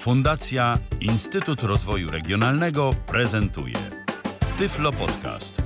[0.00, 3.74] Fundacja Instytut Rozwoju Regionalnego prezentuje
[4.58, 5.62] Tyflo Podcast.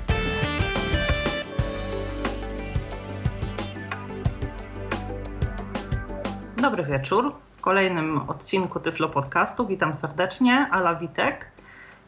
[6.57, 7.35] Dobry wieczór.
[7.57, 11.51] W kolejnym odcinku Tyflo Podcastu witam serdecznie, Ala Witek.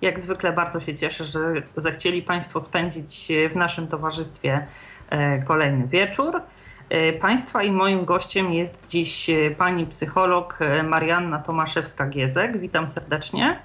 [0.02, 1.40] Jak zwykle bardzo się cieszę, że
[1.76, 4.66] zechcieli Państwo spędzić w naszym towarzystwie
[5.10, 6.42] e, kolejny wieczór.
[6.88, 12.56] E, państwa i moim gościem jest dziś e, pani psycholog Marianna Tomaszewska-Giezek.
[12.56, 13.60] Witam serdecznie.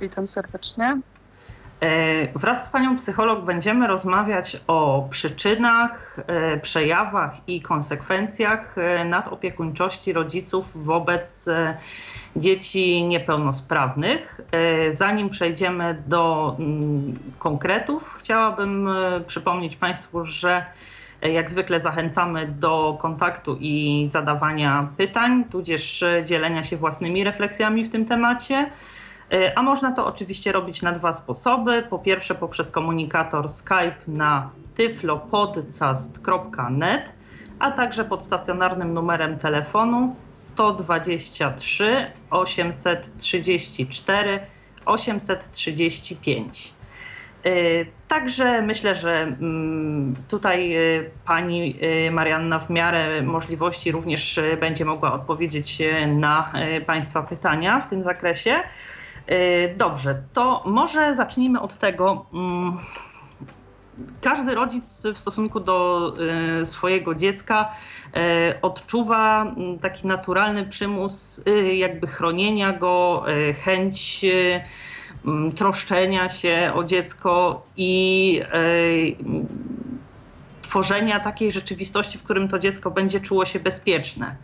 [0.00, 1.00] Witam serdecznie.
[2.34, 6.16] Wraz z panią psycholog będziemy rozmawiać o przyczynach,
[6.62, 11.48] przejawach i konsekwencjach nadopiekuńczości rodziców wobec
[12.38, 14.40] dzieci niepełnosprawnych.
[14.52, 20.64] E, zanim przejdziemy do mm, konkretów, chciałabym e, przypomnieć Państwu, że e,
[21.22, 28.06] jak zwykle zachęcamy do kontaktu i zadawania pytań, tudzież dzielenia się własnymi refleksjami w tym
[28.06, 28.70] temacie.
[29.56, 31.82] A można to oczywiście robić na dwa sposoby.
[31.90, 37.12] Po pierwsze poprzez komunikator Skype na tyflopodcast.net
[37.58, 44.40] a także pod stacjonarnym numerem telefonu 123 834
[44.84, 46.72] 835.
[48.08, 54.84] Także myślę, że mm, tutaj y, pani y, Marianna w miarę możliwości również y, będzie
[54.84, 56.52] mogła odpowiedzieć na
[56.86, 58.54] Państwa pytania w tym zakresie.
[59.76, 62.78] Dobrze, to może zacznijmy od tego, mm,
[64.20, 66.12] każdy rodzic w stosunku do
[66.64, 67.72] swojego dziecka
[68.62, 73.24] odczuwa mm, taki naturalny przymus jakby chronienia go,
[73.64, 74.24] chęć
[75.56, 78.42] troszczenia się o dziecko i
[80.62, 84.36] tworzenia takiej rzeczywistości, w którym to dziecko będzie czuło się bezpieczne.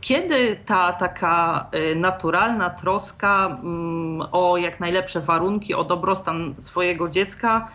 [0.00, 7.68] Kiedy ta taka naturalna troska mm, o jak najlepsze warunki, o dobrostan swojego dziecka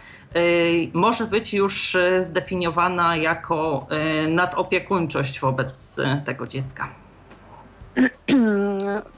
[0.94, 3.88] może być już zdefiniowana jako
[4.28, 6.88] nadopiekuńczość wobec tego dziecka.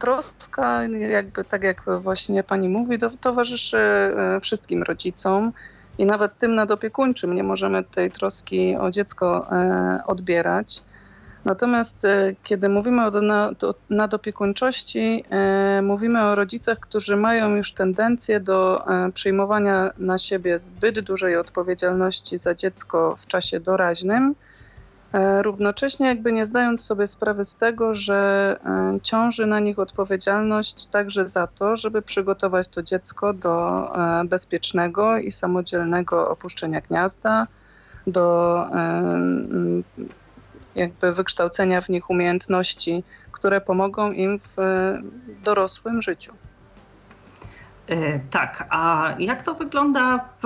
[0.00, 3.78] Troska, jakby tak jak właśnie pani mówi, towarzyszy
[4.42, 5.52] wszystkim rodzicom
[5.98, 9.46] i nawet tym nadopiekuńczym nie możemy tej troski o dziecko
[10.06, 10.82] odbierać.
[11.44, 13.10] Natomiast e, kiedy mówimy o
[13.90, 21.00] nadopiekuńczości, e, mówimy o rodzicach, którzy mają już tendencję do e, przyjmowania na siebie zbyt
[21.00, 24.34] dużej odpowiedzialności za dziecko w czasie doraźnym,
[25.42, 28.56] równocześnie jakby nie zdając sobie sprawy z tego, że
[29.02, 33.86] ciąży na nich odpowiedzialność także za to, żeby przygotować to dziecko do
[34.24, 37.46] bezpiecznego i samodzielnego opuszczenia gniazda,
[38.06, 38.66] do
[40.74, 44.56] jakby wykształcenia w nich umiejętności, które pomogą im w
[45.44, 46.32] dorosłym życiu.
[47.90, 50.44] E, tak, a jak to wygląda w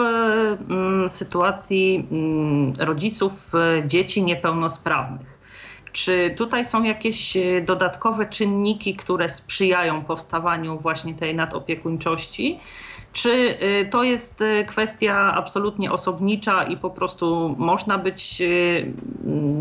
[0.70, 5.33] mm, sytuacji mm, rodziców e, dzieci niepełnosprawnych?
[5.94, 12.60] Czy tutaj są jakieś e, dodatkowe czynniki, które sprzyjają powstawaniu właśnie tej nadopiekuńczości?
[13.12, 18.42] Czy y, to jest y, kwestia absolutnie osobnicza i po prostu można być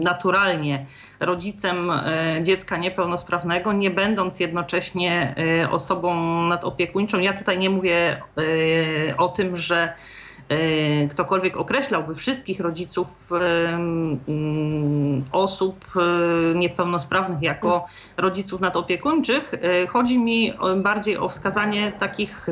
[0.03, 0.85] naturalnie
[1.19, 1.91] rodzicem
[2.41, 5.35] dziecka niepełnosprawnego, nie będąc jednocześnie
[5.71, 7.19] osobą nadopiekuńczą?
[7.19, 8.21] Ja tutaj nie mówię
[9.17, 9.93] o tym, że
[11.09, 15.85] ktokolwiek określałby wszystkich rodziców mm, osób
[16.55, 17.85] niepełnosprawnych jako
[18.17, 19.51] rodziców nadopiekuńczych.
[19.89, 22.47] Chodzi mi bardziej o wskazanie takich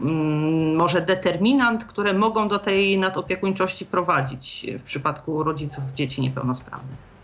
[0.00, 7.15] Mm, może determinant, które mogą do tej nadopiekuńczości prowadzić w przypadku rodziców dzieci niepełnosprawnych?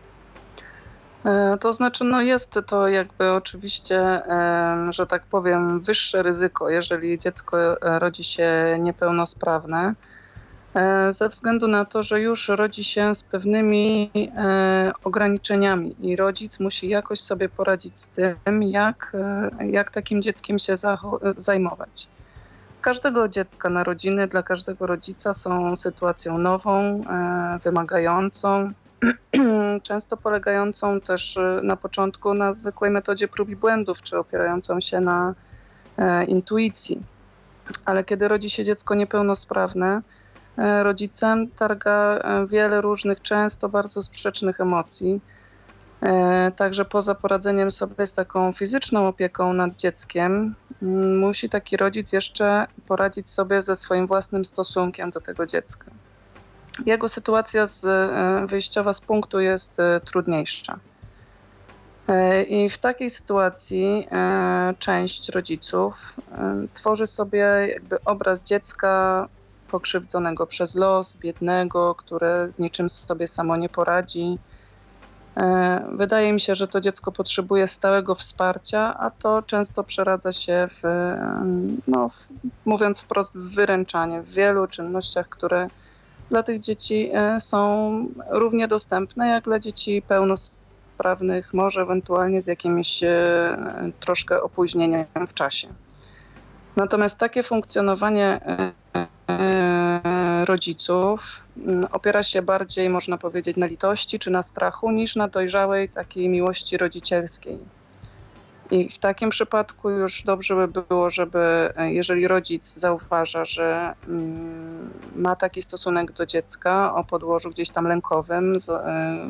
[1.24, 4.22] E, to znaczy, no jest to jakby oczywiście,
[4.88, 9.94] że tak powiem, wyższe ryzyko, jeżeli dziecko e, rodzi się niepełnosprawne,
[10.74, 14.10] e, ze względu na to, że już rodzi się z pewnymi
[15.04, 19.16] ograniczeniami i rodzic musi jakoś sobie poradzić z tym, jak,
[19.66, 20.75] jak takim dzieckiem się
[21.36, 22.08] zajmować.
[22.82, 28.72] Każdego dziecka narodziny dla każdego rodzica są sytuacją nową, e, wymagającą,
[29.82, 35.00] często polegającą też e, na początku na zwykłej metodzie prób i błędów, czy opierającą się
[35.00, 35.34] na
[35.99, 37.02] e, intuicji.
[37.84, 40.02] Ale kiedy rodzi się dziecko niepełnosprawne,
[40.82, 42.19] rodzicem targa
[42.49, 45.20] wiele różnych, często bardzo sprzecznych emocji.
[46.56, 50.54] Także poza poradzeniem sobie z taką fizyczną opieką nad dzieckiem,
[51.20, 55.84] musi taki rodzic jeszcze poradzić sobie ze swoim własnym stosunkiem do tego dziecka.
[56.86, 60.78] Jego sytuacja z, e, wyjściowa z punktu jest e, trudniejsza.
[62.08, 64.08] E, I w takiej sytuacji
[64.78, 66.16] część rodziców
[66.74, 67.38] tworzy sobie
[67.74, 69.28] jakby obraz dziecka
[69.70, 74.38] pokrzywdzonego przez los, biednego, które z niczym sobie samo nie poradzi.
[75.92, 80.82] Wydaje mi się, że to dziecko potrzebuje stałego wsparcia, a to często przeradza się w,
[81.88, 82.14] no, w,
[82.64, 85.68] mówiąc wprost, w wyręczanie w wielu czynnościach, które
[86.32, 90.62] dla tych dzieci są równie dostępne jak dla dzieci pełnosprawnych
[91.02, 93.56] prawnych, może ewentualnie z jakimś e,
[94.00, 95.69] troszkę opóźnieniem w czasie.
[96.76, 98.73] Natomiast takie funkcjonowanie e,
[99.29, 105.28] e, rodziców mm, opiera się bardziej, można powiedzieć, na litości czy na strachu, niż na
[105.28, 107.58] dojrzałej takiej miłości rodzicielskiej.
[108.72, 115.36] I w takim przypadku już dobrze by było, żeby jeżeli rodzic zauważa, że mm, ma
[115.36, 118.58] taki stosunek do dziecka o podłożu gdzieś tam lękowym,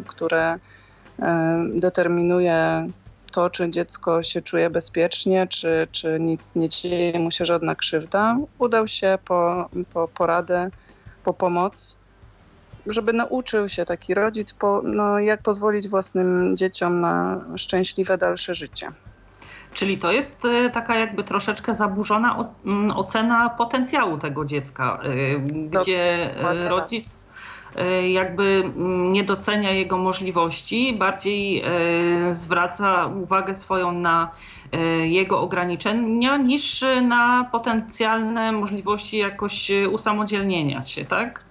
[0.06, 0.58] które
[1.74, 2.88] determinuje
[3.32, 8.36] to, czy dziecko się czuje bezpiecznie, czy, czy nic nie dzieje mu się żadna krzywda,
[8.58, 10.70] udał się po, po poradę,
[11.24, 11.96] po pomoc,
[12.86, 18.92] żeby nauczył się taki rodzic, po, no, jak pozwolić własnym dzieciom na szczęśliwe dalsze życie.
[19.72, 22.52] Czyli to jest e, taka jakby troszeczkę zaburzona
[22.94, 27.32] ocena potencjału tego dziecka, e, gdzie e, rodzic
[28.08, 31.64] jakby mm, nie docenia jego możliwości, bardziej
[32.32, 34.30] zwraca uwagę swoją na
[35.04, 41.44] jego ograniczenia niż na potencjalne możliwości jakoś usamodzielnienia się, tak?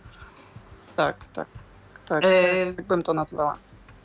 [0.95, 1.47] Tak, tak,
[2.07, 2.23] tak,
[2.75, 3.57] tak bym to nazwała.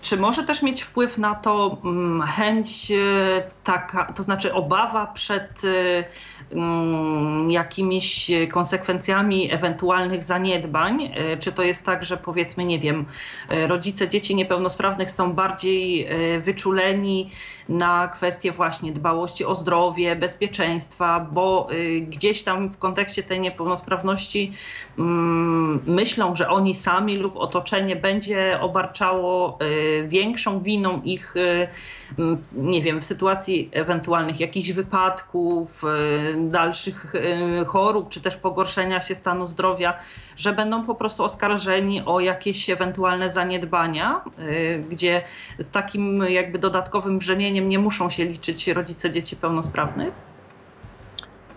[0.06, 2.92] Czy może też mieć wpływ na to mm, chęć
[3.64, 6.04] taka, to znaczy obawa przed Mm,
[7.48, 11.10] jakimiś konsekwencjami ewentualnych zaniedbań?
[11.14, 13.04] E, czy to jest tak, że powiedzmy, nie wiem,
[13.48, 17.30] e, rodzice dzieci niepełnosprawnych są bardziej e, wyczuleni
[17.68, 21.68] na kwestie właśnie dbałości o zdrowie, bezpieczeństwa, bo
[22.00, 24.52] gdzieś tam w kontekście tej niepełnosprawności
[24.98, 29.58] mm, myślą, że oni sami lub otoczenie będzie obarczało
[30.06, 31.34] większą winą ich,
[32.52, 35.82] nie wiem, w sytuacji ewentualnych jakichś wypadków,
[36.36, 39.98] dalszych y, chorób, czy też pogorszenia się stanu zdrowia,
[40.36, 45.22] że będą po prostu oskarżeni o jakieś ewentualne zaniedbania, y, gdzie
[45.58, 50.36] z takim jakby dodatkowym brzemieniem nie muszą się liczyć rodzice dzieci pełnosprawnych?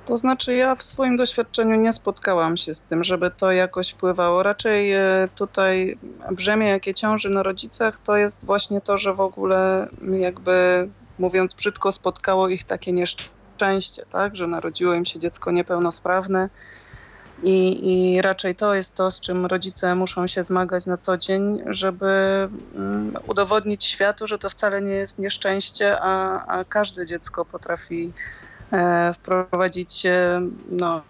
[0.05, 4.43] To znaczy, ja w swoim doświadczeniu nie spotkałam się z tym, żeby to jakoś wpływało.
[4.43, 5.97] Raczej y, tutaj
[6.31, 10.87] brzemię, jakie ciąży na rodzicach, to jest właśnie to, że w ogóle jakby
[11.19, 16.49] mówiąc brzydko, spotkało ich takie nieszczęście szczęście, tak, że narodziło im się dziecko niepełnosprawne.
[17.43, 17.57] I,
[17.91, 22.47] I raczej to jest to, z czym rodzice muszą się zmagać na co dzień, żeby
[22.75, 28.13] um, udowodnić światu, że to wcale nie jest nieszczęście, a, a każde dziecko potrafi
[28.71, 31.01] e, wprowadzić e, no,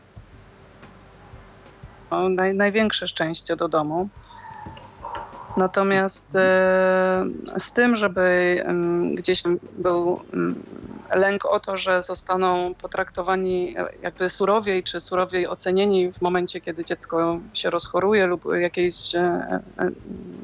[2.12, 4.10] no, naj, największe szczęście do domu.
[5.57, 7.25] Natomiast e,
[7.57, 8.57] z tym, żeby
[9.16, 9.44] gdzieś
[9.78, 10.22] był
[11.16, 16.86] lęk o to, że zostaną potraktowani e, jakby surowiej, czy surowiej ocenieni w momencie, kiedy
[16.86, 19.60] dziecko się rozchoruje lub jakieś e,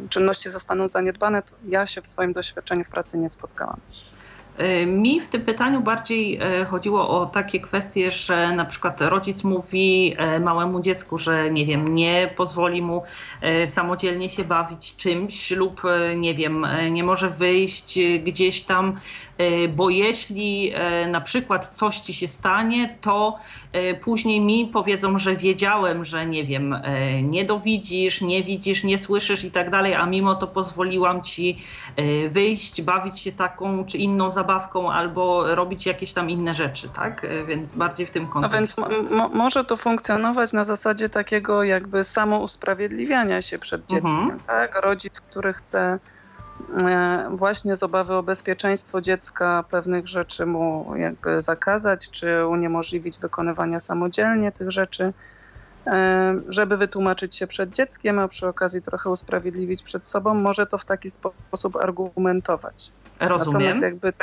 [0.10, 3.80] czynności zostaną zaniedbane, ja się w swoim doświadczeniu w pracy nie spotkałam.
[4.88, 10.82] Mi w tym pytaniu bardziej chodziło o takie kwestie, że na przykład rodzic mówi małemu
[10.82, 13.04] dziecku, że nie wiem, nie pozwoli mu
[13.68, 15.82] samodzielnie się bawić czymś lub
[16.16, 19.00] nie wiem, nie może wyjść gdzieś tam,
[19.70, 20.74] bo jeśli
[21.08, 23.38] na przykład coś ci się stanie, to
[24.04, 26.76] później mi powiedzą, że wiedziałem, że nie wiem,
[27.22, 31.64] nie dowidzisz, nie widzisz, nie słyszysz i tak dalej, a mimo to pozwoliłam ci
[32.30, 37.26] wyjść, bawić się taką czy inną zabawką albo robić jakieś tam inne rzeczy, tak?
[37.26, 38.84] E, więc bardziej w tym kontekście.
[38.86, 44.02] A więc może to funkcjonować na zasadzie takiego jakby samousprawiedliwiania się przed mhm.
[44.02, 44.40] dzieckiem, mhm.
[44.40, 44.82] tak?
[44.82, 46.00] Rodzic, który chce e,
[47.30, 54.52] właśnie z obawy o bezpieczeństwo dziecka pewnych rzeczy mu jakby zakazać, czy uniemożliwić wykonywania samodzielnie
[54.52, 55.14] tych rzeczy,
[55.88, 60.78] e, żeby wytłumaczyć się przed dzieckiem, a przy okazji trochę usprawiedliwić przed sobą, może to
[60.78, 62.92] w taki sposób argumentować.
[63.20, 63.54] Rozumiem.
[63.54, 64.14] Natomiast jakby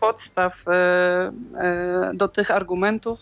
[0.00, 0.72] podstaw e,
[1.58, 3.18] e, do tych argumentów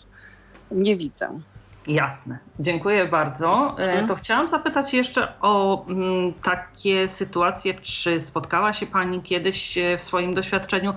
[0.71, 1.39] nie widzę.
[1.87, 3.75] Jasne, dziękuję bardzo.
[3.79, 4.07] E, mhm.
[4.07, 10.33] To chciałam zapytać jeszcze o mm, takie sytuacje, czy spotkała się Pani kiedyś w swoim
[10.33, 10.93] doświadczeniu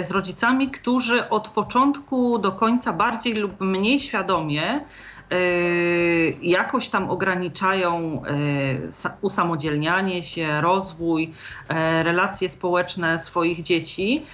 [0.00, 4.80] z rodzicami, którzy od początku do końca bardziej lub mniej świadomie
[6.42, 8.22] jakoś tam ograniczają
[9.20, 11.32] usamodzielnianie się, rozwój,
[12.02, 14.26] relacje społeczne swoich dzieci,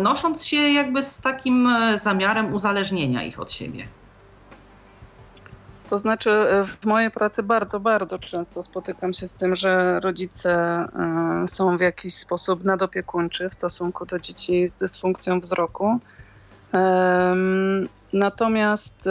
[0.00, 3.88] nosząc się jakby z takim zamiarem uzależnienia ich od siebie.
[5.88, 10.52] To znaczy, e, w mojej pracy bardzo, bardzo często spotykam się z tym, że rodzice
[10.54, 16.00] e, są w jakiś sposób nadopiekuńczy w stosunku do dzieci z dysfunkcją wzroku.
[18.12, 19.08] Natomiast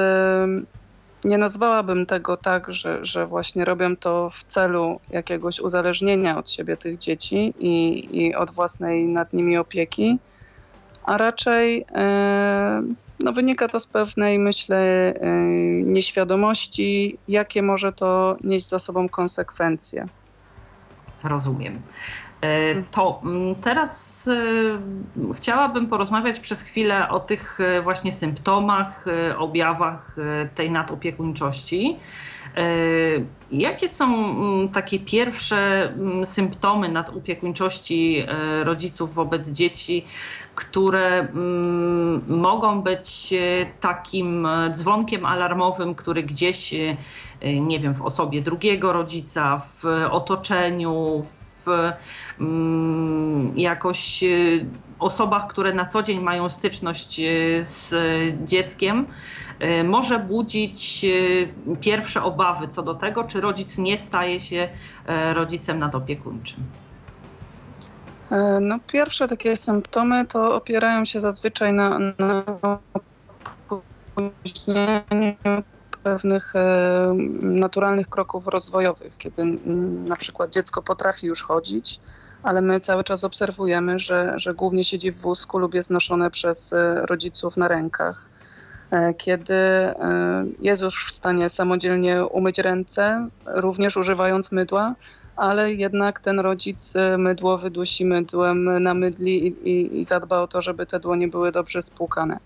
[1.24, 6.78] nie nazwałabym tego tak, że, że właśnie robią to w celu jakiegoś uzależnienia od siebie
[6.78, 10.20] tych dzieci i, i od własnej nad nimi opieki,
[11.08, 11.86] a raczej
[13.20, 15.22] no wynika to z pewnej, myślę, y,
[15.86, 20.08] nieświadomości, jakie może to nieść za sobą konsekwencje.
[21.24, 21.82] Rozumiem.
[22.42, 29.06] E, to mm, teraz e, chciałabym porozmawiać przez chwilę o tych e, właśnie symptomach,
[29.38, 30.16] objawach
[30.56, 32.00] tej nadopiekuńczości.
[33.52, 38.26] Jakie są mm, takie pierwsze mm, symptomy nadopiekuńczości
[38.64, 40.06] rodziców wobec dzieci,
[40.58, 46.98] które mm, mogą być e, takim e, dzwonkiem alarmowym, który gdzieś, e,
[47.62, 51.66] nie wiem, w osobie drugiego rodzica, w otoczeniu, w
[53.56, 54.24] jakoś
[55.00, 57.22] osobach, które na co dzień mają styczność
[57.62, 57.94] z
[58.46, 59.06] dzieckiem,
[59.84, 61.06] może budzić
[61.82, 64.70] pierwsze obawy co do tego, czy rodzic nie staje się
[65.34, 66.64] rodzicem nadopiekuńczym.
[68.32, 72.44] E, no, pierwsze takie symptomy to opierają się zazwyczaj na, na
[73.70, 75.64] opóźnieniu
[76.04, 79.46] pewnych e, naturalnych kroków rozwojowych, kiedy
[80.08, 82.00] na przykład dziecko potrafi już chodzić,
[82.44, 86.74] ale my cały czas obserwujemy, że, że głównie siedzi w wózku lub jest noszone przez
[86.74, 88.30] e, rodziców na rękach.
[89.18, 89.54] Kiedy
[90.60, 94.96] jest już w stanie samodzielnie umyć ręce, również używając mydła,
[95.38, 100.62] ale jednak ten rodzic e, mydło wydusi mydłem, namydli i, i, i zadba o to,
[100.62, 102.40] żeby te dłonie były dobrze spłukane.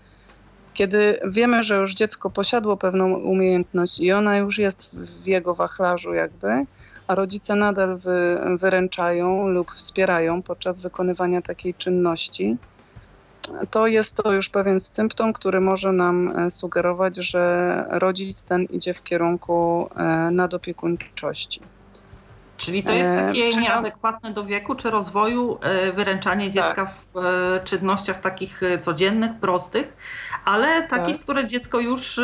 [0.74, 6.14] Kiedy wiemy, że już dziecko posiadło pewną umiejętność i ona już jest w jego wachlarzu
[6.14, 6.66] jakby,
[7.06, 12.56] a rodzice nadal wy, wyręczają lub wspierają podczas wykonywania takiej czynności,
[13.70, 18.94] to jest to już pewien symptom, który może nam e, sugerować, że rodzic ten idzie
[18.94, 21.60] w kierunku e, nadopiekuńczości.
[22.56, 25.58] Czyli to jest e, takie nieadekwatne do wieku czy rozwoju
[25.94, 26.54] wyręczanie tak.
[26.54, 26.94] dziecka tak.
[26.94, 27.14] w
[27.64, 29.96] czynnościach takich codziennych, prostych,
[30.44, 31.24] ale takich, tak.
[31.24, 32.20] które dziecko już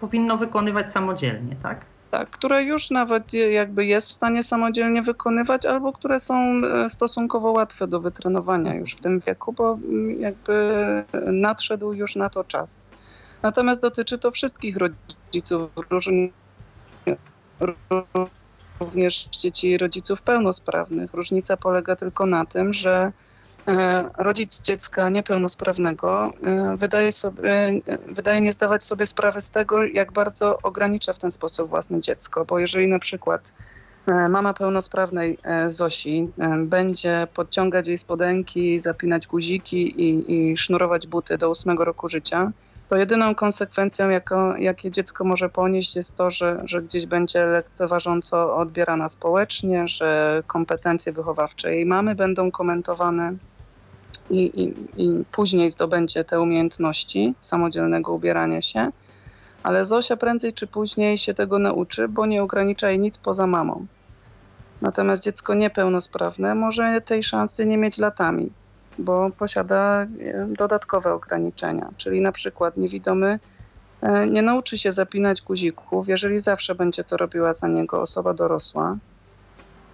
[0.00, 1.91] powinno wykonywać samodzielnie, tak?
[2.12, 7.86] Tak, które już nawet jakby jest w stanie samodzielnie wykonywać, albo które są stosunkowo łatwe
[7.86, 10.84] do wytrenowania już w tym wieku, bo mm, jakby
[11.26, 12.86] nadszedł już na to czas.
[13.42, 15.70] Natomiast dotyczy to wszystkich rodziców
[18.80, 21.14] również dzieci rodziców pełnosprawnych.
[21.14, 23.12] Różnica polega tylko na tym, że e,
[24.18, 30.58] rodzic dziecka niepełnosprawnego e, wydaje, sobie, wydaje nie zdawać sobie sprawy z tego, jak bardzo
[30.62, 33.52] ogranicza w ten sposób własne dziecko, bo jeżeli na przykład
[34.06, 35.38] e, mama pełnosprawnej
[35.68, 36.28] Zosi
[36.58, 42.52] będzie podciągać jej spodenki, zapinać guziki i, i sznurować buty do ósmego roku życia,
[42.92, 48.56] to jedyną konsekwencją, jaką, jakie dziecko może ponieść, jest to, że, że gdzieś będzie lekceważąco
[48.56, 53.34] odbierana społecznie, że kompetencje wychowawcze jej mamy będą komentowane
[54.32, 58.90] i, i, i później zdobędzie te umiejętności samodzielnego ubierania się.
[59.62, 63.86] Ale Zosia prędzej czy później się tego nauczy, bo nie ogranicza jej nic poza mamą.
[64.80, 68.50] Natomiast dziecko niepełnosprawne może tej szansy nie mieć latami
[68.98, 70.06] bo posiada e,
[70.48, 73.38] dodatkowe ograniczenia, czyli na przykład niewidomy
[74.00, 78.96] e, nie nauczy się zapinać guzików, jeżeli zawsze będzie to robiła za niego osoba dorosła.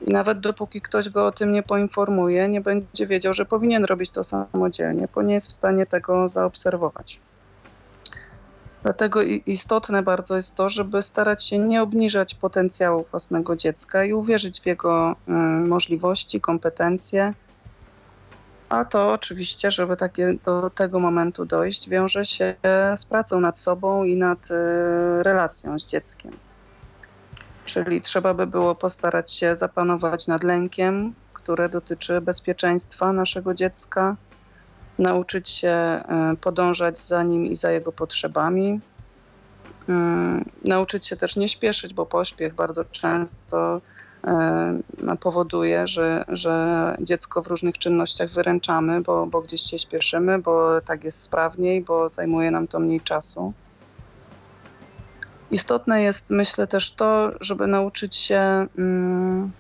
[0.07, 4.11] I nawet dopóki ktoś go o tym nie poinformuje, nie będzie wiedział, że powinien robić
[4.11, 7.21] to samodzielnie, bo nie jest w stanie tego zaobserwować.
[8.83, 14.61] Dlatego istotne bardzo jest to, żeby starać się nie obniżać potencjału własnego dziecka i uwierzyć
[14.61, 15.33] w jego e,
[15.69, 17.35] możliwości, kompetencje
[18.69, 22.55] a to oczywiście, żeby takie, do tego momentu dojść, wiąże się
[22.97, 26.33] z pracą nad sobą i nad y, relacją z dzieckiem.
[27.69, 34.17] Czyli trzeba by było postarać się zapanować nad lękiem, które dotyczy bezpieczeństwa naszego dziecka,
[34.99, 38.81] nauczyć się y, podążać za nim i za jego potrzebami,
[39.89, 39.93] y,
[40.65, 43.81] nauczyć się też nie śpieszyć, bo pośpiech bardzo często
[44.27, 50.81] E, powoduje, że, że dziecko w różnych czynnościach wyręczamy, bo, bo gdzieś się śpieszymy, bo
[50.81, 53.53] tak jest sprawniej, bo zajmuje nam to mniej czasu.
[55.51, 59.51] Istotne jest, myślę, też to, żeby nauczyć się, mm,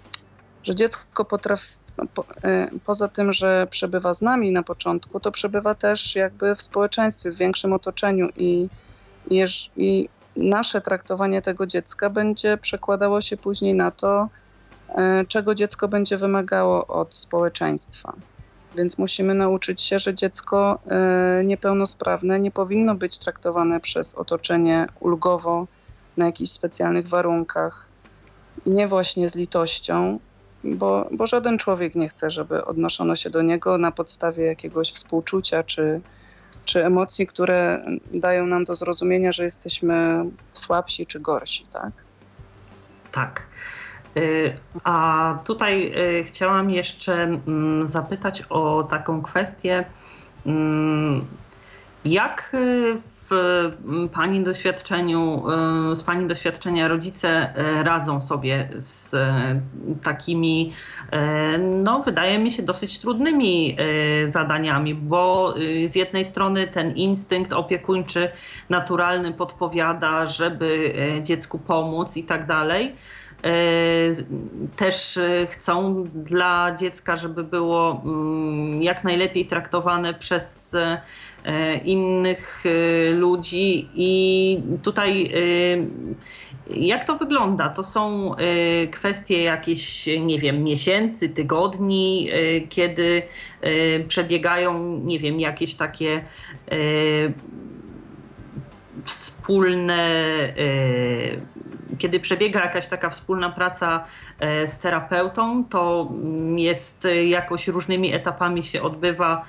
[0.62, 1.68] że dziecko potrafi,
[1.98, 2.04] no,
[2.50, 7.30] y, poza tym, że przebywa z nami na początku, to przebywa też jakby w społeczeństwie,
[7.30, 8.68] w większym otoczeniu i,
[9.30, 9.44] i,
[9.76, 14.28] i nasze traktowanie tego dziecka będzie przekładało się później na to,
[14.88, 18.12] y, czego dziecko będzie wymagało od społeczeństwa.
[18.76, 20.78] Więc musimy nauczyć się, że dziecko
[21.40, 25.66] y, niepełnosprawne nie powinno być traktowane przez otoczenie ulgowo,
[26.18, 27.88] na jakichś specjalnych warunkach
[28.66, 30.18] i nie właśnie z litością,
[30.64, 35.62] bo, bo żaden człowiek nie chce, żeby odnoszono się do niego na podstawie jakiegoś współczucia
[35.62, 36.00] czy,
[36.64, 37.84] czy emocji, które
[38.14, 41.92] dają nam do zrozumienia, że jesteśmy słabsi czy gorsi, tak?
[43.12, 43.42] Tak.
[44.16, 49.84] Y, a tutaj y, chciałam jeszcze mm, zapytać o taką kwestię.
[50.46, 51.26] Mm,
[52.04, 52.96] jak y,
[53.32, 55.42] mm, Pani doświadczeniu,
[55.92, 59.16] y, z Pani doświadczenia rodzice y, radzą sobie z
[60.02, 60.72] takimi,
[61.84, 63.76] no wydaje mi się, dosyć trudnymi
[64.26, 65.54] zadaniami, bo
[65.86, 68.30] z jednej strony ten instynkt opiekuńczy
[68.68, 72.94] naturalny podpowiada, żeby dziecku pomóc i tak dalej.
[74.76, 75.18] Też
[75.50, 80.76] chcą dla dziecka, żeby było mm, jak najlepiej traktowane przez
[81.84, 85.38] innych e, ludzi i tutaj e,
[86.70, 87.68] jak to wygląda?
[87.68, 88.34] To są
[88.90, 92.30] kwestie jakieś, nie wiem, miesięcy, tygodni,
[92.68, 93.22] kiedy
[94.08, 96.24] przebiegają, nie wiem, jakieś takie
[99.04, 100.28] wspólne,
[101.98, 104.04] kiedy przebiega jakaś taka wspólna praca
[104.66, 106.12] z terapeutą, to
[106.56, 109.44] jest jakoś różnymi etapami się odbywa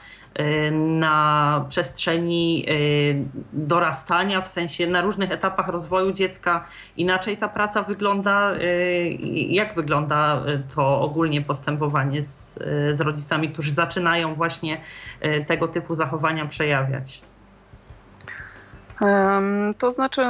[0.81, 6.65] na przestrzeni y, dorastania, w sensie na różnych etapach rozwoju dziecka
[6.97, 8.53] inaczej ta praca wygląda.
[8.53, 9.17] Y,
[9.49, 10.43] jak wygląda
[10.75, 12.59] to ogólnie postępowanie z,
[12.93, 14.81] z rodzicami, którzy zaczynają właśnie
[15.47, 17.21] tego typu zachowania przejawiać?
[19.77, 20.21] To znaczy,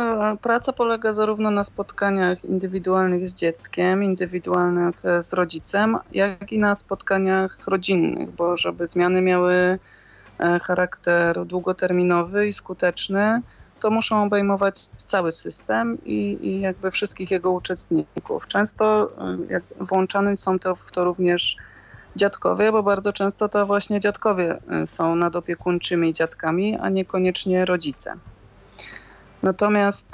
[0.41, 7.57] praca polega zarówno na spotkaniach indywidualnych z dzieckiem, indywidualnych z rodzicem, jak i na spotkaniach
[7.67, 9.79] rodzinnych, bo żeby zmiany miały
[10.61, 13.41] charakter długoterminowy i skuteczny,
[13.79, 18.47] to muszą obejmować cały system i, i jakby wszystkich jego uczestników.
[18.47, 21.57] Często e, jak włączane są to, w to również
[22.15, 28.13] dziadkowie, bo bardzo często to właśnie dziadkowie e, są nadopiekuńczymi dziadkami, a niekoniecznie rodzice.
[29.43, 30.11] Natomiast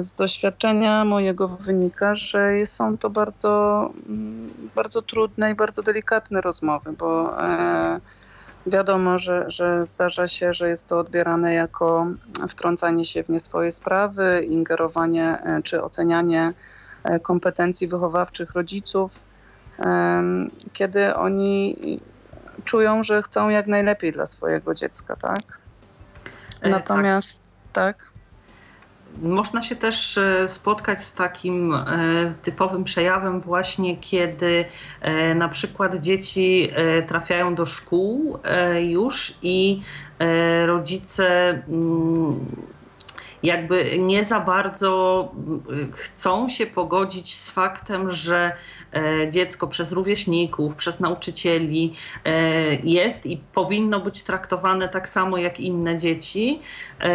[0.00, 6.92] z doświadczenia mojego wynika, że są to bardzo, mm, bardzo trudne i bardzo delikatne rozmowy,
[6.92, 7.36] bo
[8.70, 12.06] Wiadomo, że, że zdarza się, że jest to odbierane jako
[12.48, 16.52] wtrącanie się w nie swoje sprawy, ingerowanie e, czy ocenianie
[17.04, 19.28] e, kompetencji wychowawczych rodziców,
[20.72, 21.76] kiedy oni
[22.64, 25.38] czują, że chcą jak najlepiej dla swojego dziecka, tak?
[25.38, 26.70] E, tak.
[26.70, 27.96] Natomiast tak.
[27.96, 28.17] tak.
[29.22, 31.84] Można się też e, spotkać z takim e,
[32.42, 34.64] typowym przejawem właśnie, kiedy
[35.00, 36.68] e, na przykład dzieci
[37.06, 38.38] trafiają do szkół
[38.80, 39.82] już i
[40.66, 42.40] rodzice mm,
[43.42, 45.28] jakby nie za bardzo
[45.92, 48.52] chcą się pogodzić z faktem, że
[48.92, 55.60] e, dziecko przez rówieśników, przez nauczycieli e, jest i powinno być traktowane tak samo jak
[55.60, 56.60] inne dzieci.
[57.00, 57.08] E,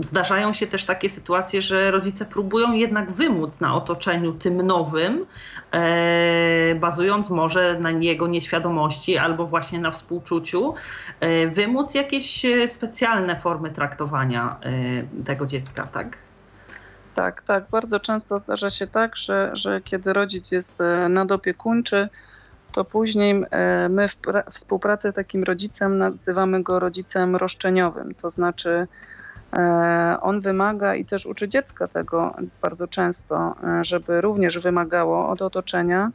[0.00, 5.26] zdarzają się też takie sytuacje, że rodzice próbują jednak wymóc na otoczeniu tym nowym,
[6.80, 10.74] bazując może na jego nieświadomości albo właśnie na współczuciu,
[11.50, 14.56] wymóc jakieś specjalne formy traktowania
[15.24, 16.16] tego dziecka, tak?
[17.14, 17.64] Tak, tak.
[17.70, 22.08] Bardzo często zdarza się tak, że, że kiedy rodzic jest e, nadopiekuńczy,
[22.72, 24.16] to później e, my w
[24.50, 28.14] współpracy takim rodzicem nazywamy go rodzicem roszczeniowym.
[28.14, 28.86] To znaczy,
[29.52, 36.10] e, on wymaga i też uczy dziecka tego bardzo często, żeby również wymagało od otoczenia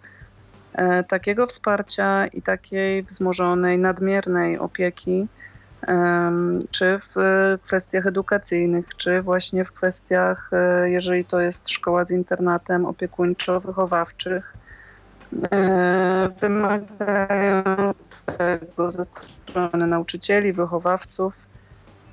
[1.08, 5.28] takiego wsparcia i takiej wzmożonej, nadmiernej opieki,
[6.72, 7.16] czy w
[7.64, 14.54] kwestiach edukacyjnych, czy właśnie w kwestiach, e, jeżeli to jest szkoła z internatem opiekuńczo-wychowawczych,
[15.52, 17.94] e, wymagają
[18.38, 21.34] tego ze strony nauczycieli, wychowawców.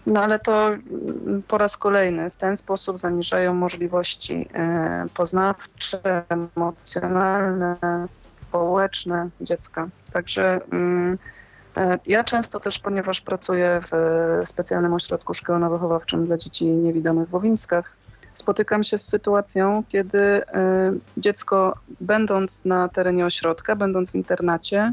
[0.07, 7.77] No ale to mm, po raz kolejny w ten sposób zaniżają możliwości e, poznawcze, emocjonalne,
[8.07, 9.89] społeczne dziecka.
[10.13, 11.19] Także mm,
[12.07, 17.97] ja często też, ponieważ pracuję w specjalnym ośrodku szkolno-wychowawczym dla dzieci niewidomych w Łowińskach,
[18.35, 20.43] spotykam się z sytuacją, kiedy
[21.17, 24.93] dziecko, będąc na terenie ośrodka, będąc w internacie,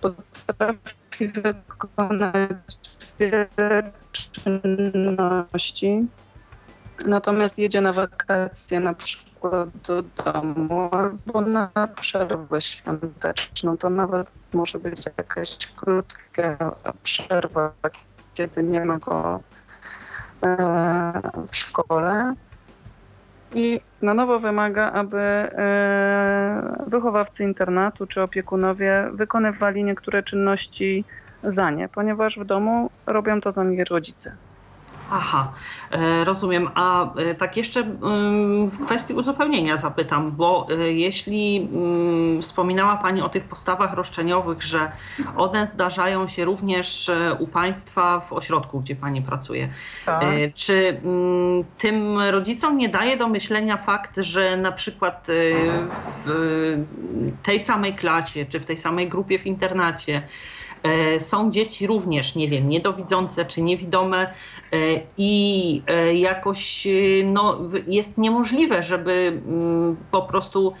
[0.00, 2.78] potrafi wykonać
[3.18, 6.06] wiele czynności,
[7.06, 9.27] natomiast jedzie na wakacje na przykład
[9.86, 11.70] do domu albo na
[12.00, 17.72] przerwę świąteczną, to nawet może być jakaś krótka przerwa,
[18.34, 19.40] kiedy nie ma go
[20.42, 22.34] e, w szkole.
[23.54, 31.04] I na nowo wymaga, aby e, wychowawcy internatu czy opiekunowie wykonywali niektóre czynności
[31.42, 34.36] za nie, ponieważ w domu robią to za nich rodzice.
[35.10, 35.52] Aha,
[35.90, 36.70] e, rozumiem.
[36.74, 43.22] A e, tak jeszcze mm, w kwestii uzupełnienia zapytam, bo e, jeśli mm, wspominała Pani
[43.22, 44.92] o tych postawach roszczeniowych, że
[45.36, 49.68] one zdarzają się również u Państwa w ośrodku, gdzie Pani pracuje,
[50.06, 50.24] tak.
[50.54, 55.26] czy mm, tym rodzicom nie daje do myślenia fakt, że na przykład
[56.24, 56.82] w
[57.42, 60.22] tej samej klasie, czy w tej samej grupie w internacie,
[61.18, 64.22] są dzieci również, nie wiem, niedowidzące czy niewidome
[64.72, 64.76] e,
[65.18, 66.88] i e, jakoś
[67.24, 70.72] no, jest niemożliwe, żeby mm, po prostu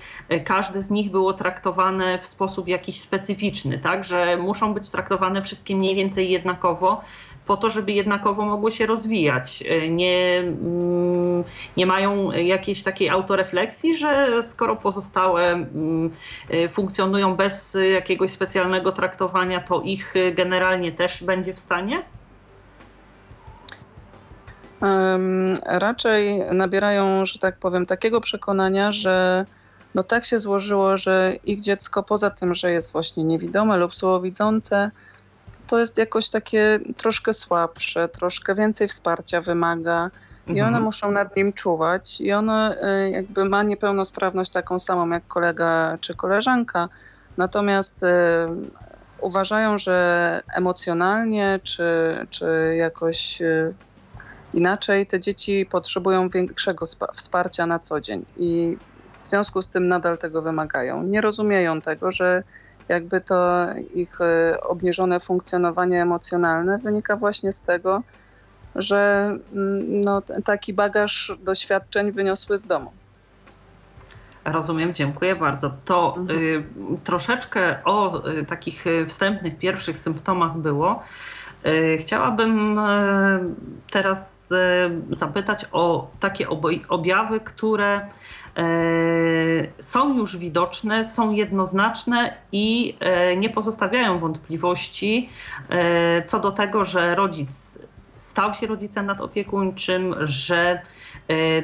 [0.44, 5.76] każde z nich było traktowane w sposób jakiś specyficzny, tak, że muszą być traktowane wszystkie
[5.76, 7.00] mniej więcej jednakowo,
[7.48, 9.64] po to, żeby jednakowo mogły się rozwijać.
[9.68, 11.44] E, nie, mm,
[11.76, 16.10] nie mają jakiejś takiej autorefleksji, że skoro pozostałe mm,
[16.50, 22.02] e, funkcjonują bez jakiegoś specjalnego traktowania, to ich generalnie też będzie w stanie?
[25.66, 29.44] Raczej nabierają, że tak powiem, takiego przekonania, że
[29.94, 34.90] no tak się złożyło, że ich dziecko poza tym, że jest właśnie niewidome lub słabowidzące,
[35.68, 40.10] to jest jakoś takie troszkę słabsze, troszkę więcej wsparcia wymaga
[40.46, 40.84] i one mhm.
[40.84, 46.14] muszą nad nim czuwać i ono y, jakby ma niepełnosprawność taką samą jak kolega czy
[46.14, 46.88] koleżanka,
[47.36, 48.06] natomiast y,
[49.20, 51.86] uważają, że emocjonalnie czy,
[52.30, 53.74] czy jakoś y,
[54.54, 58.76] inaczej te dzieci potrzebują większego wsparcia na co dzień i
[59.24, 61.02] w związku z tym nadal tego wymagają.
[61.02, 62.42] Nie rozumieją tego, że
[62.88, 68.02] jakby to ich e, obniżone funkcjonowanie emocjonalne wynika właśnie z tego,
[68.74, 72.92] że mm, no, taki bagaż doświadczeń wyniosły z domu.
[74.44, 75.72] Rozumiem, dziękuję bardzo.
[75.84, 76.38] To mhm.
[76.38, 76.64] y,
[77.04, 81.02] troszeczkę o y, takich y, wstępnych, pierwszych symptomach było.
[81.66, 82.82] Y, chciałabym y,
[83.90, 84.48] teraz
[85.10, 86.46] zapytać o takie
[86.88, 88.00] objawy, które
[89.80, 95.28] są już widoczne, są jednoznaczne i e, nie pozostawiają wątpliwości
[95.70, 97.78] e, co do tego, że rodzic
[98.16, 100.82] stał się rodzicem nadopiekuńczym, że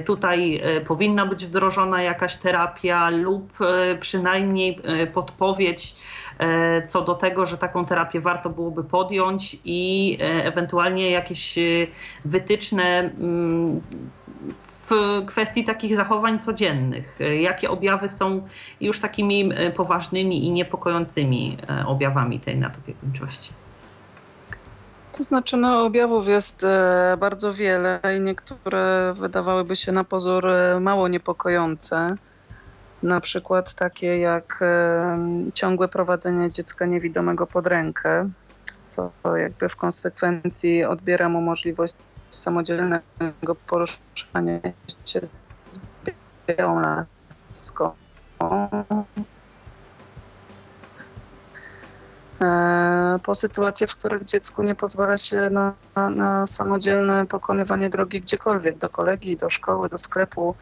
[0.06, 3.58] tutaj powinna być wdrożona jakaś terapia lub
[4.00, 4.80] przynajmniej
[5.12, 5.96] podpowiedź
[6.86, 11.58] co do tego, że taką terapię warto byłoby podjąć i ewentualnie jakieś
[12.24, 13.80] wytyczne mm,
[14.62, 14.90] w
[15.26, 17.18] kwestii takich zachowań codziennych?
[17.40, 18.48] Jakie objawy są
[18.80, 23.52] już takimi e, poważnymi i niepokojącymi e, objawami tej nadopiekuńczości?
[25.12, 30.46] To znaczy, no, objawów jest e, bardzo wiele i niektóre wydawałyby się na pozór
[30.80, 32.16] mało niepokojące.
[33.02, 34.64] Na przykład takie jak
[35.54, 38.30] ciągłe prowadzenie dziecka niewidomego pod rękę,
[38.86, 41.94] co jakby w konsekwencji odbiera mu możliwość
[42.34, 44.60] samodzielnego poruszania
[45.04, 45.32] się z
[46.48, 47.90] białą laską.
[52.40, 55.72] E, po sytuacje, w których dziecku nie pozwala się na,
[56.10, 60.54] na, samodzielne pokonywanie drogi gdziekolwiek, do kolegi, do szkoły, do sklepu.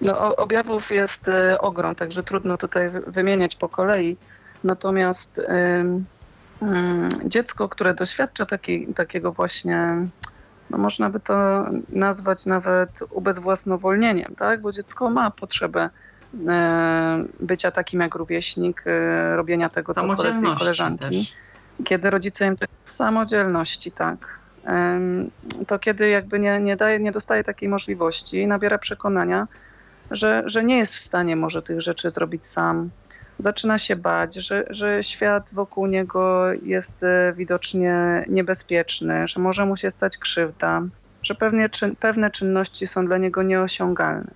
[0.00, 4.16] No, objawów jest e, ogrom, także trudno tutaj wymieniać po kolei.
[4.64, 5.40] Natomiast
[7.24, 9.96] dziecko, które doświadcza taki, takiego właśnie,
[10.70, 14.60] no można by to nazwać nawet ubezwłasnowolnieniem, tak?
[14.60, 15.90] bo dziecko ma potrzebę
[16.48, 21.04] e, bycia takim jak rówieśnik, e, robienia tego, co koledzy i koleżanki.
[21.04, 21.34] Też.
[21.84, 24.40] Kiedy rodzice im samodzielności, tak,
[25.66, 29.48] to kiedy jakby nie, nie, daje, nie dostaje takiej możliwości, nabiera przekonania,
[30.10, 32.90] że, że nie jest w stanie może tych rzeczy zrobić sam,
[33.38, 39.76] zaczyna się bać, że, że świat wokół niego jest e, widocznie niebezpieczny, że może mu
[39.76, 40.82] się stać krzywda,
[41.22, 44.30] że pewnie, czy, pewne czynności są dla niego nieosiągalne.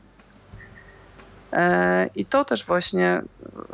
[1.53, 3.23] E, I to też właśnie,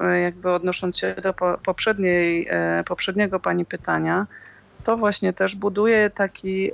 [0.00, 1.34] e, jakby odnosząc się do
[1.64, 2.48] poprzedniej,
[2.86, 4.26] poprzedniego pani pytania,
[4.86, 6.70] to właśnie też buduje taki,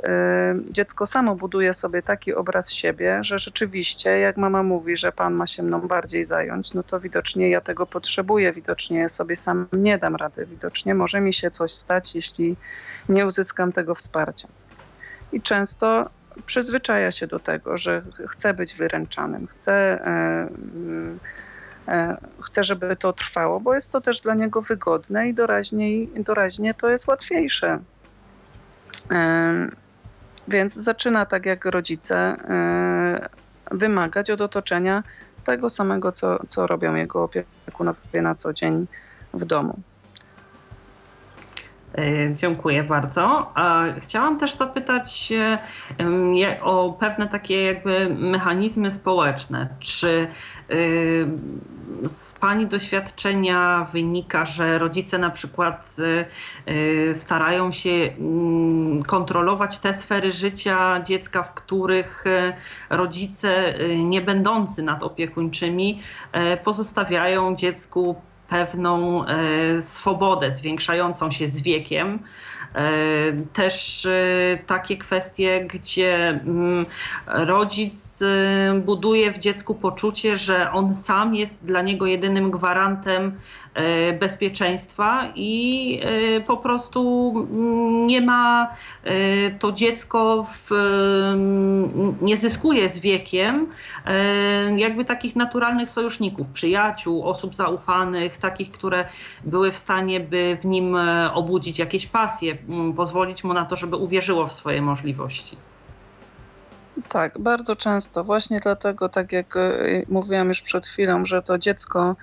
[0.70, 5.46] dziecko samo buduje sobie taki obraz siebie, że rzeczywiście, jak mama mówi, że pan ma
[5.46, 10.16] się mną bardziej zająć, no to widocznie ja tego potrzebuję, widocznie sobie sam nie dam
[10.16, 12.57] rady, widocznie może mi się coś stać, jeśli
[13.09, 14.48] nie uzyskam tego wsparcia.
[15.33, 16.11] I często
[16.46, 19.72] przyzwyczaja się do tego, że chce być wyręczanym, chce,
[20.07, 20.48] e,
[21.88, 26.75] e, chce, żeby to trwało, bo jest to też dla niego wygodne i doraźnie, doraźnie
[26.75, 27.79] to jest łatwiejsze.
[30.48, 32.37] Więc zaczyna tak jak rodzice
[33.70, 35.03] wymagać od otoczenia
[35.44, 38.87] tego samego, co, co robią jego opiekunowie na co dzień
[39.35, 39.79] w domu.
[41.98, 43.52] E, dziękuję bardzo.
[44.00, 45.33] Chciałam też zapytać
[46.62, 49.68] o pewne takie jakby mechanizmy społeczne.
[49.81, 50.28] Czy
[52.07, 55.96] z Pani doświadczenia wynika, że rodzice na przykład
[56.66, 62.24] e, starają się mm, kontrolować te sfery życia dziecka, w których
[62.90, 63.74] rodzice
[64.05, 66.02] nie będący nadopiekuńczymi
[66.64, 68.16] pozostawiają dziecku
[68.53, 72.19] pewną e, swobodę zwiększającą się z wiekiem.
[72.75, 72.83] E,
[73.53, 76.87] też e, takie kwestie, gdzie mm,
[77.27, 78.21] rodzic
[78.85, 83.38] buduje w dziecku poczucie, że on sam jest dla niego jedynym gwarantem
[84.20, 87.32] bezpieczeństwa i e, po prostu
[88.06, 90.70] nie ma e, to dziecko w,
[92.22, 93.66] nie zyskuje z wiekiem
[94.76, 99.08] jakby takich naturalnych sojuszników, przyjaciół, osób zaufanych, takich, które
[99.44, 100.96] były w stanie by w nim
[101.35, 102.56] obudzić jakieś pasje,
[102.96, 105.56] pozwolić mu na to, żeby uwierzyło w swoje możliwości.
[107.08, 108.24] Tak, bardzo często.
[108.24, 109.54] Właśnie dlatego, tak jak
[110.08, 112.16] mówiłam już przed chwilą, że to dziecko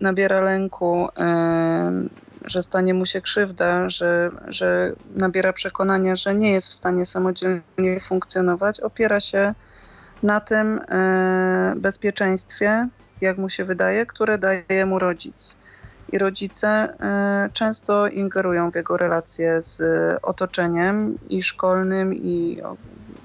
[0.00, 1.08] nabiera lęku,
[2.44, 8.00] że stanie mu się krzywda, że, że nabiera przekonania, że nie jest w stanie samodzielnie
[8.00, 9.54] funkcjonować, opiera się
[10.22, 12.88] na tym e, bezpieczeństwie,
[13.20, 15.56] jak mu się wydaje, które daje mu rodzic.
[16.12, 19.82] I rodzice e, często ingerują w jego relacje z
[20.22, 22.62] otoczeniem i szkolnym, i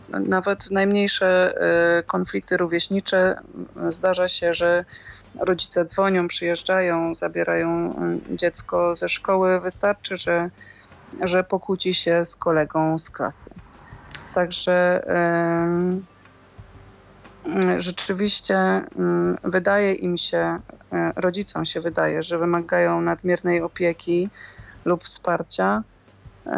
[0.10, 3.42] nawet najmniejsze e, konflikty rówieśnicze
[3.90, 4.86] zdarza się, że
[5.40, 7.96] rodzice dzwonią, przyjeżdżają, zabierają
[8.32, 10.50] y, dziecko ze szkoły, wystarczy, że,
[11.22, 13.54] że pokłóci się z kolegą z klasy.
[14.34, 15.04] Także
[17.78, 18.82] rzeczywiście
[19.44, 20.60] wydaje im się,
[20.94, 24.30] y, rodzicom się wydaje, że wymagają nadmiernej opieki
[24.86, 25.84] lub wsparcia,
[26.48, 26.50] y,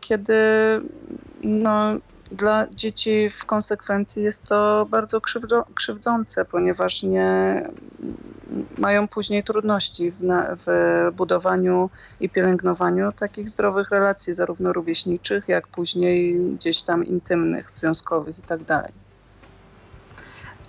[0.00, 0.34] kiedy
[1.42, 1.94] no,
[2.34, 5.20] dla dzieci w konsekwencji jest to bardzo
[5.74, 7.62] krzywdzące, ponieważ nie
[8.78, 10.18] mają później trudności w,
[10.66, 18.38] w, budowaniu i pielęgnowaniu takich zdrowych relacji, zarówno rówieśniczych, jak później gdzieś tam intymnych, związkowych
[18.38, 18.88] itd.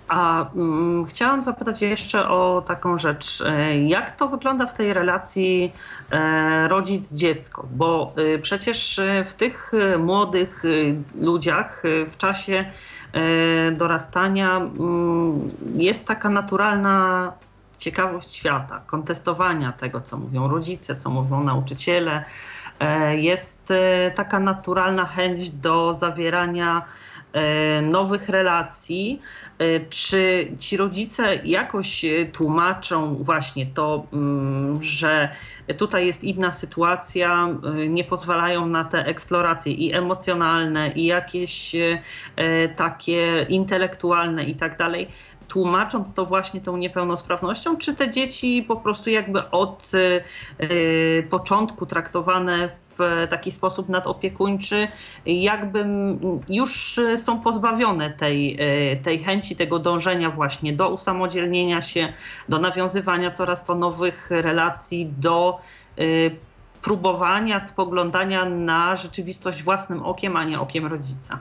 [0.08, 3.40] A mm, chciałam zapytać jeszcze o taką rzecz.
[3.46, 5.72] E, jak to wygląda w tej relacji
[6.10, 7.66] e, rodzic-dziecko?
[7.70, 10.62] Bo e, przecież w tych młodych
[11.20, 12.64] ludziach w czasie
[13.72, 17.32] dorastania mm, jest taka naturalna
[17.78, 22.24] ciekawość świata, kontestowania tego, co mówią rodzice, co mówią nauczyciele.
[23.16, 23.72] Jest
[24.14, 26.82] taka naturalna chęć do zawierania
[27.82, 29.20] nowych relacji.
[29.58, 35.28] E, czy ci rodzice jakoś e, tłumaczą właśnie to, mm, że
[35.78, 41.76] tutaj jest inna sytuacja, e, nie pozwalają na te eksploracje i emocjonalne, i jakieś
[42.76, 45.08] takie intelektualne i tak dalej?
[45.48, 52.68] Tłumacząc to właśnie tą niepełnosprawnością, czy te dzieci po prostu jakby od y, początku traktowane
[52.98, 54.88] w taki sposób nadopiekuńczy,
[55.26, 55.86] jakby
[56.48, 58.60] już są pozbawione tej,
[58.92, 62.12] y, tej chęci, tego dążenia właśnie do usamodzielnienia się,
[62.48, 65.60] do nawiązywania coraz to nowych relacji, do
[65.98, 66.36] y,
[66.82, 71.38] próbowania spoglądania na rzeczywistość własnym okiem, a nie okiem rodzica.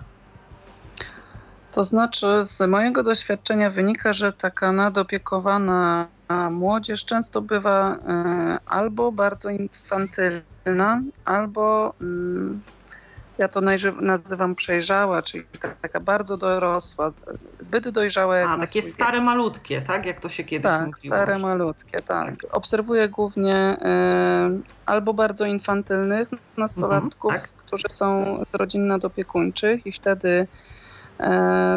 [1.75, 6.07] To znaczy, z mojego doświadczenia wynika, że taka nadopiekowana
[6.51, 12.61] młodzież często bywa e, albo bardzo infantylna, albo mm,
[13.38, 13.61] ja to
[14.01, 15.43] nazywam przejrzała, czyli
[15.81, 17.11] taka bardzo dorosła,
[17.59, 18.38] zbyt dojrzała.
[18.38, 20.05] A, takie stare malutkie, tak?
[20.05, 21.15] Jak to się kiedyś tak, mówiło.
[21.15, 22.33] stare malutkie, tak.
[22.51, 27.65] Obserwuję głównie e, albo bardzo infantylnych nastolatków, mhm, tak.
[27.65, 30.47] którzy są z rodzin nadopiekuńczych i wtedy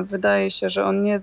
[0.02, 1.20] wydaje się, że on nie,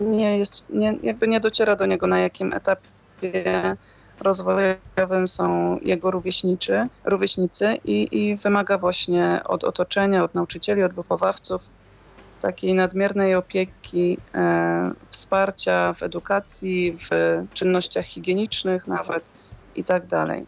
[0.00, 3.76] nie jest, nie, jakby nie dociera do niego na jakim etapie
[4.20, 11.62] rozwojowym są jego rówieśniczy, rówieśnicy i, i wymaga właśnie od otoczenia, od nauczycieli, od wychowawców
[12.40, 17.08] takiej nadmiernej opieki, e, wsparcia w edukacji, w
[17.52, 19.24] czynnościach higienicznych nawet
[19.76, 20.46] i tak dalej.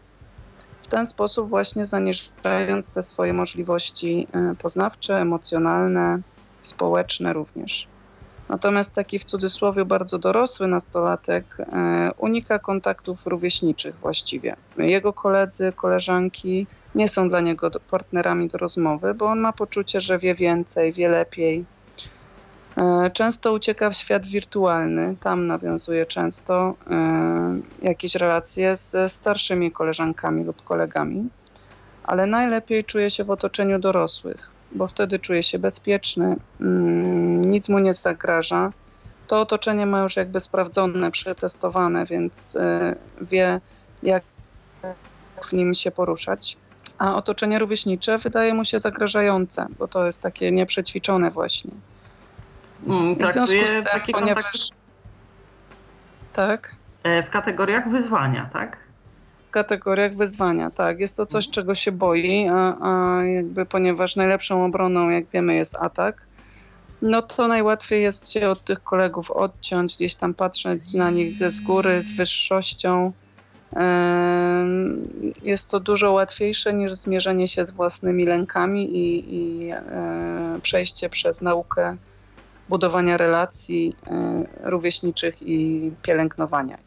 [0.81, 6.19] W ten sposób właśnie zaniżając te swoje możliwości e, poznawcze, emocjonalne,
[6.63, 7.87] społeczne również.
[8.49, 14.55] Natomiast taki w cudzysłowie bardzo dorosły nastolatek e, unika kontaktów rówieśniczych właściwie.
[14.77, 20.19] Jego koledzy, koleżanki nie są dla niego partnerami do rozmowy, bo on ma poczucie, że
[20.19, 21.65] wie więcej, wie lepiej.
[22.77, 30.43] E, często ucieka w świat wirtualny, tam nawiązuje często e, jakieś relacje ze starszymi koleżankami
[30.43, 31.29] lub kolegami,
[32.03, 37.79] ale najlepiej czuje się w otoczeniu dorosłych bo wtedy czuje się bezpieczny, mm, nic mu
[37.79, 38.71] nie zagraża.
[39.27, 42.59] To otoczenie ma już jakby sprawdzone, przetestowane, więc y,
[43.21, 43.61] wie,
[44.03, 44.23] jak
[45.43, 46.57] w nim się poruszać.
[46.97, 51.71] A otoczenie rówieśnicze wydaje mu się zagrażające, bo to jest takie nieprzećwiczone właśnie.
[52.87, 53.83] Mm, w związku z tym,
[54.13, 54.69] ponieważ...
[56.33, 56.75] Tak?
[57.03, 58.77] E, w kategoriach wyzwania, tak?
[59.53, 60.71] Kategoriach wyzwania.
[60.71, 65.55] Tak, jest to coś, czego się boi, a, a jakby ponieważ najlepszą obroną, jak wiemy,
[65.55, 66.25] jest atak,
[67.03, 71.59] no to najłatwiej jest się od tych kolegów odciąć, gdzieś tam patrzeć na nich z
[71.59, 73.11] góry, z wyższością.
[75.43, 81.41] Jest to dużo łatwiejsze niż zmierzenie się z własnymi lękami i, i e, przejście przez
[81.41, 81.97] naukę
[82.69, 86.77] budowania relacji e, rówieśniczych i pielęgnowania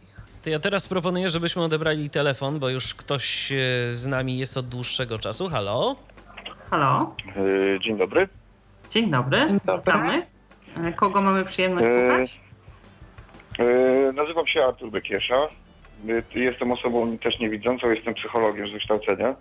[0.46, 3.56] to ja teraz proponuję, żebyśmy odebrali telefon, bo już ktoś e,
[3.92, 5.48] z nami jest od dłuższego czasu.
[5.48, 5.96] Halo?
[6.70, 7.14] Halo?
[7.36, 8.28] E, dzień dobry.
[8.90, 10.26] Dzień dobry, witamy.
[10.84, 12.40] E, kogo mamy przyjemność słuchać?
[14.14, 15.48] Nazywam się Artur Bekiesza.
[16.34, 19.34] Jestem osobą też niewidzącą, jestem psychologiem z wykształcenia.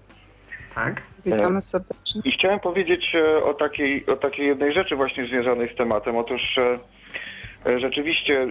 [0.76, 1.02] Tak.
[1.26, 2.22] Witamy serdecznie.
[2.26, 6.18] I chciałem powiedzieć o takiej, o takiej jednej rzeczy właśnie związanej z tematem.
[6.18, 6.42] Otóż
[7.82, 8.48] rzeczywiście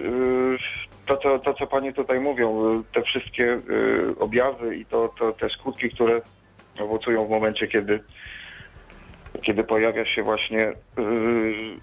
[1.07, 5.49] to, to, to, co Panie tutaj mówią, te wszystkie y, objawy i to, to, te
[5.49, 6.21] skutki, które
[6.81, 8.01] owocują w momencie, kiedy,
[9.43, 10.75] kiedy pojawia się właśnie y,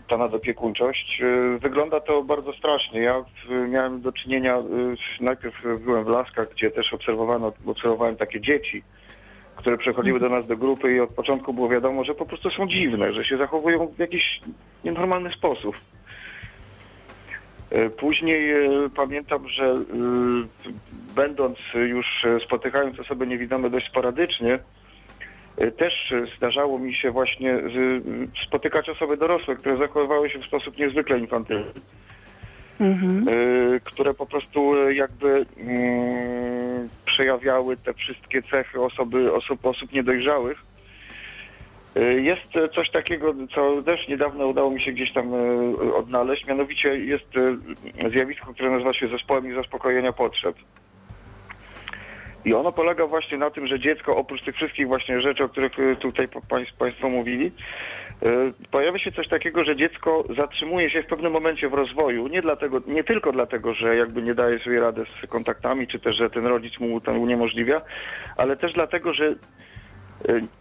[0.07, 3.01] ta nadopiekuńczość, y, wygląda to bardzo strasznie.
[3.01, 3.25] Ja
[3.69, 4.57] miałem do czynienia,
[5.19, 8.83] najpierw byłem w Laskach, gdzie też obserwowano, obserwowałem takie dzieci,
[9.55, 12.67] które przychodziły do nas do grupy i od początku było wiadomo, że po prostu są
[12.67, 14.41] dziwne, że się zachowują w jakiś
[14.83, 15.75] nienormalny sposób.
[17.71, 19.83] E, później e, pamiętam, że e,
[21.15, 22.05] będąc już
[22.45, 24.59] spotykając osoby niewidome dość sporadycznie,
[25.77, 27.59] też zdarzało mi się właśnie
[28.47, 31.71] spotykać osoby dorosłe, które zachowywały się w sposób niezwykle infantylny.
[32.79, 33.25] Mhm.
[33.83, 40.63] które po prostu jakby mm, przejawiały te wszystkie cechy osoby, osób, osób niedojrzałych.
[41.97, 46.97] Y, jest coś takiego, co też niedawno udało mi się gdzieś tam y, odnaleźć, mianowicie
[46.97, 50.55] jest y, zjawisko, które nazywa się zespołem zaspokojenia potrzeb.
[52.45, 55.71] I ono polega właśnie na tym, że dziecko oprócz tych wszystkich właśnie rzeczy, o których
[55.99, 56.27] tutaj
[56.79, 57.51] Państwo mówili,
[58.71, 62.81] pojawia się coś takiego, że dziecko zatrzymuje się w pewnym momencie w rozwoju, nie, dlatego,
[62.87, 66.45] nie tylko dlatego, że jakby nie daje sobie rady z kontaktami, czy też, że ten
[66.45, 67.81] rodzic mu to uniemożliwia,
[68.37, 69.35] ale też dlatego, że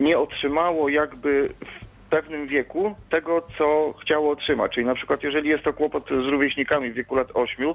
[0.01, 4.73] nie otrzymało jakby w pewnym wieku tego, co chciało otrzymać.
[4.75, 7.75] Czyli na przykład jeżeli jest to kłopot z rówieśnikami w wieku lat 8,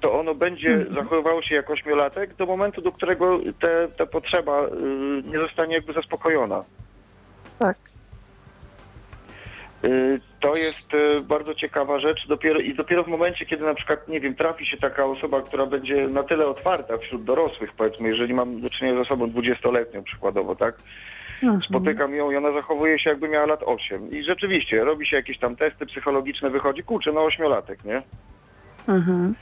[0.00, 0.94] to ono będzie mhm.
[0.94, 4.68] zachowywało się jak ośmiolatek do momentu, do którego te, ta potrzeba y,
[5.24, 6.64] nie zostanie jakby zaspokojona.
[7.58, 7.76] Tak.
[9.84, 10.88] Y, to jest
[11.22, 14.76] bardzo ciekawa rzecz dopiero, i dopiero w momencie, kiedy na przykład, nie wiem, trafi się
[14.76, 19.06] taka osoba, która będzie na tyle otwarta wśród dorosłych, powiedzmy, jeżeli mam do czynienia z
[19.06, 20.74] osobą dwudziestoletnią przykładowo, tak,
[21.42, 21.62] Mhm.
[21.62, 24.10] Spotykam ją i ona zachowuje się jakby miała lat 8.
[24.10, 28.02] I rzeczywiście, robi się jakieś tam testy psychologiczne, wychodzi, kurczę, no ośmiolatek, nie?
[28.88, 29.34] Mhm.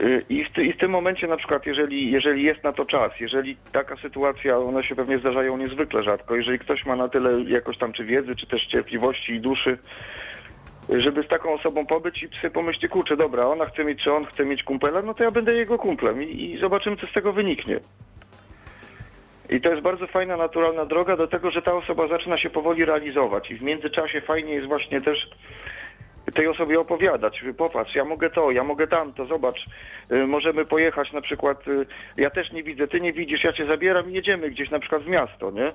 [0.00, 3.12] Y, I w, I w, tym momencie na przykład, jeżeli, jeżeli jest na to czas,
[3.20, 7.78] jeżeli taka sytuacja, one się pewnie zdarzają niezwykle rzadko, jeżeli ktoś ma na tyle jakoś
[7.78, 9.78] tam czy wiedzy, czy też cierpliwości i duszy,
[10.88, 14.24] żeby z taką osobą pobyć i psy pomyśli, kurczę, dobra, ona chce mieć, czy on
[14.24, 17.32] chce mieć kumpela, no to ja będę jego kumplem i, i zobaczymy, co z tego
[17.32, 17.80] wyniknie.
[19.50, 22.84] I to jest bardzo fajna, naturalna droga do tego, że ta osoba zaczyna się powoli
[22.84, 25.30] realizować i w międzyczasie fajnie jest właśnie też
[26.34, 27.44] tej osobie opowiadać.
[27.56, 29.66] Popatrz, ja mogę to, ja mogę tamto, zobacz,
[30.12, 31.86] y, możemy pojechać na przykład, y,
[32.16, 35.02] ja też nie widzę, ty nie widzisz, ja cię zabieram i jedziemy gdzieś na przykład
[35.02, 35.72] w miasto, nie?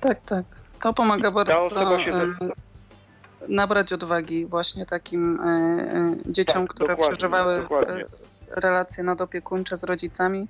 [0.00, 0.44] Tak, tak.
[0.82, 1.54] To pomaga bardzo.
[1.54, 2.12] Ta osoba się
[3.48, 5.38] nabrać odwagi właśnie takim
[6.26, 8.04] dzieciom, tak, które przeżywały dokładnie
[8.56, 10.46] relacje nadopiekuńcze z rodzicami,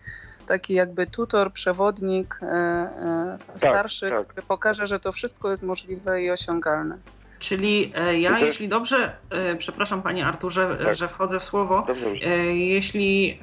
[0.47, 4.27] taki jakby tutor, przewodnik e, e, starszy, tak.
[4.27, 6.99] który pokaże, że to wszystko jest możliwe i osiągalne.
[7.39, 9.13] Czyli e, ja, jeśli dobrze,
[9.59, 10.97] przepraszam panie Arturze, Tak.
[10.97, 12.27] że wchodzę w słowo, Dobrze, dobrze.
[12.55, 13.39] Jeśli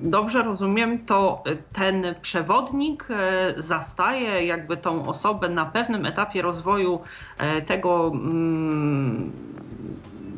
[0.00, 3.08] dobrze rozumiem, to ten przewodnik
[3.56, 7.00] zastaje jakby tą osobę na pewnym etapie rozwoju
[7.66, 9.32] tego mm,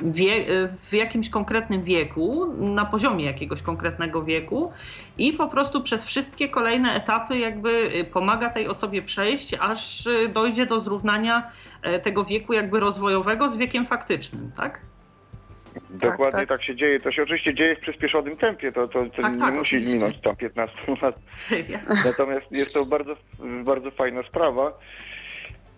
[0.04, 4.72] wie, w jakimś konkretnym wieku, na poziomie jakiegoś konkretnego wieku
[5.18, 10.28] i po prostu przez wszystkie kolejne etapy jakby e, pomaga tej osobie przejść, aż e,
[10.28, 11.50] dojdzie do zrównania
[11.82, 14.80] e, tego wieku jakby rozwojowego z wiekiem faktycznym, tak?
[15.90, 16.48] Dokładnie tak.
[16.48, 17.00] tak, się dzieje.
[17.00, 19.94] To się oczywiście dzieje w przyspieszonym tempie, to, to, to Tak, nie tak, musi oczywiście.
[19.94, 21.18] minąć tam 15 lat.
[22.04, 23.16] Natomiast jest to bardzo,
[23.64, 24.72] bardzo fajna sprawa.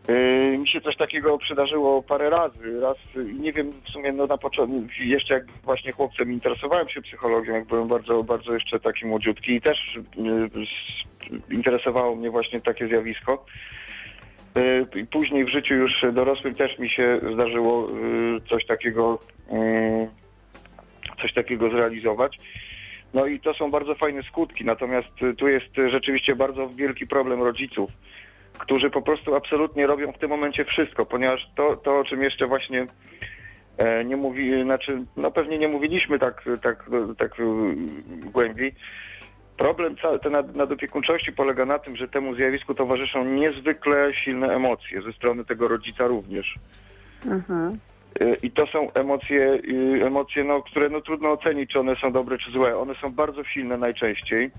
[0.08, 2.80] Yy, Mi się coś takiego przydarzyło parę razy.
[2.80, 2.96] Raz,
[3.40, 7.66] nie wiem, w sumie no na początku, jeszcze jak właśnie chłopcem interesowałem się psychologią, jak
[7.66, 9.98] byłem bardzo, bardzo jeszcze taki młodziutki i też
[10.56, 13.44] s- interesowało mnie właśnie takie zjawisko.
[14.96, 17.88] I Później w życiu już dorosłym też mi się zdarzyło
[18.50, 19.18] coś takiego,
[19.52, 20.08] yy,
[21.22, 22.38] coś takiego zrealizować.
[23.14, 27.90] No i to są bardzo fajne skutki, natomiast tu jest rzeczywiście bardzo wielki problem rodziców,
[28.60, 32.46] którzy po prostu absolutnie robią w tym momencie wszystko, ponieważ to, to o czym jeszcze
[32.46, 32.86] właśnie
[33.78, 37.44] e, nie mówi, znaczy, no pewnie nie mówiliśmy tak, tak, tak y,
[38.32, 38.74] głębiej.
[39.56, 45.12] Problem ten nad, nadopiekuńczości polega na tym, że temu zjawisku towarzyszą niezwykle silne emocje ze
[45.12, 46.54] strony tego rodzica również.
[47.26, 47.78] Mhm.
[48.22, 49.58] Y, I to są emocje,
[50.06, 52.78] emocje no, które no, trudno ocenić, czy one są dobre, czy złe.
[52.78, 54.50] One są bardzo silne najczęściej.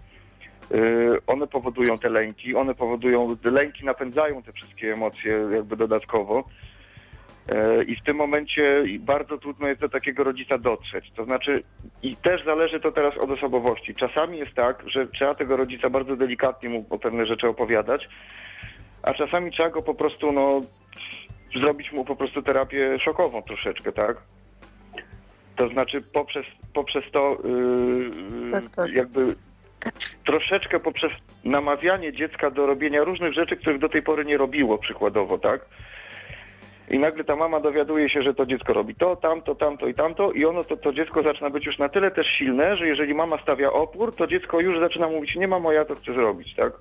[0.75, 6.43] Y, One powodują te lęki, one powodują, lęki napędzają te wszystkie emocje jakby dodatkowo.
[7.53, 11.11] Y, I w tym momencie bardzo trudno jest do takiego rodzica dotrzeć.
[11.15, 11.63] To znaczy,
[12.03, 13.95] i też zależy to teraz od osobowości.
[13.95, 18.09] Czasami jest tak, że trzeba tego rodzica bardzo delikatnie mu o pewne rzeczy opowiadać,
[19.03, 20.61] a czasami trzeba go po prostu, no,
[21.61, 24.17] zrobić mu po prostu terapię szokową troszeczkę, tak?
[25.55, 27.37] To znaczy poprzez, poprzez to
[28.43, 28.91] yy, Tak, tak.
[28.91, 29.35] jakby
[30.25, 31.11] troszeczkę poprzez
[31.43, 35.65] namawianie dziecka do robienia różnych rzeczy, których do tej pory nie robiło przykładowo, tak?
[36.89, 40.31] I nagle ta mama dowiaduje się, że to dziecko robi to, tamto, tamto i tamto
[40.31, 43.37] i ono, to, to dziecko zaczyna być już na tyle też silne, że jeżeli mama
[43.41, 46.73] stawia opór, to dziecko już zaczyna mówić, nie mamo, ja to chcę zrobić, tak?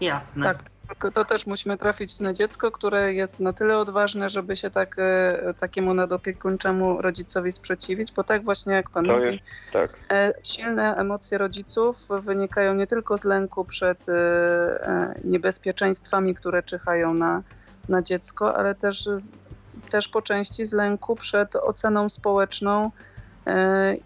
[0.00, 0.42] Jasne.
[0.44, 4.70] Tak, tylko to też musimy trafić na dziecko, które jest na tyle odważne, żeby się
[4.70, 9.90] tak, e, takiemu nadopiekuńczemu rodzicowi sprzeciwić, bo tak właśnie jak pan To mówi, jest, tak.
[10.10, 17.42] E, Silne emocje rodziców wynikają nie tylko z lęku przed e, niebezpieczeństwami, które czyhają na,
[17.88, 19.08] na dziecko, ale też,
[19.90, 22.90] też po części z lęku przed oceną społeczną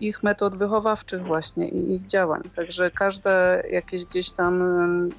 [0.01, 2.43] ich metod wychowawczych właśnie i ich działań.
[2.57, 4.62] Także każda jakieś gdzieś tam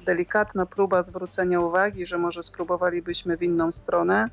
[0.06, 4.28] delikatna próba zwrócenia uwagi, że może spróbowalibyśmy w inną stronę,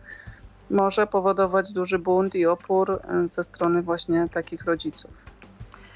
[0.69, 5.11] może powodować duży bunt i opór e, ze strony właśnie takich rodziców.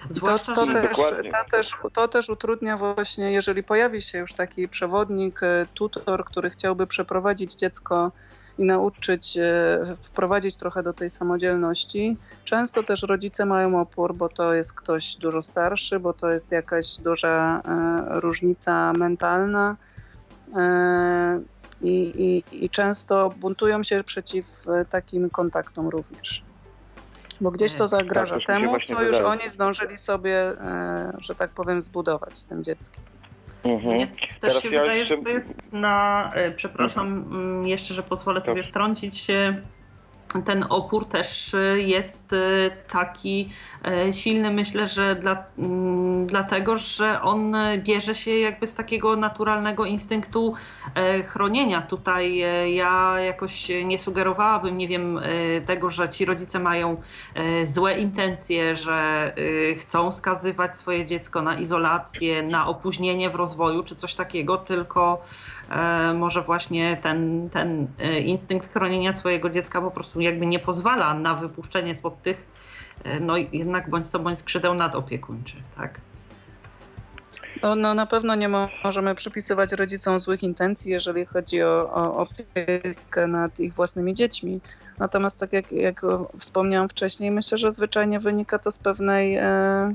[0.10, 4.68] Zwłaszcza, to, to, też, to, też, to też utrudnia właśnie, jeżeli pojawi się już taki
[4.68, 8.12] przewodnik, e, tutor, który chciałby przeprowadzić dziecko
[8.60, 12.18] i nauczyć, e, wprowadzić trochę do tej samodzielności.
[12.44, 16.98] Często też rodzice mają opór, bo to jest ktoś dużo starszy, bo to jest jakaś
[16.98, 19.76] duża e, różnica mentalna.
[20.56, 21.42] E,
[21.82, 26.44] i, i, I często buntują się przeciw takim kontaktom również.
[27.42, 29.26] Bo gdzieś to Tak, zagraża się temu, co już wydaje.
[29.26, 30.54] oni zdążyli sobie,
[31.18, 33.04] że tak powiem, zbudować z tym dzieckiem.
[33.64, 33.96] Mhm.
[33.96, 36.32] Mnie też Teraz się ja wydaje, jeszcze- że to jest na.
[36.36, 39.28] e, Przepraszam, mm, jeszcze, że pozwolę sobie wtrącić.
[40.46, 42.38] Ten opór też e, jest e,
[42.92, 43.50] taki
[43.86, 49.86] e, silny, myślę, że dla, mm, dlatego, że on bierze się jakby z takiego naturalnego
[49.86, 50.54] instynktu
[50.96, 51.82] e, chronienia.
[51.82, 55.22] Tutaj e, ja jakoś nie sugerowałabym, nie wiem, e,
[55.62, 57.02] tego, że ci rodzice mają
[57.64, 59.34] złe intencje, że
[59.80, 65.22] chcą skazywać swoje dziecko na izolację, na opóźnienie w rozwoju czy coś takiego, tylko
[66.14, 71.36] może właśnie ten, ten e, instynkt chronienia swojego dziecka po prostu jakby nie pozwala na
[71.36, 72.46] wypuszczenie spod tych,
[73.04, 76.02] e, no jednak bądź co bądź skrzydeł nadopiekuńczych, tak?
[77.62, 82.18] No, no na pewno nie mo- możemy przypisywać rodzicom złych intencji, jeżeli chodzi o, o
[82.18, 84.60] opiekę nad ich własnymi dziećmi.
[85.00, 86.02] Natomiast tak jak, jak
[86.38, 89.94] wspomniałam wcześniej, myślę, że zwyczajnie wynika to z pewnej e,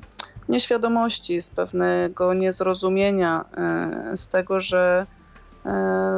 [0.49, 5.24] nieświadomości, z pewnego niezrozumienia, e, z tego, że e,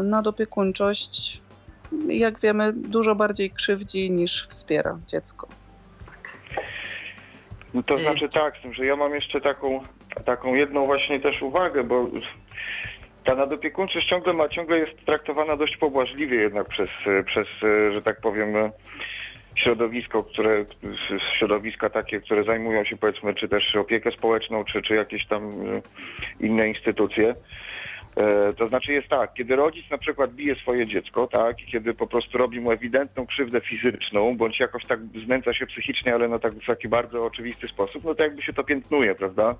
[0.02, 1.42] nadopiekuńczość,
[2.08, 5.48] jak wiemy, dużo bardziej krzywdzi niż wspiera dziecko.
[7.74, 9.80] No to Y- znaczy tak, z tym, że ja mam jeszcze taką,
[10.24, 12.06] taką jedną właśnie też uwagę, bo
[13.24, 16.88] ta nadopiekuńczość ciągle ma, ciągle jest traktowana dość pobłażliwie jednak przez,
[17.26, 17.46] przez
[17.92, 18.54] że tak powiem,
[19.54, 20.64] środowisko, które,
[21.38, 25.52] środowiska takie, które zajmują się powiedzmy, czy też opiekę społeczną, czy, czy jakieś tam
[26.40, 27.34] inne instytucje.
[28.16, 31.94] E, to znaczy jest tak, kiedy rodzic na przykład bije swoje dziecko, tak, i kiedy
[31.94, 36.38] po prostu robi mu ewidentną krzywdę fizyczną, bądź jakoś tak znęca się psychicznie, ale no
[36.38, 39.54] tak w taki bardzo oczywisty sposób, no to jakby się to piętnuje, prawda?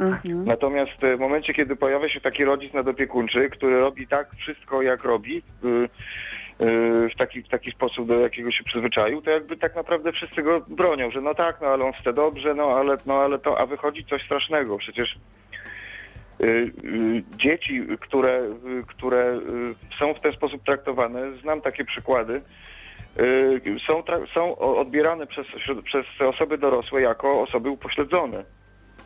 [0.00, 0.44] Mhm.
[0.44, 5.36] Natomiast w momencie, kiedy pojawia się taki rodzic nadopiekuńczy, który robi tak wszystko, jak robi,
[5.36, 10.12] y, y, w taki, w taki sposób, do jakiego się przyzwyczaił, to jakby tak naprawdę
[10.12, 13.38] wszyscy go bronią, że no tak, no ale on chce dobrze, no ale, no ale
[13.38, 14.78] to, a wychodzi coś strasznego.
[14.78, 15.18] Przecież
[17.36, 18.42] dzieci, które,
[18.80, 19.40] y, które
[19.98, 22.42] są w ten sposób traktowane, znam takie przykłady,
[23.86, 24.02] są,
[24.34, 25.46] są odbierane przez,
[25.84, 28.44] przez osoby dorosłe jako osoby upośledzone.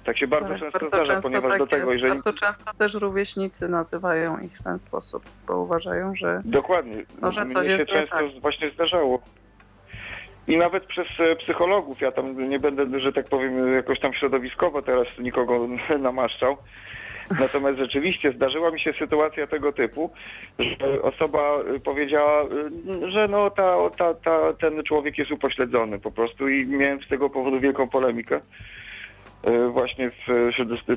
[0.04, 1.94] Tak się bardzo tak, często bardzo zdarza, często ponieważ tak do tego, jest.
[1.94, 2.12] jeżeli...
[2.12, 6.42] Bardzo często też rówieśnicy nazywają ich w ten sposób, bo uważają, że...
[6.44, 7.04] Dokładnie.
[7.20, 8.40] No, że coś jest się często tak.
[8.40, 9.22] właśnie zdarzało.
[10.46, 14.82] I nawet przez e, psychologów, ja tam nie będę, że tak powiem, jakoś tam środowiskowo
[14.82, 15.68] teraz nikogo
[15.98, 16.56] namaszczał,
[17.30, 20.10] Natomiast rzeczywiście zdarzyła mi się sytuacja tego typu,
[20.58, 22.44] że osoba powiedziała,
[23.08, 27.30] że no ta, ta, ta, ten człowiek jest upośledzony po prostu i miałem z tego
[27.30, 28.40] powodu wielką polemikę.
[29.42, 30.50] E, właśnie w,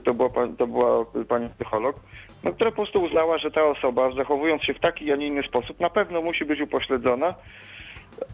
[0.03, 1.95] to, była, to była pani psycholog,
[2.43, 5.43] no, która po prostu uznała, że ta osoba zachowując się w taki, a nie inny
[5.43, 7.33] sposób na pewno musi być upośledzona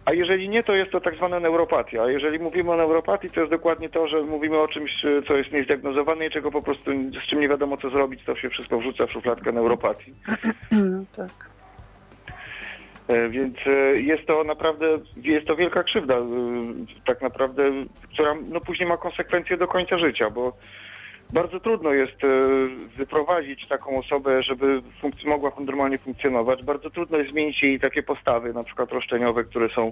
[0.05, 2.03] a jeżeli nie, to jest to tak zwana neuropatia.
[2.03, 4.91] A jeżeli mówimy o neuropatii, to jest dokładnie to, że mówimy o czymś,
[5.27, 6.91] co jest niezdiagnozowane i czego po prostu
[7.25, 10.13] z czym nie wiadomo co zrobić, to się wszystko wrzuca w szufladkę neuropatii.
[11.17, 11.47] tak.
[13.07, 14.85] E, więc e, jest to naprawdę,
[15.23, 16.25] jest to wielka krzywda, e,
[17.05, 17.63] tak naprawdę,
[18.13, 20.53] która no, później ma konsekwencje do końca życia, bo
[21.34, 22.28] bardzo trudno jest e,
[22.97, 24.82] wyprowadzić taką osobę, żeby
[25.25, 26.63] mogła normalnie funkcjonować.
[26.63, 29.91] Bardzo trudno jest zmienić jej takie postawy, na przykład roszczeniowe, które są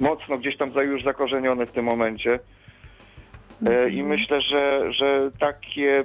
[0.00, 2.38] mocno gdzieś tam już zakorzenione w tym momencie.
[3.68, 4.06] E, I mhm.
[4.06, 6.04] myślę, że, że takie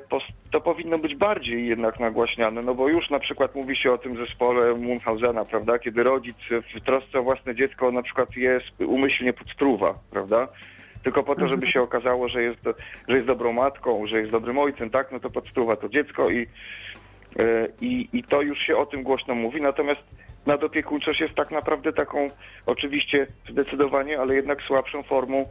[0.51, 4.17] to powinno być bardziej jednak nagłaśniane, no bo już na przykład mówi się o tym
[4.17, 6.38] zespole Munchausena, prawda, kiedy rodzic
[6.75, 10.47] w trosce o własne dziecko na przykład jest umyślnie podstruwa, prawda,
[11.08, 11.72] tylko po to, żeby mhm.
[11.72, 12.60] się okazało, że jest,
[13.08, 16.47] że jest dobrą matką, że jest dobrym ojcem, tak, no to podstuwa to dziecko i,
[17.39, 19.62] e, i, i to już się o tym głośno mówi.
[19.62, 20.01] Natomiast
[20.45, 22.30] nadopiekuńczość jest tak naprawdę taką,
[22.66, 25.45] oczywiście zdecydowanie, ale jednak słabszą formą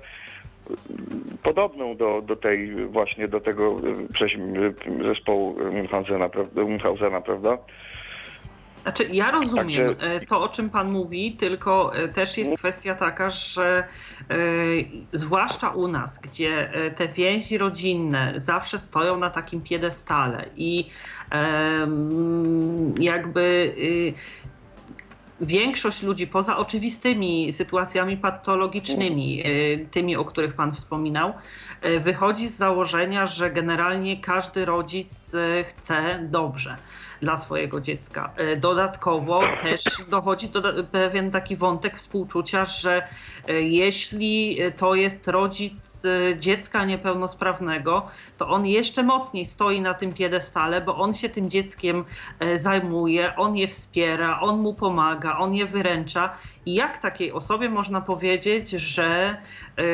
[1.42, 3.76] podobną do, do tej właśnie, do tego
[4.20, 7.58] e, zespołu Munchausena, Munchausena prawda?
[8.86, 10.20] Znaczy, ja rozumiem Także...
[10.26, 13.84] to, o czym Pan mówi, tylko e, też jest kwestia taka, że
[14.30, 14.34] e,
[15.12, 20.90] zwłaszcza u nas, gdzie e, te więzi rodzinne zawsze stoją na takim piedestale i
[22.98, 23.74] jakby
[25.40, 29.42] większość ludzi, poza oczywistymi sytuacjami patologicznymi,
[29.90, 31.32] tymi, o których Pan wspominał,
[32.00, 35.32] wychodzi z założenia, że generalnie każdy rodzic
[35.68, 36.76] chce dobrze
[37.22, 38.32] dla swojego dziecka.
[38.36, 43.02] E, dodatkowo też dochodzi do pewien taki wątek współczucia, że
[43.48, 48.06] e, jeśli to jest rodzic e, dziecka niepełnosprawnego,
[48.38, 52.04] to on jeszcze mocniej stoi na tym piedestale, bo on się tym dzieckiem
[52.56, 56.36] zajmuje, on je wspiera, on mu pomaga, on je wyręcza.
[56.66, 59.36] I jak takiej osobie można powiedzieć, że
[59.78, 59.84] yy,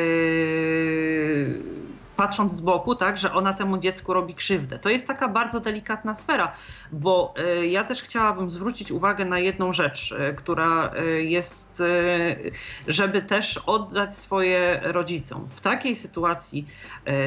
[2.15, 4.79] patrząc z boku, tak, że ona temu dziecku robi krzywdę.
[4.79, 6.51] To jest taka bardzo delikatna sfera,
[6.91, 11.83] bo e, ja też chciałabym zwrócić uwagę na jedną rzecz, e, która e, jest,
[12.87, 15.47] żeby też oddać swoje rodzicom.
[15.49, 16.67] W takiej sytuacji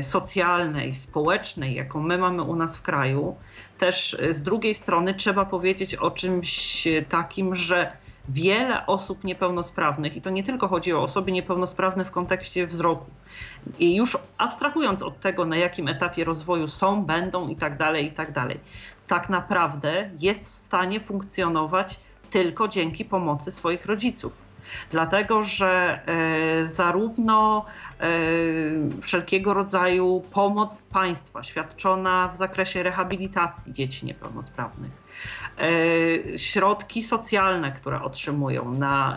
[0.02, 3.36] socjalnej, społecznej, jaką my mamy u nas w kraju,
[3.78, 7.92] też z drugiej strony trzeba powiedzieć o czymś takim, że
[8.28, 13.06] wiele osób niepełnosprawnych, i to nie tylko chodzi o osoby niepełnosprawne w kontekście wzroku,
[13.78, 18.10] i już abstrahując od tego, na jakim etapie rozwoju są, będą i tak dalej, i
[18.10, 18.60] tak dalej,
[19.06, 22.00] tak naprawdę jest w stanie funkcjonować
[22.30, 24.46] tylko dzięki pomocy swoich rodziców.
[24.90, 27.64] Dlatego, że e, zarówno
[28.00, 28.08] e,
[29.00, 35.05] wszelkiego rodzaju pomoc państwa świadczona w zakresie rehabilitacji dzieci niepełnosprawnych,
[36.36, 39.16] środki socjalne, które otrzymują na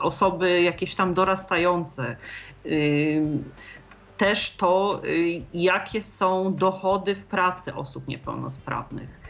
[0.00, 2.16] osoby jakieś tam dorastające,
[4.16, 5.02] też to,
[5.54, 9.20] jakie są dochody w pracy osób niepełnosprawnych,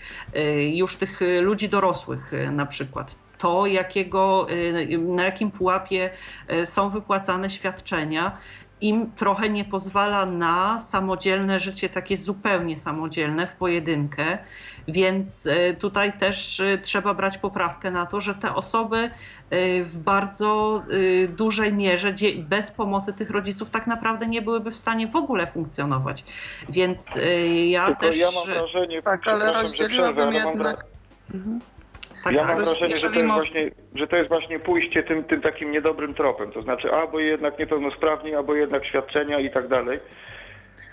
[0.72, 3.16] już tych ludzi dorosłych na przykład.
[3.38, 4.46] To, jakiego,
[4.98, 6.10] na jakim pułapie
[6.64, 8.38] są wypłacane świadczenia
[8.80, 14.38] im trochę nie pozwala na samodzielne życie, takie zupełnie samodzielne w pojedynkę.
[14.88, 18.96] Więc e, tutaj też e, trzeba brać poprawkę na to, że te osoby
[19.50, 20.82] e, w bardzo
[21.28, 26.24] dużej mierze bez pomocy tych rodziców tak naprawdę nie byłyby w stanie w ogóle funkcjonować.
[26.68, 27.18] Więc
[27.68, 28.16] ja Tylko też.
[28.16, 30.84] Ja mam wrażenie, tak, ale rozdzieliłabym jednak.
[31.34, 31.60] Mhm.
[32.26, 35.40] Tak, ja mam wrażenie, że to, jest właśnie, że to jest właśnie pójście tym, tym
[35.40, 36.52] takim niedobrym tropem.
[36.52, 40.00] To znaczy albo jednak niepełnosprawni, albo jednak świadczenia i tak dalej.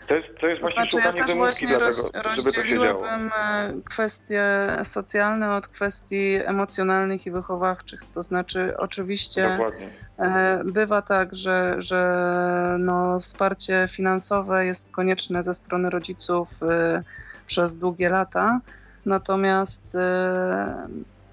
[0.07, 2.63] To jest, to jest to właśnie znaczy, ja też wymówki właśnie dla tego, żeby to
[2.63, 3.09] się działo.
[3.09, 4.43] E, kwestie
[4.83, 8.01] socjalne od kwestii emocjonalnych i wychowawczych.
[8.13, 9.89] To znaczy oczywiście Dokładnie.
[10.19, 17.03] E, bywa tak, że, że no, wsparcie finansowe jest konieczne ze strony rodziców e,
[17.47, 18.59] przez długie lata.
[19.05, 19.97] Natomiast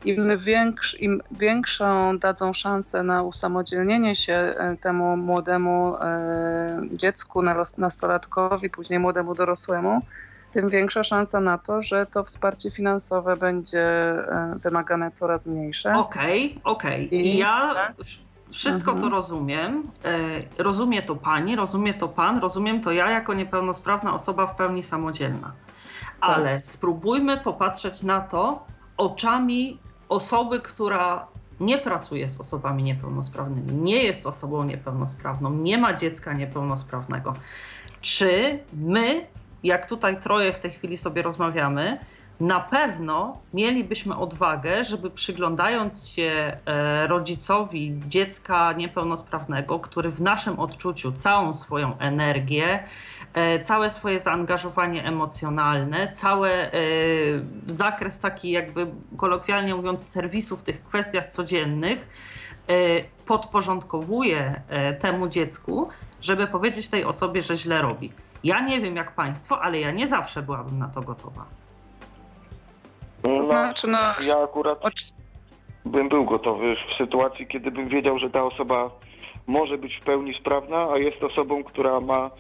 [0.04, 7.42] im, większ, im większą dadzą szansę na usamodzielnienie się e, temu młodemu e, dziecku,
[7.78, 10.02] nastolatkowi, później młodemu dorosłemu,
[10.52, 15.94] tym większa szansa na to, że to wsparcie finansowe będzie e, wymagane coraz mniejsze.
[15.94, 17.06] Okej, okay, okej.
[17.06, 17.18] Okay.
[17.18, 17.94] I ja tak?
[18.50, 19.10] wszystko mhm.
[19.10, 19.82] to rozumiem.
[20.58, 25.52] Rozumie to pani, rozumie to pan, rozumiem to ja jako niepełnosprawna osoba w pełni samodzielna.
[26.20, 26.30] Tak.
[26.30, 28.64] Ale spróbujmy popatrzeć na to
[28.96, 29.78] oczami
[30.10, 31.26] osoby, która
[31.60, 37.34] nie pracuje z osobami niepełnosprawnymi, nie jest osobą niepełnosprawną, nie ma dziecka niepełnosprawnego,
[38.00, 39.26] czy my,
[39.62, 41.98] jak tutaj troje w tej chwili sobie rozmawiamy,
[42.40, 51.12] na pewno mielibyśmy odwagę, żeby przyglądając się e, rodzicowi dziecka niepełnosprawnego, który w naszym odczuciu
[51.12, 52.84] całą swoją energię,
[53.34, 56.70] e, całe swoje zaangażowanie emocjonalne, cały e,
[57.68, 58.86] zakres taki jakby
[59.16, 62.08] kolokwialnie mówiąc serwisu w tych kwestiach codziennych
[63.26, 64.60] podporządkowuje
[65.00, 65.88] temu dziecku,
[66.22, 68.12] żeby powiedzieć tej osobie, że źle robi.
[68.44, 71.59] Ja nie wiem jak państwo, ale ja nie zawsze byłabym na to gotowa.
[73.22, 73.98] To no, znaczy, no...
[74.20, 74.78] Ja akurat
[75.84, 78.90] bym był gotowy w sytuacji, kiedy bym wiedział, że ta osoba
[79.46, 82.30] może być w pełni sprawna, a jest osobą, która ma...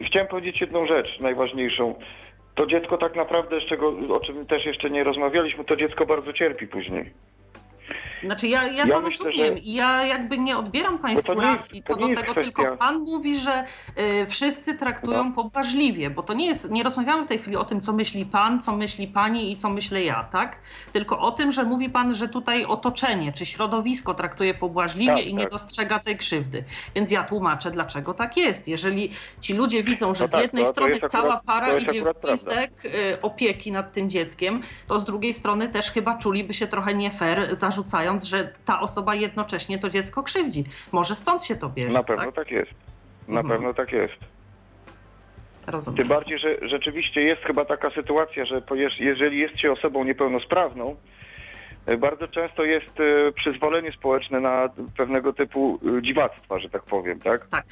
[0.00, 1.94] Chciałem powiedzieć jedną rzecz najważniejszą.
[2.54, 6.32] To dziecko tak naprawdę, z czego, o czym też jeszcze nie rozmawialiśmy, to dziecko bardzo
[6.32, 7.10] cierpi później.
[8.22, 11.82] Znaczy ja, ja, ja to myślę, rozumiem i ja jakby nie odbieram Państwu no racji
[11.82, 12.42] co do tego, kwestia...
[12.42, 13.64] tylko Pan mówi, że
[13.98, 15.32] y, wszyscy traktują no.
[15.32, 18.60] pobłażliwie, bo to nie jest, nie rozmawiamy w tej chwili o tym, co myśli Pan,
[18.60, 20.58] co myśli Pani i co myślę ja, tak?
[20.92, 25.34] Tylko o tym, że mówi Pan, że tutaj otoczenie czy środowisko traktuje pobłażliwie tak, i
[25.34, 25.52] nie tak.
[25.52, 26.64] dostrzega tej krzywdy.
[26.94, 28.68] Więc ja tłumaczę, dlaczego tak jest.
[28.68, 29.10] Jeżeli
[29.40, 33.20] ci ludzie widzą, że no z tak, jednej strony cała para idzie w gwizdek y,
[33.22, 37.56] opieki nad tym dzieckiem, to z drugiej strony też chyba czuliby się trochę nie fair,
[37.56, 40.64] zarzucając że ta osoba jednocześnie to dziecko krzywdzi.
[40.92, 41.92] Może stąd się to bierze.
[41.92, 42.72] Na pewno tak, tak jest.
[43.28, 43.48] Na mhm.
[43.48, 44.14] pewno tak jest.
[45.66, 45.98] Rozumiem.
[45.98, 48.62] Tym bardziej, że rzeczywiście jest chyba taka sytuacja, że
[49.00, 50.96] jeżeli jest się osobą niepełnosprawną,
[51.86, 57.20] e, bardzo często jest e, przyzwolenie społeczne na pewnego typu e, dziwactwa, że tak powiem,
[57.20, 57.50] tak?
[57.50, 57.66] Tak.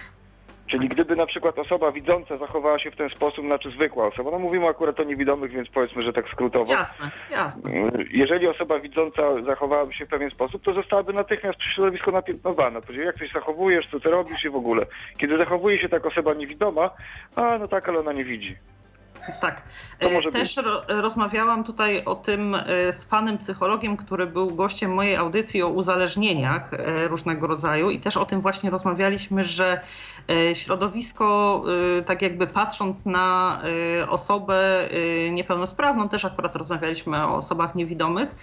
[0.67, 4.39] Czyli gdyby na przykład osoba widząca zachowała się w ten sposób, znaczy zwykła osoba, no
[4.39, 6.73] mówimy akurat o niewidomych, więc powiedzmy, że tak skrótowo.
[6.73, 7.71] Jasne, jasne.
[8.11, 12.81] Jeżeli osoba widząca zachowałaby się w pewien sposób, to zostałaby natychmiast przez środowisko napiętnowana.
[12.81, 14.87] Powiedział, jak coś zachowujesz, co ty robisz i w ogóle.
[15.19, 16.91] Kiedy zachowuje się tak osoba niewidoma,
[17.37, 18.57] a no tak, ale ona nie widzi.
[19.41, 19.63] Tak.
[19.99, 25.17] E, też ro rozmawiałam tutaj o tym e, z panem psychologiem, który był gościem mojej
[25.17, 29.81] audycji o uzależnieniach e, różnego rodzaju i też o tym właśnie rozmawialiśmy, że
[30.53, 31.63] środowisko,
[32.07, 33.61] tak jakby patrząc na
[34.09, 34.89] osobę
[35.31, 38.37] niepełnosprawną, też akurat rozmawialiśmy o osobach niewidomych,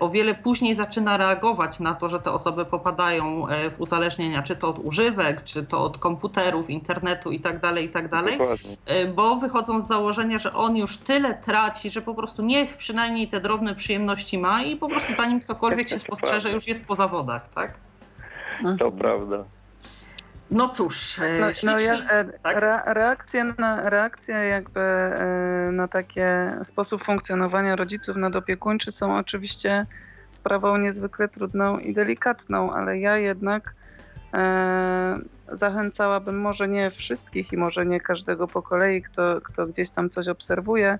[0.00, 4.68] o wiele później zaczyna reagować na to, że te osoby popadają w uzależnienia, czy to
[4.68, 10.38] od używek, czy to od komputerów, internetu itd., tak itd., tak bo wychodzą z założenia,
[10.38, 14.76] że on już tyle traci, że po prostu niech przynajmniej te drobne przyjemności ma i
[14.76, 17.78] po prostu zanim ktokolwiek się spostrzeże, już jest po zawodach, tak?
[18.78, 19.44] To prawda.
[20.50, 22.56] No cóż, e, no, no ja, e, tak?
[22.56, 29.86] re, reakcja, na, reakcja jakby e, na takie sposób funkcjonowania rodziców nadopiekuńczy są oczywiście
[30.28, 33.74] sprawą niezwykle trudną i delikatną, ale ja jednak
[35.52, 40.28] zachęcałabym może nie wszystkich i może nie każdego po kolei, kto, kto gdzieś tam coś
[40.28, 40.98] obserwuje,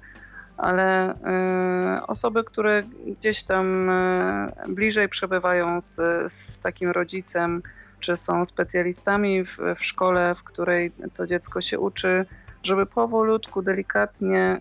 [0.56, 5.96] ale y, osoby, które gdzieś tam y, bliżej przebywają z,
[6.32, 7.62] z takim rodzicem,
[8.00, 12.26] czy są specjalistami w, w szkole, w której to dziecko się uczy,
[12.62, 14.60] żeby powolutku, delikatnie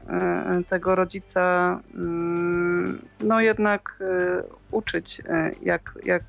[0.59, 4.03] y, tego rodzica mm, no jednak
[4.71, 5.21] uczyć,
[5.61, 6.23] jak, jak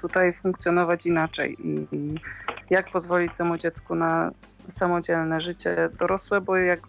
[0.00, 1.56] tutaj funkcjonować inaczej.
[1.60, 2.14] I,
[2.70, 4.30] jak pozwolić temu dziecku na
[4.68, 6.80] samodzielne życie dorosłe, bo jak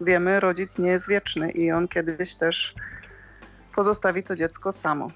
[0.00, 2.74] wiemy, rodzic nie jest wieczny i on kiedyś też
[3.74, 5.10] pozostawi to dziecko samo.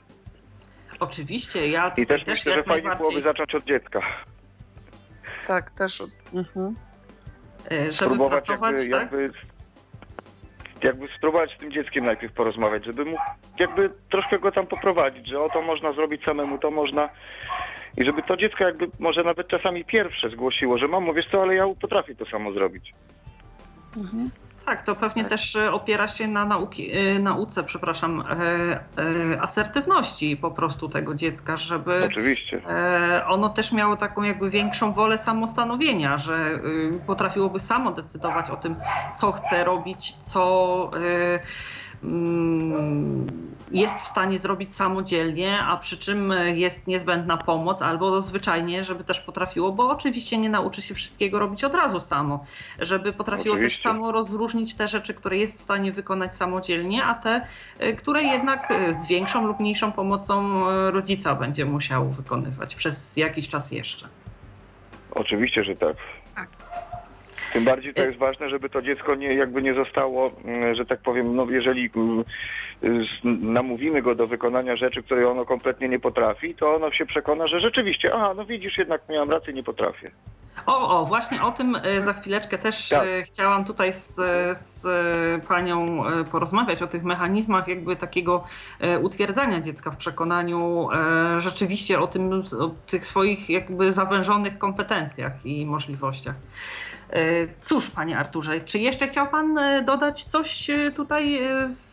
[1.00, 4.00] Oczywiście, ja I też, myślę, że fajnie najbardziej, byłoby zacząć od dziecka.
[5.46, 6.02] Tak, też.
[6.34, 6.76] Mhm.
[7.70, 9.00] e, żeby Spróbować pracować, jakby, tak?
[9.02, 9.30] jakby,
[10.82, 13.16] jakby spróbować z tym dzieckiem najpierw porozmawiać, żeby mu
[13.58, 17.08] jakby troszkę go tam poprowadzić, że o to można zrobić samemu, to można
[17.96, 21.54] i żeby to dziecko jakby może nawet czasami pierwsze zgłosiło, że mamo, wiesz co, ale
[21.54, 22.94] ja potrafię to samo zrobić.
[23.96, 24.30] Mhm.
[24.66, 30.50] Tak, to pewnie też e, opiera się na nauki, e, nauce, przepraszam, e, asertywności po
[30.50, 32.62] prostu tego dziecka, żeby Oczywiście.
[33.26, 38.76] ono też miało taką jakby większą wolę samostanowienia, że y, potrafiłoby samo decydować o tym,
[39.16, 40.90] co chce robić, co
[43.70, 49.20] jest w stanie zrobić samodzielnie, a przy czym jest niezbędna pomoc, albo zwyczajnie, żeby też
[49.20, 52.44] potrafiło, bo oczywiście nie nauczy się wszystkiego robić od razu samo,
[52.78, 53.82] żeby potrafiło Oczywiście.
[53.82, 57.46] też samo rozróżnić te rzeczy, które jest w stanie wykonać samodzielnie, a te,
[57.80, 63.16] y, które jednak y, z większą lub mniejszą pomocą y, rodzica będzie musiał wykonywać przez
[63.16, 64.08] jakiś czas jeszcze.
[65.10, 65.96] Oczywiście, że tak.
[67.46, 67.52] Tak.
[67.52, 71.00] Tym bardziej to jest ważne, żeby to dziecko nie, jakby nie zostało, mm, że tak
[71.00, 72.24] powiem, no jeżeli mm,
[73.40, 77.60] namówimy go do wykonania rzeczy, które ono kompletnie nie potrafi, to ono się przekona, że
[77.60, 80.10] rzeczywiście, aha, no widzisz, jednak miałam rację, nie potrafię.
[80.66, 83.02] O, o, właśnie o tym e, za chwileczkę też Tak.
[83.08, 84.14] e, chciałam tutaj z,
[84.58, 84.86] z
[85.44, 88.44] panią porozmawiać o tych mechanizmach jakby takiego
[89.02, 90.88] utwierdzania dziecka w przekonaniu
[91.38, 96.34] rzeczywiście o tym, o tych swoich jakby zawężonych kompetencjach i możliwościach.
[97.12, 101.40] E, Cóż, panie Arturze, czy jeszcze chciał pan e, dodać coś e, tutaj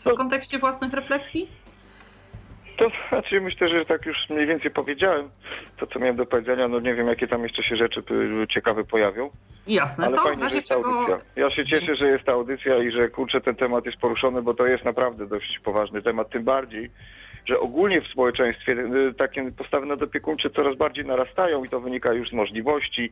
[0.04, 1.64] w kontekście własnych refleksji?
[2.78, 5.30] To znaczy myślę, że tak już mniej więcej powiedziałem
[5.78, 6.68] to, co miałem do powiedzenia.
[6.68, 8.04] No nie wiem, jakie tam jeszcze się rzeczy
[8.44, 9.30] y, ciekawe pojawią,
[9.68, 10.90] Jasne, ale to w fajnie, że jest ta czego...
[10.90, 11.20] audycja.
[11.36, 14.54] Ja się cieszę, że jest ta audycja i że kurczę, ten temat jest poruszony, bo
[14.54, 16.92] to jest naprawdę dość poważny temat, tym bardziej,
[17.46, 22.30] że ogólnie w społeczeństwie y, takie postawy nadopiekuńcze coraz bardziej narastają i to wynika już
[22.30, 23.12] z możliwości,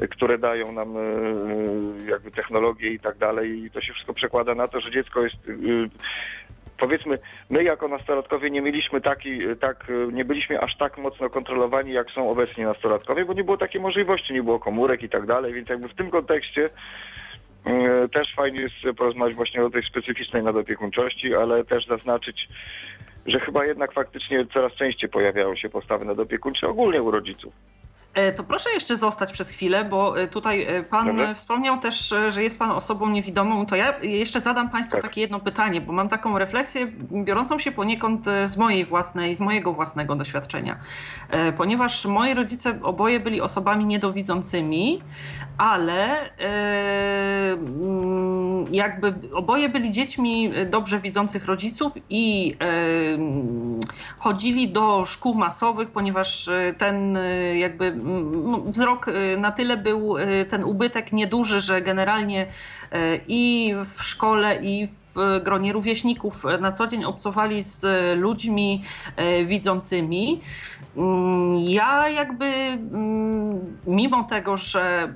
[0.00, 3.64] y, które dają nam y, jakby technologie i tak dalej.
[3.64, 5.36] I to się wszystko przekłada na to, że dziecko jest
[6.78, 7.18] powiedzmy,
[7.50, 12.30] my jako nastolatkowie nie mieliśmy taki, tak, nie byliśmy aż tak mocno kontrolowani, jak są
[12.30, 15.88] obecni nastolatkowie, bo nie było takiej możliwości, nie było komórek i tak dalej, więc jakby
[15.88, 16.70] w tym kontekście e,
[18.12, 22.48] też fajnie jest porozmawiać właśnie o tej specyficznej nadopiekuńczości, ale też zaznaczyć,
[23.26, 27.52] że chyba jednak faktycznie coraz częściej pojawiają się postawy nadopiekuńcze ogólnie u rodziców.
[28.16, 32.42] E, To proszę jeszcze zostać przez chwilę, bo e, tutaj e, pan wspomniał też, że
[32.42, 33.66] jest pan osobą niewidomą.
[33.66, 35.02] To ja jeszcze zadam państwu Tak.
[35.02, 36.86] takie jedno pytanie, bo mam taką refleksję
[37.24, 40.76] biorącą się poniekąd z mojej własnej, z mojego własnego doświadczenia.
[41.56, 45.00] Ponieważ moi rodzice oboje byli osobami niedowidzącymi,
[45.58, 46.30] ale
[47.48, 53.80] mm, jakby oboje byli dziećmi dobrze widzących rodziców i mm,
[54.18, 57.18] chodzili do szkół masowych, ponieważ ten
[57.54, 57.92] jakby
[58.66, 62.46] wzrok e, na tyle był e, ten ubytek nieduży, że generalnie
[62.92, 67.86] e, i w szkole, i w gronie rówieśników na co dzień obcowali z
[68.18, 68.84] ludźmi
[69.46, 70.40] widzącymi.
[70.96, 75.12] Mm, Ja jakby mm, mimo tego, że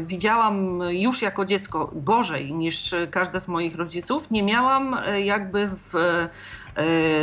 [0.00, 5.92] widziałam już jako dziecko gorzej niż każde z moich rodziców, nie miałam jakby w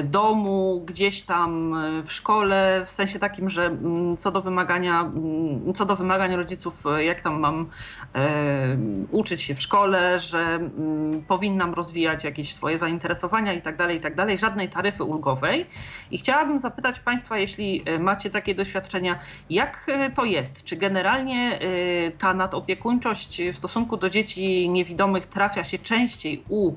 [0.04, 5.74] domu, gdzieś tam e, w szkole, w sensie takim, że mm, co do wymagania, mm,
[5.74, 7.70] co do wymagań rodziców, e, jak tam mam
[8.16, 8.78] e,
[9.12, 14.02] uczyć się w szkole, że mm, powinnam rozwijać jakieś swoje zainteresowania i tak dalej, i
[14.02, 15.66] tak dalej, żadnej taryfy ulgowej.
[16.12, 19.20] I chciałabym zapytać Państwa, jeśli e, macie takie doświadczenia,
[19.50, 20.64] jak e, to jest?
[20.64, 26.74] Czy generalnie e, ta nadopiekuńczość w stosunku do dzieci niewidomych trafia się częściej u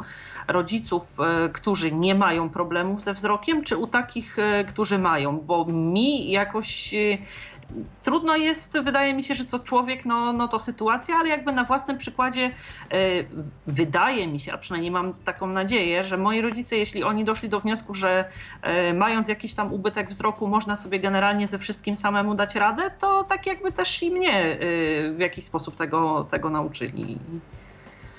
[0.48, 5.40] rodziców, e, którzy nie mają problemów ze wzrokiem, czy u takich, e, którzy mają?
[5.40, 7.18] Bo mi jakoś e,
[8.02, 11.64] trudno jest, wydaje mi się, że co człowiek, no, no to sytuacja, ale jakby na
[11.64, 12.50] własnym przykładzie
[13.66, 17.60] wydaje mi się, a przynajmniej mam taką nadzieję, że moi rodzice, jeśli oni doszli do
[17.60, 18.24] wniosku, że
[18.94, 23.46] mając jakiś tam ubytek wzroku, można sobie generalnie ze wszystkim samemu dać radę, to tak
[23.46, 24.58] jakby też i mnie
[25.16, 27.18] w jakiś sposób tego, tego nauczyli.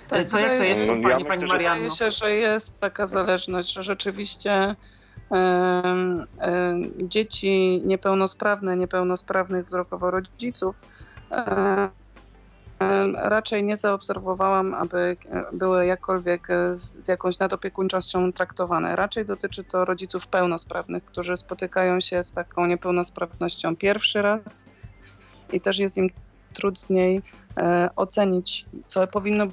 [0.07, 1.89] Tak, to jak to jest No, pani, ja pani myślę, że- Marianno?
[1.89, 4.75] Wydaje się, że jest taka zależność, że rzeczywiście
[6.97, 10.75] dzieci niepełnosprawne, niepełnosprawnych wzrokowo rodziców
[13.15, 18.95] raczej nie zaobserwowałam, aby e, były jakkolwiek e, z, z jakąś nadopiekuńczością traktowane.
[18.95, 24.65] Raczej dotyczy to rodziców pełnosprawnych, którzy spotykają się z taką niepełnosprawnością pierwszy raz
[25.53, 26.09] i też jest im
[26.53, 27.21] trudniej
[27.57, 29.45] e, ocenić, co powinno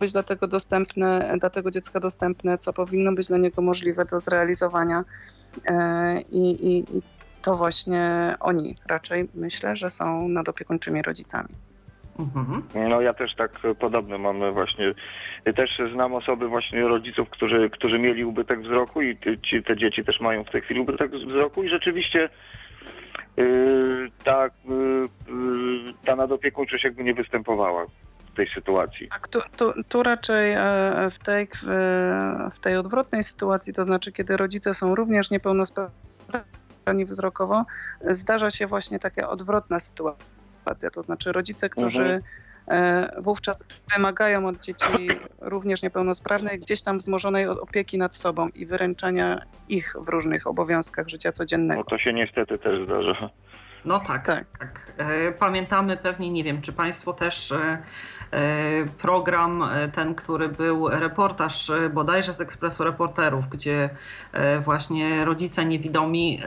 [0.00, 4.20] być dla tego dostępne, dla tego dziecka dostępne, co powinno być dla niego możliwe do
[4.20, 5.04] zrealizowania.
[5.66, 7.02] E, I, i, i
[7.42, 11.48] to właśnie oni raczej myślę, że są nadopiekuńczymi rodzicami.
[12.18, 12.62] Mhm.
[12.90, 14.94] No ja też tak e, podobno mam właśnie,
[15.56, 20.20] też znam osoby właśnie rodziców, którzy, którzy mieli ubytek wzroku i ci, te dzieci też
[20.20, 22.28] mają w tej chwili ubytek wzroku i rzeczywiście
[23.36, 27.86] yy, ta, yy, ta nadopiekuńczość jakby nie występowała
[28.40, 29.08] tej sytuacji.
[29.08, 30.60] Tak, tu, tu, tu raczej e,
[31.10, 31.48] w tej,
[32.52, 37.64] w tej odwrotnej sytuacji, to znaczy kiedy rodzice są również niepełnosprawni wzrokowo,
[38.00, 42.22] zdarza się właśnie taka odwrotna sytuacja, to znaczy rodzice, którzy
[42.66, 43.22] Mhm.
[43.22, 43.64] wówczas
[43.96, 45.08] wymagają od dzieci
[45.40, 51.32] również niepełnosprawnej gdzieś tam wzmożonej opieki nad sobą i wyręczania ich w różnych obowiązkach życia
[51.32, 51.80] codziennego.
[51.80, 53.30] No to się niestety też zdarza.
[53.84, 54.44] No tak, Tak.
[54.58, 54.92] tak.
[54.98, 57.78] E, Pamiętamy pewnie, nie wiem, czy Państwo też e,
[58.30, 63.90] e, program ten, który był reportaż bodajże z Ekspresu Reporterów, gdzie
[64.64, 66.42] właśnie rodzice niewidomi,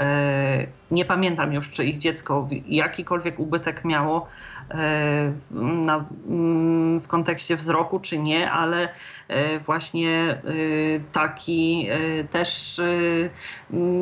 [0.93, 4.27] nie pamiętam już, czy ich dziecko jakikolwiek ubytek miało
[4.71, 8.89] e, na, mm, w kontekście wzroku, czy nie, ale
[9.27, 10.39] e, właśnie e,
[11.11, 11.87] taki
[12.31, 12.81] też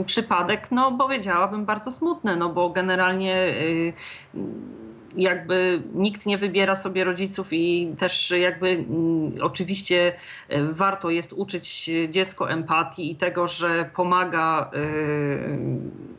[0.05, 3.53] przypadek, no powiedziałabym bardzo smutny, no bo generalnie
[5.16, 10.14] jakby nikt nie wybiera sobie rodziców i też jakby mm, oczywiście
[10.51, 15.59] y, warto jest uczyć dziecko empatii i tego, że pomaga y,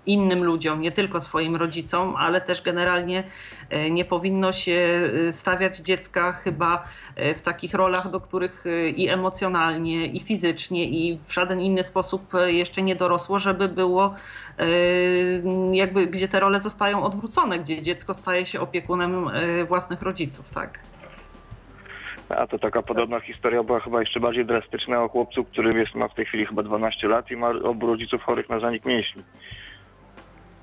[0.07, 3.25] innym ludziom, nie tylko swoim rodzicom, ale też generalnie
[3.73, 6.85] y, nie powinno się stawiać dziecka chyba
[7.37, 8.65] w takich rolach, do których
[8.97, 14.15] i emocjonalnie, i fizycznie, i w żaden inny sposób jeszcze nie dorosło, żeby było
[15.73, 20.79] jakby, gdzie te role zostają odwrócone, gdzie dziecko staje się opiekunem y, własnych rodziców, tak?
[22.29, 26.09] A to taka podobna historia była chyba jeszcze bardziej drastyczna o chłopcu, który jest, ma
[26.09, 29.23] w tej chwili chyba 12 lat i ma obu rodziców chorych na zanik mięśni.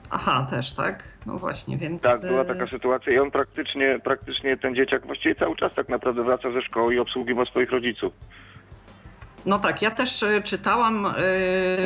[0.10, 1.04] Aha, też, tak?
[1.26, 2.02] No właśnie, więc...
[2.02, 5.90] Tak, była y, taka sytuacja i on praktycznie, praktycznie ten dzieciak właściwie cały czas tak
[5.90, 8.14] naprawdę wraca ze szkoły i obsługiwał swoich rodziców.
[9.46, 11.10] No tak, ja też e, czytałam, e,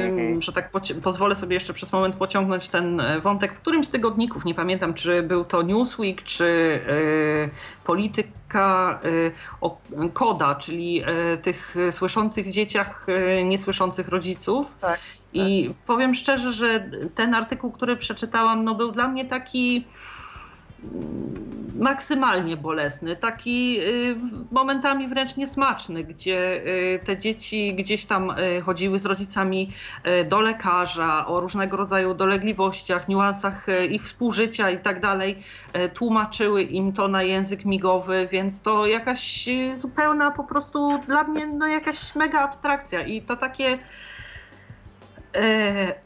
[0.04, 0.42] Mhm.
[0.42, 0.72] że tak
[1.04, 3.54] pozwolę sobie jeszcze przez moment pociągnąć ten e, wątek.
[3.56, 6.80] W którymś z tygodników, nie pamiętam, czy był to Newsweek, czy
[7.84, 9.00] Polityka,
[9.62, 9.78] o
[10.14, 11.04] Koda, czyli
[11.44, 13.08] tych słyszących dzieciach,
[13.44, 14.76] niesłyszących rodziców.
[14.82, 15.00] Tak,
[15.34, 19.86] I powiem szczerze, że ten artykuł, który przeczytałam, no był dla mnie taki
[21.76, 24.16] maksymalnie bolesny, taki y,
[24.52, 26.64] momentami wręcz niesmaczny, gdzie
[26.96, 29.74] y, te dzieci gdzieś tam y, chodziły z rodzicami
[30.30, 35.38] do lekarza o różnego rodzaju dolegliwościach, niuansach ich współżycia i tak dalej,
[35.94, 41.68] tłumaczyły im to na język migowy, więc to jakaś zupełna po prostu dla mnie no
[41.68, 43.80] jakaś mega abstrakcja i to takie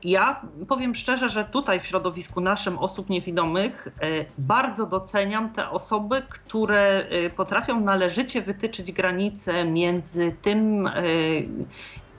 [0.03, 6.21] Ja powiem szczerze, że tutaj w środowisku naszym osób niewidomych e, bardzo doceniam te osoby,
[6.29, 10.91] które e, potrafią należycie wytyczyć granice między tym, e,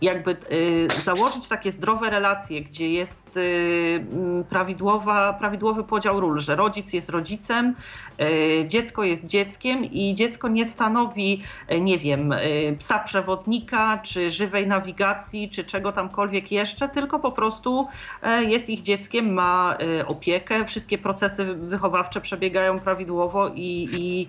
[0.00, 6.92] jakby e, założyć takie zdrowe relacje, gdzie jest m, prawidłowa, prawidłowy podział ról, że rodzic
[6.92, 7.74] jest rodzicem,
[8.18, 11.42] e, dziecko jest dzieckiem i dziecko nie stanowi,
[11.80, 12.34] nie wiem,
[12.78, 17.88] psa przewodnika, czy żywej nawigacji, czy czego tamkolwiek jeszcze, tylko po prostu
[18.22, 19.76] e, jest ich dzieckiem, ma
[20.06, 24.28] opiekę, wszystkie procesy wychowawcze przebiegają prawidłowo i, i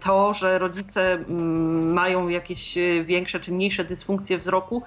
[0.00, 1.24] to, że rodzice
[1.92, 4.82] mają jakieś większe czy mniejsze dysfunkcje wzroku,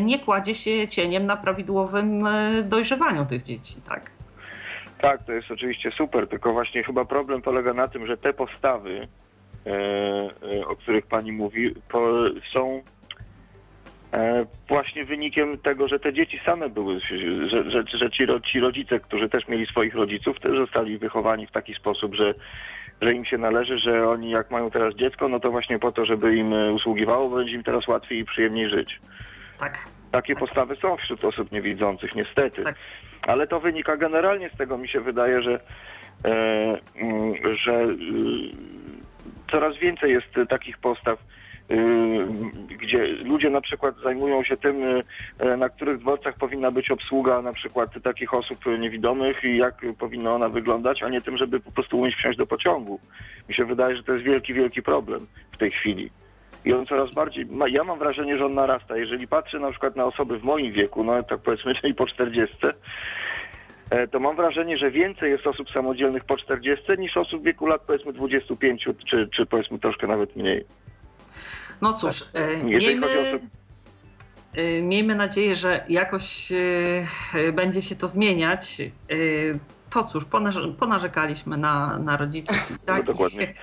[0.00, 4.10] nie kładzie się cieniem na prawidłowym e, dojrzewaniu tych dzieci, tak?
[5.04, 9.08] Tak, to jest oczywiście super, tylko właśnie chyba problem polega na tym, że te postawy,
[9.66, 11.74] e, e, o których pani mówi,
[12.54, 12.82] są
[14.12, 17.00] e, właśnie wynikiem tego, że te dzieci same były,
[17.50, 21.52] że, że, że ci, ci rodzice, którzy też mieli swoich rodziców, też zostali wychowani w
[21.52, 22.34] taki sposób, że,
[23.02, 26.06] że im się należy, że oni jak mają teraz dziecko, no to właśnie po to,
[26.06, 29.00] żeby im e, usługiwało, będzie im teraz łatwiej i przyjemniej żyć.
[29.58, 29.88] Tak.
[30.10, 32.62] Takie postawy są wśród osób niewidzących, niestety.
[32.62, 32.74] Tak.
[33.26, 35.60] Ale to wynika generalnie z tego, mi się wydaje, że,
[36.24, 36.30] e,
[36.96, 37.34] mm,
[37.64, 37.94] że y,
[39.50, 41.18] coraz więcej jest takich postaw,
[41.70, 41.76] y,
[42.68, 44.76] gdzie ludzie na przykład zajmują się tym,
[45.38, 50.34] e, na których dworcach powinna być obsługa na przykład takich osób niewidomych i jak powinna
[50.34, 53.00] ona wyglądać, a nie tym, żeby po prostu umieć wsiąść do pociągu.
[53.48, 56.10] Mi się wydaje, że to jest wielki, wielki problem w tej chwili.
[56.64, 58.96] I on coraz bardziej, ma, ja mam wrażenie, że on narasta.
[58.96, 62.56] Jeżeli patrzę na przykład na osoby w moim wieku, no tak powiedzmy, czyli po 40,
[63.90, 67.66] e, to mam wrażenie, że więcej jest osób samodzielnych po 40 niż osób w wieku
[67.66, 70.64] lat powiedzmy 25 czy, czy powiedzmy troszkę nawet mniej.
[71.82, 73.40] No cóż, e, o miejmy,
[74.54, 76.52] e, miejmy nadzieję, że jakoś
[77.52, 78.82] będzie się to zmieniać.
[79.94, 80.24] To cóż,
[80.78, 82.70] ponarzekaliśmy na, na rodziców.
[82.70, 83.06] i Tak?
[83.06, 83.54] No, dokładnie.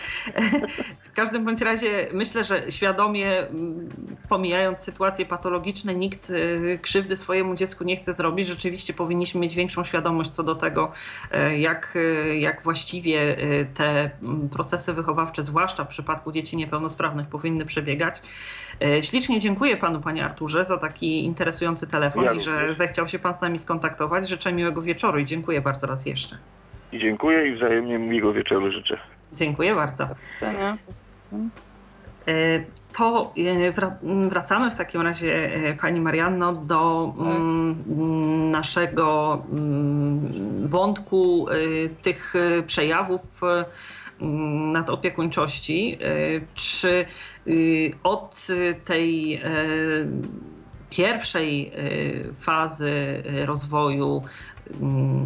[1.12, 3.90] W każdym bądź razie myślę, że świadomie, mm,
[4.30, 8.48] pomijając sytuacje patologiczne, nikt e, krzywdy swojemu dziecku nie chce zrobić.
[8.48, 10.92] Rzeczywiście powinniśmy mieć większą świadomość co do tego,
[11.32, 17.28] e, jak, e, jak właściwie e, te mm, procesy wychowawcze, zwłaszcza w przypadku dzieci niepełnosprawnych,
[17.28, 18.22] powinny przebiegać.
[18.82, 23.20] E, Ślicznie dziękuję panu, panie Arturze, za taki interesujący telefon Ja i że zechciał się
[23.20, 24.30] pan z nami skontaktować.
[24.30, 26.21] Życzę miłego wieczoru i dziękuję bardzo raz jeszcze.
[26.92, 28.98] I dziękuję i wzajemnie miłego wieczoru życzę.
[29.34, 30.08] Dziękuję bardzo.
[32.28, 32.64] E,
[32.98, 37.14] To e, wra- wracamy w takim razie, e, Pani Marianno, do
[38.52, 39.42] naszego
[40.66, 41.46] wątku
[42.02, 42.34] tych
[42.68, 43.42] przejawów
[44.74, 45.98] nadopiekuńczości.
[46.54, 47.06] Czy
[48.04, 48.48] od
[48.86, 49.42] tej
[50.90, 51.72] pierwszej
[52.40, 54.22] fazy rozwoju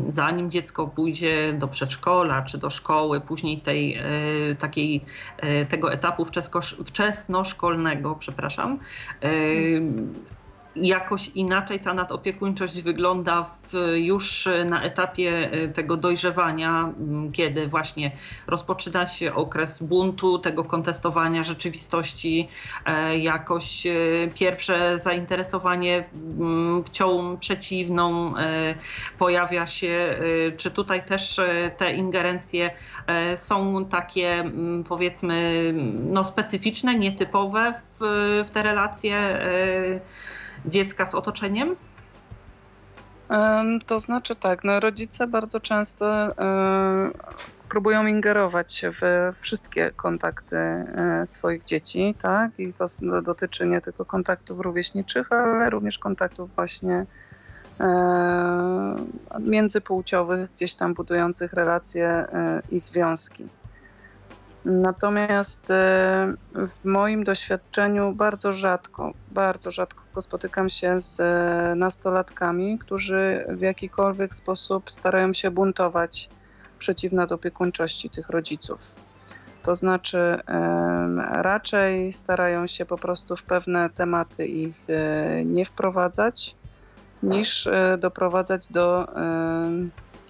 [0.09, 4.03] zanim dziecko pójdzie do przedszkola czy do szkoły, później tej e,
[4.59, 5.01] takiej,
[5.37, 6.25] e, tego etapu
[6.85, 8.79] wczesnoszkolnego, przepraszam,
[9.21, 9.29] e,
[10.75, 16.93] jakoś inaczej ta nadopiekuńczość wygląda w, już na etapie e, tego dojrzewania,
[17.33, 18.11] kiedy właśnie
[18.47, 22.49] rozpoczyna się okres buntu, tego kontestowania rzeczywistości,
[22.85, 23.91] e, jakoś e,
[24.35, 26.05] pierwsze zainteresowanie
[26.39, 28.33] m, płcią przeciwną
[29.17, 30.19] pojawia się.
[30.57, 31.39] Czy tutaj też
[31.77, 32.71] te ingerencje
[33.35, 34.51] są takie
[34.89, 35.73] powiedzmy
[36.03, 37.99] no, specyficzne, nietypowe w,
[38.47, 39.39] w te relacje
[40.67, 41.75] dziecka z otoczeniem?
[43.29, 47.11] Em, To znaczy tak, no rodzice bardzo często em,
[47.69, 52.51] próbują ingerować w wszystkie kontakty e, swoich dzieci, tak?
[52.57, 57.05] I to no, dotyczy nie tylko kontaktów rówieśniczych, ale również kontaktów właśnie
[57.79, 58.95] e,
[59.39, 63.47] międzypłciowych, gdzieś tam budujących relacje e, i związki.
[64.65, 73.45] Natomiast e, w moim doświadczeniu bardzo rzadko, bardzo rzadko spotykam się z e, nastolatkami, którzy
[73.49, 76.29] w jakikolwiek sposób starają się buntować
[76.79, 78.79] przeciw nadopiekuńczości tych rodziców.
[79.63, 80.39] To znaczy,
[81.31, 86.55] raczej starają się po prostu w pewne tematy ich e, nie wprowadzać,
[87.23, 89.07] niż doprowadzać do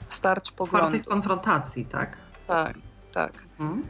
[0.10, 0.88] starć poglądów.
[0.88, 2.18] Otwartych konfrontacji, tak?
[2.48, 2.78] Tak,
[3.14, 3.32] tak.
[3.60, 3.84] Mhm.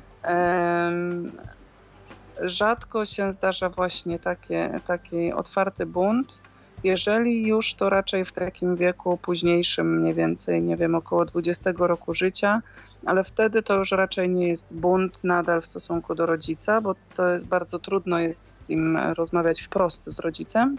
[2.41, 6.39] Rzadko się zdarza właśnie takie, taki otwarty bunt.
[6.83, 12.13] Jeżeli już, to raczej w takim wieku późniejszym, mniej więcej, nie wiem, około 20 roku
[12.13, 12.61] życia,
[13.05, 17.29] ale wtedy to już raczej nie jest bunt nadal w stosunku do rodzica, bo to
[17.29, 20.77] jest bardzo trudno jest z nim rozmawiać wprost z rodzicem.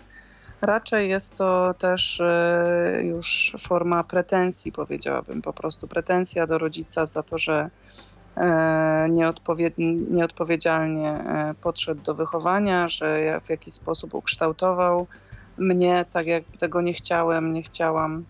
[0.61, 7.23] Raczej jest to też e, już forma pretensji, powiedziałabym, po prostu pretensja do rodzica za
[7.23, 7.71] to, że
[10.11, 15.07] nieodpowiedzialnie e, podszedł do wychowania, że w jakiś sposób ukształtował
[15.59, 18.25] mnie tak, jak tego nie chciałem, nie chciałam,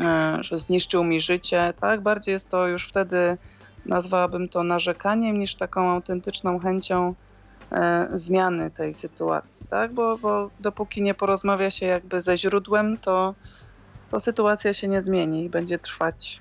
[0.00, 1.74] e, że zniszczył mi życie.
[1.80, 3.36] Tak, bardziej jest to już wtedy,
[3.86, 7.14] nazwałabym to narzekaniem, niż taką autentyczną chęcią
[7.72, 9.92] e, zmiany tej sytuacji, tak?
[9.92, 13.34] Bo, bo dopóki nie porozmawia się jakby ze źródłem, to,
[14.10, 16.40] to sytuacja się nie zmieni i będzie trwać.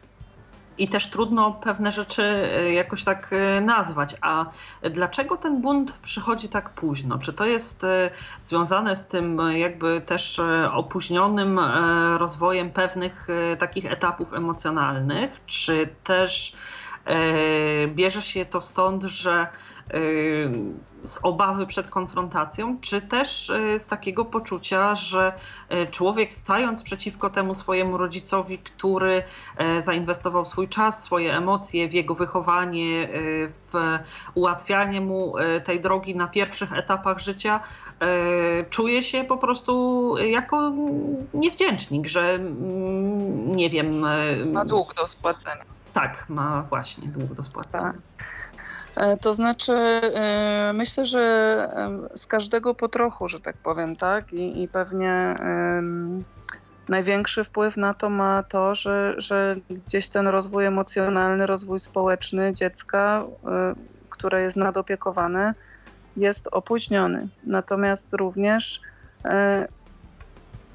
[0.78, 4.16] I też trudno pewne rzeczy e, jakoś tak e, nazwać.
[4.22, 4.46] A
[4.84, 7.20] dlaczego ten bunt przychodzi tak późno?
[7.20, 8.12] Czy to jest e,
[8.44, 10.42] związane z tym jakby też
[10.72, 11.60] opóźnionym
[12.18, 13.28] rozwojem pewnych
[13.60, 15.42] takich etapów emocjonalnych?
[15.46, 16.56] Czy też
[17.88, 19.48] bierze się to stąd, że
[21.04, 25.34] z obawy przed konfrontacją, czy też e, z takiego poczucia, że
[25.70, 29.24] e, człowiek stając przeciwko temu swojemu rodzicowi, który
[29.82, 33.10] zainwestował swój czas, swoje emocje w jego wychowanie,
[33.48, 33.98] w
[34.34, 35.34] ułatwianie mu
[35.66, 37.60] tej drogi na pierwszych etapach życia,
[38.70, 40.72] czuje się po prostu jako
[41.34, 44.06] niewdzięcznik, że mm, nie wiem.
[44.52, 45.64] Ma dług do spłacenia.
[45.94, 47.94] Tak, ma właśnie dług do spłacenia.
[47.94, 48.26] Tak.
[48.96, 51.70] E, To znaczy, e, myślę, że
[52.16, 54.34] z każdego po trochu, że tak powiem, tak?
[54.34, 56.26] I, i pewnie em,
[56.90, 63.26] największy wpływ na to ma to, że, że gdzieś ten rozwój emocjonalny, rozwój społeczny dziecka,
[63.48, 63.76] e,
[64.10, 65.56] które jest nadopiekowane,
[66.16, 67.30] jest opóźniony.
[67.44, 68.82] Natomiast również
[69.26, 69.68] e,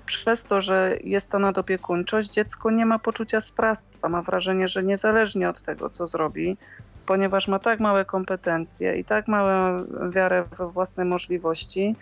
[0.06, 4.08] przez to, że jest ta nadopiekuńczość, dziecko nie ma poczucia sprawstwa.
[4.08, 6.58] Ma wrażenie, że niezależnie od tego, co zrobi,
[7.07, 11.96] ponieważ ma tak małe kompetencje i tak małą wiarę we własne możliwości,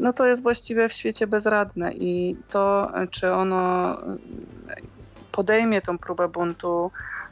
[0.00, 1.92] no to jest właściwie w świecie bezradne.
[1.92, 3.96] I to, czy ono
[5.32, 6.90] podejmie tą próbę buntu,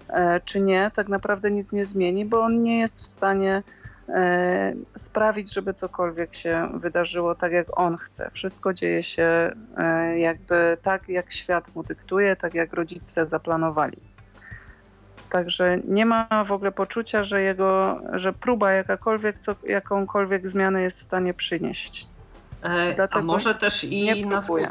[0.08, 3.62] e, czy nie, tak naprawdę nic nie zmieni, bo on nie jest w stanie
[4.08, 8.30] e, sprawić, żeby cokolwiek się wydarzyło tak, jak on chce.
[8.32, 14.11] Wszystko dzieje się e, jakby tak, jak świat mu dyktuje, tak jak rodzice zaplanowali.
[15.32, 20.98] Także nie ma w ogóle poczucia, że jego, że próba jakakolwiek, co, jakąkolwiek zmianę jest
[20.98, 22.06] w stanie przynieść.
[22.96, 24.70] Dlatego A może też i na skutek,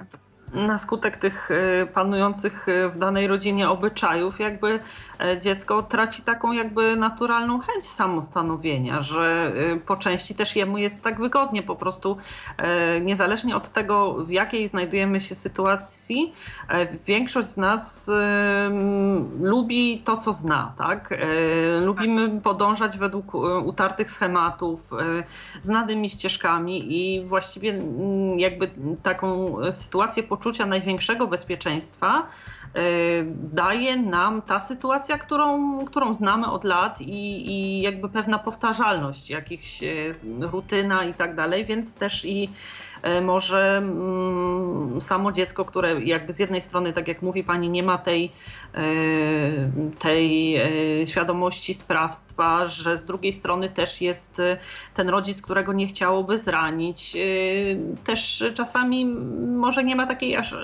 [0.54, 4.80] na skutek tych y, panujących y, w danej rodzinie obyczajów, jakby
[5.20, 11.02] e, dziecko traci taką jakby naturalną chęć samostanowienia, że y, po części też jemu jest
[11.02, 12.18] tak wygodnie, po prostu
[12.58, 16.34] e, niezależnie od tego, w jakiej znajdujemy się sytuacji,
[16.70, 18.12] e, większość z nas
[19.42, 21.10] lubi to, co zna, tak?
[21.82, 23.34] Lubimy podążać według
[23.66, 24.92] utartych schematów,
[25.64, 27.84] znanymi ścieżkami i właściwie
[28.38, 28.70] jakby
[29.04, 32.28] taką sytuację poczucia największego bezpieczeństwa
[32.76, 39.30] y, daje nam ta sytuacja, którą, którą znamy od lat i, i jakby pewna powtarzalność,
[39.30, 42.50] jakichś y, rutyna i tak dalej, więc też i
[43.22, 47.98] może mm, samo dziecko, które jakby z jednej strony, tak jak mówi pani, nie ma
[47.98, 48.32] tej,
[48.74, 48.82] e,
[50.00, 54.42] tej e, świadomości sprawstwa, że z drugiej strony też jest
[54.94, 57.18] ten rodzic, którego nie chciałoby zranić.
[58.04, 59.06] Też czasami
[59.56, 60.56] może nie ma takiej aż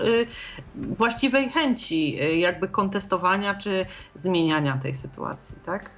[0.75, 3.85] właściwej chęci jakby kontestowania czy
[4.15, 5.96] zmieniania tej sytuacji, tak?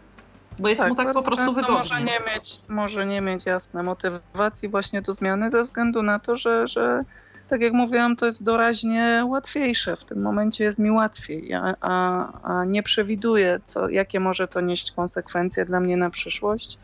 [0.60, 1.76] Bo jest tak, mu tak po prostu wygodnie.
[1.76, 6.38] Może nie, mieć, może nie mieć jasne motywacji właśnie do zmiany ze względu na to,
[6.38, 7.03] że, że
[7.47, 9.95] tak jak mówiłam, to jest doraźnie łatwiejsze.
[9.95, 14.62] W tym momencie jest mi łatwiej, a, a, a nie przewiduję, co, jakie może to
[14.62, 16.78] nieść konsekwencje dla mnie na przyszłość.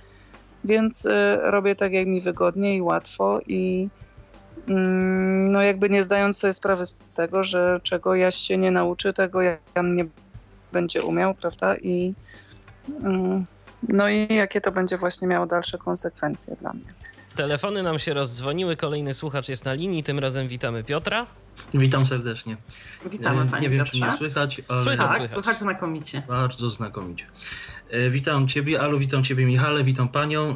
[0.63, 3.89] Więc y, robię tak, jak mi wygodnie i łatwo i
[4.67, 9.13] mm, no jakby nie zdając sobie sprawy z tego, że czego Jaś się nie nauczy,
[9.13, 10.05] tego Jan nie
[10.71, 11.75] będzie umiał, prawda?
[11.75, 12.13] I
[13.03, 13.45] mm,
[13.89, 16.93] no i jakie to będzie właśnie miało dalsze konsekwencje dla mnie.
[17.35, 21.25] Telefony nam się rozdzwoniły, kolejny słuchacz jest na linii, tym razem witamy Piotra.
[21.73, 22.57] Witam serdecznie.
[23.11, 23.97] Witamy e, Nie wiem, Piotrze.
[23.99, 24.77] czy mnie słychać, ale...
[24.77, 26.23] Słychać, tak, słychać znakomicie.
[26.27, 27.25] Bardzo znakomicie.
[27.89, 30.49] E, witam Ciebie, Alu, witam Ciebie Michale, witam Panią.
[30.49, 30.55] E,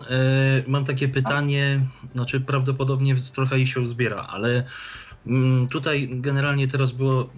[0.68, 1.80] mam takie pytanie,
[2.16, 4.64] znaczy prawdopodobnie trochę się zbiera, ale
[5.72, 7.30] tutaj generalnie teraz było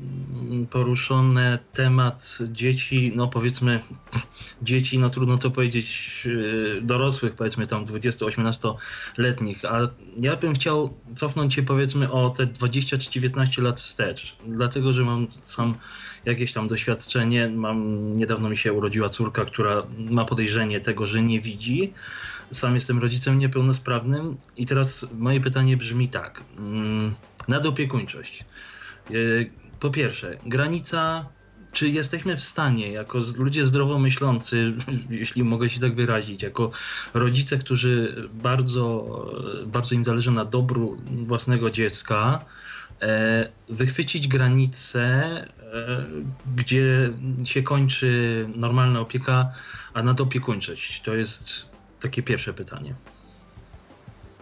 [0.42, 3.80] mm, poruszone temat dzieci, no powiedzmy
[4.62, 9.80] dzieci, no trudno to powiedzieć y, dorosłych, powiedzmy tam 20-18-letnich, a
[10.18, 15.04] ja bym chciał cofnąć się powiedzmy o te 20 czy 19 lat wstecz, dlatego że
[15.04, 15.76] mam sam
[16.26, 21.42] jakieś tam doświadczenie, mam, niedawno mi się urodziła córka, która ma podejrzenie tego, że nie
[21.42, 21.94] widzi,
[22.52, 26.43] sam jestem rodzicem niepełnosprawnym i teraz moje pytanie brzmi tak.
[26.58, 27.14] Mm,
[27.47, 28.45] nadopiekuńczość.
[29.10, 29.14] E,
[29.80, 31.26] po pierwsze, granica,
[31.72, 34.74] czy jesteśmy w stanie, jako ludzie zdrowo myślący,
[35.10, 36.72] jeśli mogę się tak wyrazić, jako
[37.14, 39.08] rodzice, którzy bardzo,
[39.66, 42.45] bardzo im zależy na dobru własnego dziecka,
[43.02, 46.06] e, wychwycić granicę, e,
[46.56, 47.10] gdzie
[47.45, 49.52] się kończy normalna opieka,
[49.93, 51.02] a nadopiekuńczość?
[51.02, 51.70] To jest
[52.02, 52.93] takie pierwsze pytanie.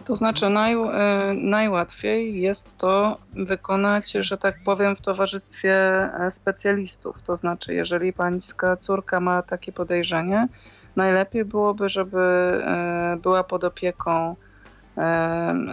[0.06, 7.22] To znaczy naj, e, najłatwiej jest to wykonać, że tak powiem, w towarzystwie e, specjalistów.
[7.22, 10.48] To znaczy, jeżeli pańska córka ma takie podejrzenie,
[10.96, 14.36] najlepiej byłoby, żeby e, była pod opieką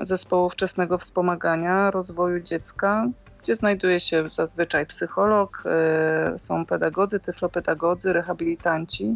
[0.04, 3.08] zespołu wczesnego wspomagania rozwoju dziecka,
[3.44, 5.64] gdzie znajduje się zazwyczaj psycholog,
[6.38, 9.16] są pedagodzy, tyflopedagodzy, rehabilitanci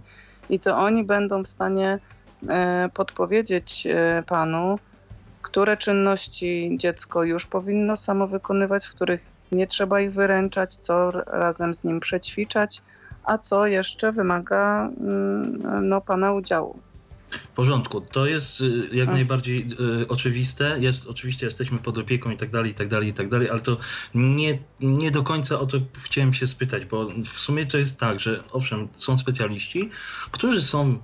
[0.50, 2.00] i to oni będą w stanie
[2.94, 3.88] podpowiedzieć
[4.26, 4.80] panu,
[5.42, 11.74] które czynności dziecko już powinno samo wykonywać, w których nie trzeba ich wyręczać, co razem
[11.74, 12.82] z nim przećwiczać,
[13.24, 16.80] a co jeszcze wymaga mm, no, Pana udziału.
[17.32, 19.06] W porządku, to jest y, jak.
[19.06, 19.16] Tak.
[19.16, 19.68] najbardziej
[20.02, 20.76] y, oczywiste.
[20.80, 23.60] Jest, oczywiście jesteśmy pod opieką i tak dalej, i tak dalej, i tak dalej, ale
[23.60, 23.78] to
[24.16, 28.20] nie, nie do końca o to chciałem się spytać, bo w sumie to jest tak,
[28.20, 29.90] że owszem, są specjaliści,
[30.32, 30.98] którzy są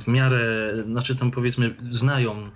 [0.00, 2.50] w miarę, znaczy tam powiedzmy, znają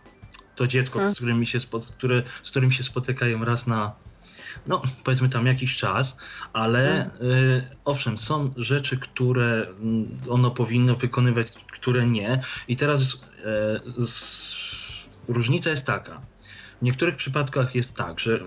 [0.57, 1.15] to dziecko, hmm.
[1.15, 1.59] z, którym się
[1.97, 3.93] które, z którym się spotykają raz na,
[4.66, 6.16] no powiedzmy tam jakiś czas,
[6.53, 7.32] ale hmm.
[7.32, 12.41] y, owszem, są rzeczy, które mm, ono powinno wykonywać, które nie.
[12.69, 13.19] I teraz y,
[13.97, 16.20] z, różnica jest taka.
[16.81, 18.41] W niektórych przypadkach jest tak, że y,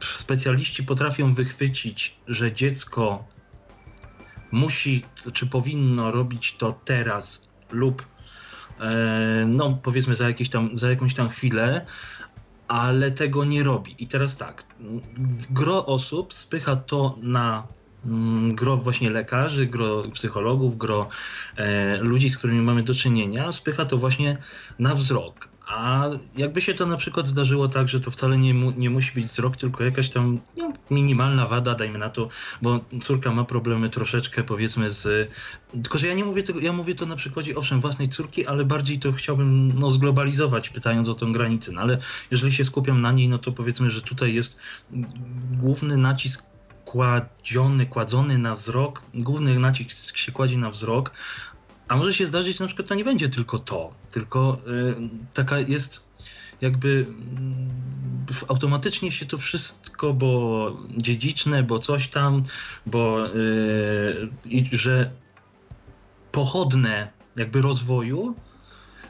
[0.00, 3.24] specjaliści potrafią wychwycić, że dziecko
[4.54, 5.02] musi
[5.32, 8.06] czy powinno robić to teraz lub
[8.80, 11.86] e, no powiedzmy za, jakieś tam, za jakąś tam chwilę,
[12.68, 13.94] ale tego nie robi.
[13.98, 14.64] I teraz tak,
[15.50, 17.66] gro osób spycha to na
[18.06, 21.08] mm, gro właśnie lekarzy, gro psychologów, gro
[21.56, 24.36] e, ludzi, z którymi mamy do czynienia, spycha to właśnie
[24.78, 25.53] na wzrok.
[25.66, 26.04] A
[26.36, 29.24] jakby się to na przykład zdarzyło tak, że to wcale nie, mu, nie musi być
[29.24, 32.28] wzrok, tylko jakaś tam no, minimalna wada, dajmy na to,
[32.62, 35.30] bo córka ma problemy troszeczkę powiedzmy z...
[35.72, 38.64] Tylko, że ja nie mówię tego, ja mówię to na przykładzie owszem własnej córki, ale
[38.64, 41.72] bardziej to chciałbym no, zglobalizować, pytając o tą granicę.
[41.72, 41.98] No ale
[42.30, 44.58] jeżeli się skupiam na niej, no to powiedzmy, że tutaj jest
[45.52, 46.44] główny nacisk
[46.84, 51.10] kładziony, kładzony na wzrok, główny nacisk się kładzie na wzrok,
[51.88, 54.94] a może się zdarzyć, na przykład to nie będzie tylko to, tylko y,
[55.34, 56.04] taka jest
[56.60, 57.06] jakby
[58.42, 62.42] y, automatycznie się to wszystko, bo dziedziczne, bo coś tam,
[62.86, 64.28] bo y,
[64.72, 65.10] że
[66.32, 68.34] pochodne jakby rozwoju,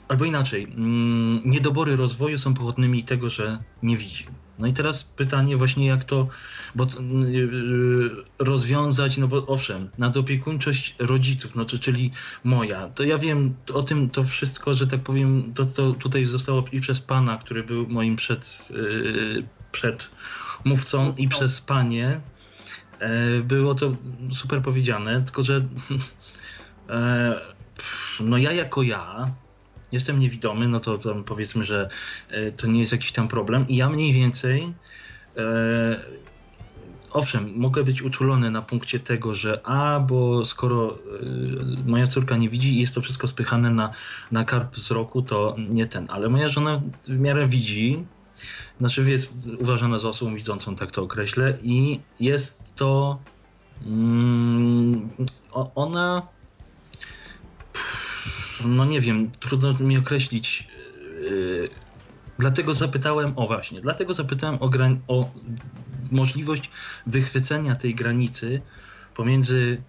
[0.08, 4.26] albo inaczej, mm, niedobory rozwoju są pochodnymi tego, że nie widzi.
[4.58, 6.28] No i teraz pytanie właśnie jak to
[6.74, 6.86] bo,
[7.30, 12.10] yy, rozwiązać, no bo owszem, nadopiekuńczość rodziców, no to, czyli
[12.44, 16.64] moja, to ja wiem o tym to wszystko, że tak powiem, to, to tutaj zostało
[16.72, 20.10] i przez pana, który był moim przed, yy, przed
[20.64, 22.20] mówcą i przez panie,
[23.00, 23.06] yy,
[23.44, 23.96] było to
[24.32, 25.64] super powiedziane, tylko że
[28.20, 29.30] no ja jako ja,
[29.94, 31.88] jestem niewidomy, no to powiedzmy, że
[32.28, 33.68] e, to nie jest jakiś tam problem.
[33.68, 34.72] I ja mniej więcej,
[35.36, 36.00] e,
[37.10, 40.98] owszem, mogę być uczulony na punkcie tego, że a, bo skoro e,
[41.86, 43.90] moja córka nie widzi i jest to wszystko spychane na,
[44.32, 46.06] na karp wzroku, to nie ten.
[46.10, 48.04] Ale moja żona w miarę widzi,
[48.78, 53.18] znaczy jest uważana za osobą widzącą, tak to określę, i jest to.
[53.86, 55.08] Mm,
[55.74, 56.28] ona
[58.64, 60.68] no nie wiem, trudno mi określić.
[61.20, 61.68] Yy,
[62.38, 65.30] dlatego zapytałem, o właśnie, dlatego zapytałem o, gran- o
[66.12, 66.70] możliwość
[67.06, 68.60] wychwycenia tej granicy
[69.14, 69.82] pomiędzy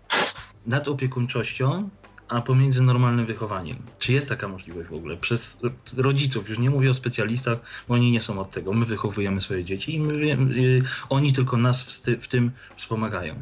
[0.66, 1.90] nadopiekuńczością
[2.28, 3.78] a pomiędzy normalnym wychowaniem.
[4.00, 5.18] Czy jest taka możliwość w ogóle?
[5.18, 5.62] Przez
[5.98, 8.74] rodziców, już nie mówię o specjalistach, bo oni nie są od tego.
[8.74, 13.36] My wychowujemy swoje dzieci i my, yy, oni tylko nas w, w tym wspomagają.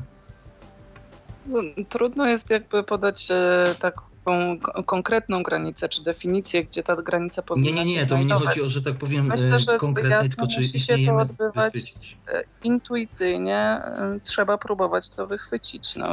[1.46, 7.42] No, trudno jest jakby podać e, tak taką konkretną granicę, czy definicję, gdzie ta granica
[7.42, 9.78] powinna się Nie, nie, nie, to mi nie chodzi o, że tak powiem Myślę, że
[9.78, 12.18] konkretnie, tylko czy musi się to odbywać wychwycić.
[12.28, 16.06] E, intuicyjnie, e, trzeba próbować to wychwycić, no,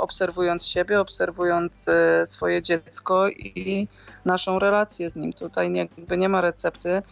[0.00, 3.88] obserwując siebie, obserwując e, swoje dziecko i
[4.24, 5.32] naszą relację z nim.
[5.32, 7.02] Tutaj jakby nie ma recepty,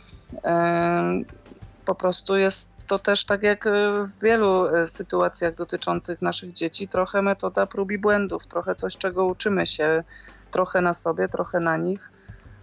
[1.84, 3.64] po prostu jest to też tak jak
[4.06, 9.66] w wielu sytuacjach dotyczących naszych dzieci, trochę metoda prób i błędów, trochę coś, czego uczymy
[9.66, 10.04] się
[10.50, 12.10] trochę na sobie, trochę na nich.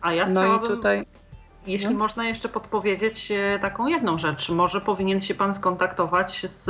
[0.01, 1.05] A ja no i tutaj.
[1.67, 1.97] Jeśli no.
[1.97, 6.69] można jeszcze podpowiedzieć e, taką jedną rzecz, może powinien się Pan skontaktować z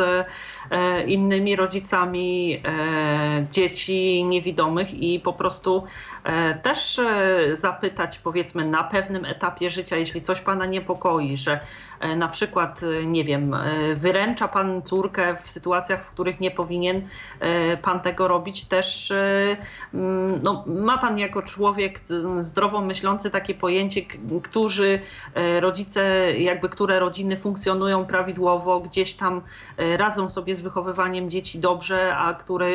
[0.72, 5.84] e, innymi rodzicami e, dzieci niewidomych i po prostu
[6.64, 7.02] też
[7.54, 11.60] zapytać, powiedzmy, na pewnym etapie życia, jeśli coś Pana niepokoi, że
[12.04, 16.52] E, na przykład, e, nie wiem, e, wyręcza pan córkę w sytuacjach, w których nie
[16.52, 17.08] powinien
[17.82, 19.14] pan tego robić, też
[19.94, 22.00] mm, no, ma pan jako człowiek
[22.40, 24.02] zdrowo myślący takie pojęcie,
[24.44, 25.00] którzy
[25.60, 26.04] rodzice,
[26.38, 29.42] jakby które rodziny funkcjonują prawidłowo, gdzieś tam
[29.78, 32.68] radzą sobie z wychowywaniem dzieci dobrze, a które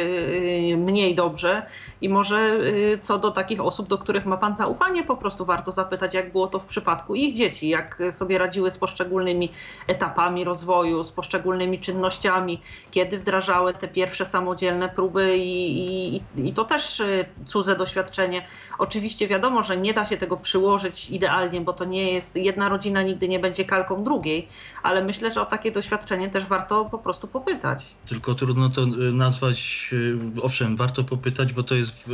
[0.77, 1.67] mniej dobrze.
[2.01, 2.61] I może
[3.01, 6.47] co do takich osób, do których ma pan zaufanie, po prostu warto zapytać, jak było
[6.47, 9.51] to w przypadku ich dzieci, jak sobie radziły z poszczególnymi
[9.87, 12.61] etapami rozwoju, z poszczególnymi czynnościami,
[12.91, 18.47] kiedy wdrażały te pierwsze samodzielne próby i, i, i to też y, cudze doświadczenie.
[18.79, 23.03] Oczywiście wiadomo, że nie da się tego przyłożyć idealnie, bo to nie jest, jedna rodzina
[23.03, 24.49] nigdy nie będzie kalką drugiej,
[24.83, 27.95] ale myślę, że o takie doświadczenie też warto po prostu popytać.
[28.09, 32.11] Tylko trudno to y, nazwać, y, owszem, warto popytać, bo to jest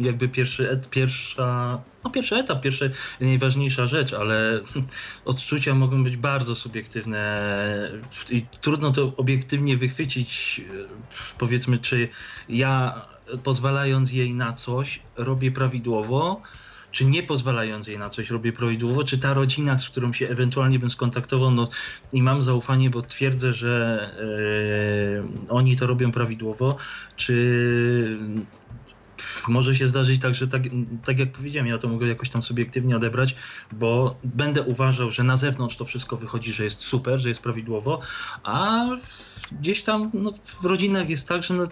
[0.00, 2.84] jakby pierwszy, et, pierwsza, no pierwszy etap, pierwsza
[3.20, 4.60] najważniejsza rzecz, ale
[5.24, 7.90] odczucia mogą być bardzo subiektywne
[8.30, 10.60] i trudno to obiektywnie wychwycić,
[11.38, 12.08] powiedzmy, czy
[12.48, 13.02] ja
[13.42, 16.42] pozwalając jej na coś robię prawidłowo,
[16.90, 20.78] czy nie pozwalając jej na coś robię prawidłowo, czy ta rodzina, z którą się ewentualnie
[20.78, 21.68] bym skontaktował, no
[22.12, 24.10] i mam zaufanie, bo twierdzę, że
[25.46, 26.76] yy, oni to robią prawidłowo,
[27.16, 28.18] czy
[29.48, 30.62] może się zdarzyć tak, że tak,
[31.04, 33.36] tak jak powiedziałem, ja to mogę jakoś tam subiektywnie odebrać,
[33.72, 38.00] bo będę uważał, że na zewnątrz to wszystko wychodzi, że jest super, że jest prawidłowo,
[38.42, 38.86] a
[39.52, 41.64] gdzieś tam no, w rodzinach jest tak, że no,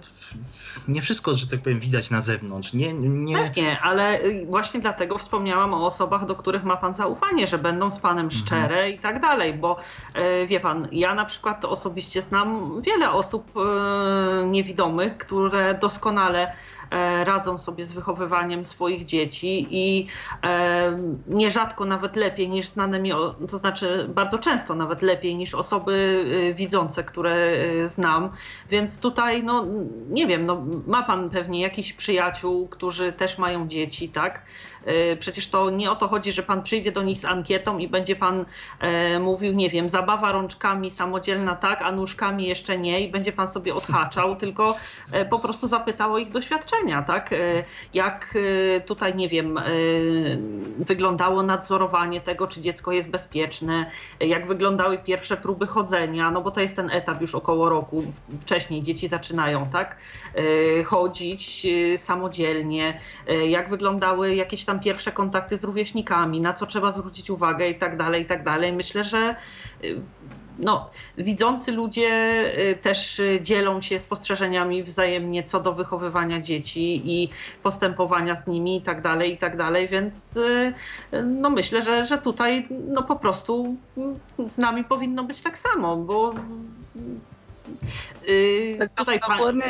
[0.89, 2.73] nie wszystko, że tak powiem, widać na zewnątrz.
[2.73, 3.37] Nie, nie...
[3.37, 7.91] Pewnie, ale y, właśnie dlatego wspomniałam o osobach, do których ma pan zaufanie, że będą
[7.91, 8.43] z panem Mhm.
[8.43, 9.77] szczere i tak dalej, bo
[10.43, 16.53] y, wie pan, ja na przykład osobiście znam wiele osób y, niewidomych, które doskonale
[17.25, 20.07] radzą sobie z wychowywaniem swoich dzieci i
[20.45, 20.99] e,
[21.29, 23.11] nierzadko nawet lepiej niż znane mi,
[23.51, 25.93] to znaczy bardzo często nawet lepiej niż osoby
[26.51, 27.57] y, widzące, które
[27.87, 28.31] znam.
[28.71, 29.67] Więc tutaj, no
[30.09, 34.43] nie wiem, no, ma pan pewnie jakichś przyjaciół, którzy też mają dzieci, tak?
[34.89, 37.89] Y, Przecież to nie o to chodzi, że pan przyjdzie do nich z ankietą i
[37.89, 38.45] będzie pan
[38.81, 43.49] e, mówił, nie wiem, zabawa rączkami samodzielna tak, a nóżkami jeszcze nie i będzie pan
[43.49, 44.77] sobie odhaczał, tylko
[45.13, 47.31] e, po prostu zapytał o ich doświadczenia, tak?
[47.95, 48.35] Jak
[48.87, 49.61] tutaj, nie wiem,
[50.79, 53.91] wyglądało nadzorowanie tego, czy dziecko jest bezpieczne,
[54.21, 58.03] jak wyglądały pierwsze próby chodzenia, no bo to jest ten etap już około roku,
[58.41, 59.97] wcześniej dzieci zaczynają, tak?
[60.87, 63.01] Chodzić samodzielnie,
[63.49, 67.97] jak wyglądały jakieś tam pierwsze kontakty z rówieśnikami, na co trzeba zwrócić uwagę i tak
[67.97, 68.73] dalej, i tak dalej.
[68.73, 69.37] Myślę, że
[69.85, 70.01] y,
[70.59, 72.09] no, widzący ludzie
[72.71, 77.29] y, też y, dzielą się spostrzeżeniami wzajemnie co do wychowywania dzieci i
[77.63, 80.39] postępowania z nimi i tak dalej, i tak dalej, więc
[81.25, 83.77] no myślę, że, że tutaj no po prostu
[84.39, 86.35] y, z nami powinno być tak samo, bo
[88.29, 89.63] y, Tak, tutaj pan...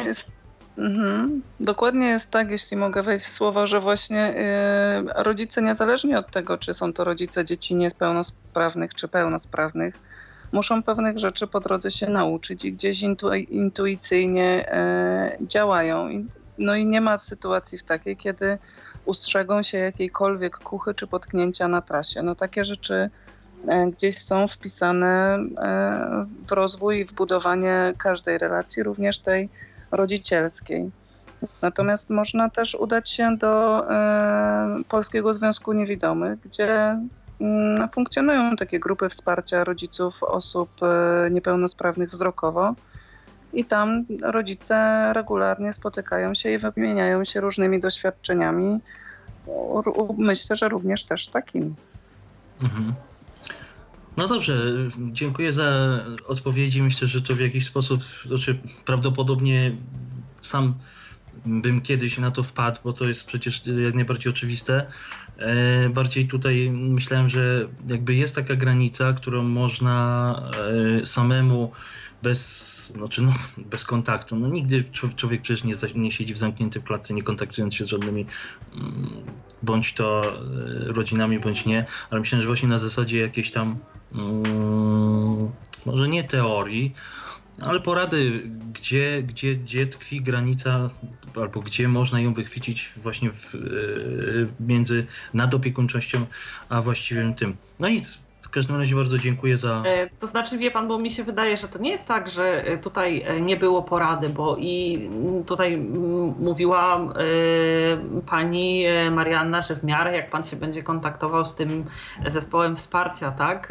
[0.79, 1.43] Mhm.
[1.61, 4.35] Dokładnie jest tak, jeśli mogę wejść w słowa, że właśnie
[5.17, 9.95] y, rodzice, niezależnie od tego, czy są to rodzice dzieci niepełnosprawnych czy pełnosprawnych,
[10.53, 14.73] muszą pewnych rzeczy po drodze się nauczyć i gdzieś intu, intuicyjnie
[15.41, 16.09] y, działają.
[16.59, 18.59] No i nie ma sytuacji w takiej, kiedy
[19.05, 22.23] ustrzegą się jakiejkolwiek kuchy czy potknięcia na trasie.
[22.23, 23.11] No takie rzeczy
[23.69, 29.49] e, gdzieś są wpisane e, w rozwój i w budowanie każdej relacji, również tej
[29.93, 30.91] rodzicielskiej.
[31.63, 36.99] Natomiast można też udać się do e, Polskiego Związku Niewidomych, gdzie
[37.41, 42.75] mm, funkcjonują takie grupy wsparcia rodziców osób e, niepełnosprawnych wzrokowo.
[43.53, 48.81] I tam rodzice regularnie spotykają się i wymieniają się różnymi doświadczeniami.
[50.19, 51.75] Myślę, że również też takimi.
[52.63, 52.95] Mhm.
[54.17, 54.75] No dobrze,
[55.13, 56.83] dziękuję za odpowiedzi.
[56.83, 59.77] Myślę, że to w jakiś sposób, znaczy prawdopodobnie
[60.37, 60.75] sam
[61.47, 64.87] bym kiedyś na to wpadł, bo to jest przecież jak najbardziej oczywiste.
[65.39, 70.35] E, bardziej tutaj myślałem, że jakby jest taka granica, którą można
[71.03, 71.73] e, samemu
[72.23, 73.33] bez, znaczy no,
[73.71, 74.37] bez kontaktu.
[74.37, 77.89] No nigdy czł- człowiek przecież nie, nie siedzi w zamkniętej klatce, nie kontaktując się z
[77.89, 78.27] żadnymi
[78.75, 79.11] mm,
[79.63, 83.77] bądź to e, rodzinami, bądź nie, ale myślę, że właśnie na zasadzie jakiejś tam
[84.19, 85.51] mm,
[85.87, 86.95] może nie teorii,
[87.61, 88.43] ale porady,
[88.73, 90.91] gdzie, gdzie, gdzie tkwi granica,
[91.37, 93.59] albo gdzie można ją wychwycić właśnie w, e,
[94.61, 96.27] między nadopiekuńczością,
[96.69, 97.57] a właściwym tym.
[97.81, 98.19] No nic,
[98.53, 99.83] każdym razie bardzo dziękuję za...
[99.87, 102.65] E, To znaczy, wie pan, bo mi się wydaje, że to nie jest tak, że
[102.67, 105.09] e, tutaj e, nie było porady, bo i
[105.47, 105.77] tutaj
[106.39, 107.01] mówiła
[108.27, 111.85] pani Marianna, że w miarę jak pan się będzie kontaktował z tym
[112.27, 113.69] zespołem wsparcia, tak,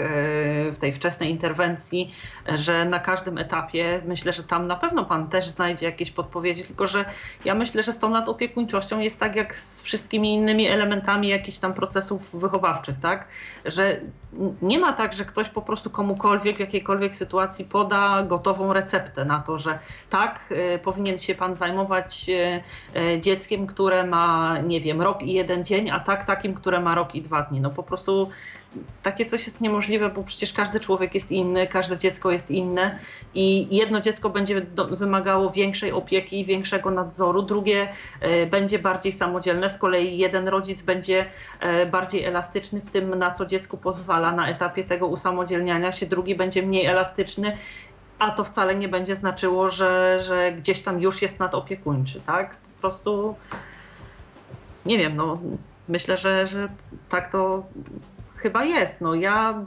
[0.72, 2.12] w tej wczesnej interwencji,
[2.56, 6.88] że na każdym etapie myślę, że tam na pewno pan też znajdzie jakieś podpowiedzi, tylko
[6.88, 7.06] że
[7.46, 11.74] ja myślę, że z tą nadopiekuńczością jest tak jak z wszystkimi innymi elementami jakichś tam
[11.74, 13.28] procesów wychowawczych, tak,
[13.66, 14.00] że
[14.62, 19.40] nie ma tak, że ktoś po prostu komukolwiek w jakiejkolwiek sytuacji poda gotową receptę na
[19.40, 19.80] to, że
[20.10, 25.34] tak, y, powinien się pan zajmować y, y, dzieckiem, które ma, nie wiem, rok i
[25.34, 27.62] jeden dzień, a tak takim, które ma rok i dwa dni.
[27.62, 28.30] No po prostu
[29.04, 33.00] takie coś jest niemożliwe, bo przecież każdy człowiek jest inny, każde dziecko jest inne
[33.34, 37.88] i jedno dziecko będzie do, wymagało większej opieki i większego nadzoru, drugie
[38.24, 41.26] y, będzie bardziej samodzielne, z kolei jeden rodzic będzie
[41.60, 46.36] e, bardziej elastyczny w tym, na co dziecku pozwala na etapie tego usamodzielniania się, drugi
[46.36, 47.58] będzie mniej elastyczny,
[48.20, 52.56] a to wcale nie będzie znaczyło, że, że gdzieś tam już jest nadopiekuńczy, tak?
[52.56, 53.36] Po prostu
[54.86, 55.40] nie wiem, no
[55.88, 56.70] myślę, że, że
[57.10, 57.64] tak to
[58.42, 59.02] chyba jest.
[59.02, 59.66] No ja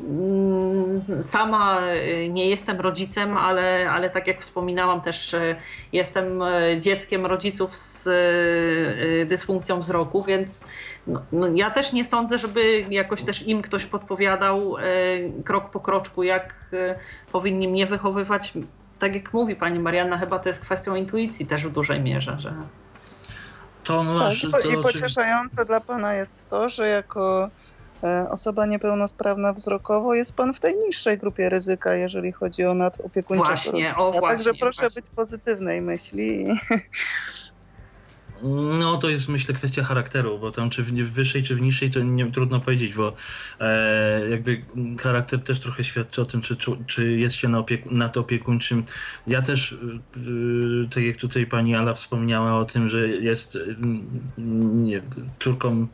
[0.00, 5.56] mm, sama y, nie jestem rodzicem, ale, ale tak jak wspominałam też y,
[5.92, 8.08] jestem y, dzieckiem rodziców z
[9.28, 10.66] dysfunkcją wzroku, więc
[11.06, 14.76] no, no ja też nie sądzę, żeby jakoś też im ktoś podpowiadał
[15.44, 16.54] krok po kroczku, jak
[17.32, 18.52] powinni mnie wychowywać.
[18.98, 22.54] tak jak mówi pani Marianna, chyba to jest kwestią intuicji też w dużej mierze, że
[23.84, 24.44] To Tak, masz.
[24.44, 27.50] i, to po, i pocieszające dla Pana jest to, że jako
[28.04, 33.48] e, osoba niepełnosprawna wzrokowo jest Pan w tej niższej grupie ryzyka, jeżeli chodzi o nadopiekuńczego
[33.48, 34.26] Właśnie, o rodzica.
[34.28, 35.00] Także właśnie, proszę właśnie.
[35.02, 36.42] być pozytywnej myśli.
[36.42, 36.46] i-
[38.80, 42.00] No to jest myślę kwestia charakteru, bo tam czy w wyższej czy w niższej to
[42.00, 43.12] nie, trudno powiedzieć, bo
[43.60, 44.62] e, jakby
[45.02, 48.84] charakter też trochę świadczy o tym, czy, czy, czy jest się na opieku, nad opiekuńczym.
[49.26, 49.76] Ja też, y,
[50.16, 53.76] y, tak jak tutaj pani Ala wspomniała o tym, że jest y,
[54.38, 55.02] nie,
[55.40, 55.86] córką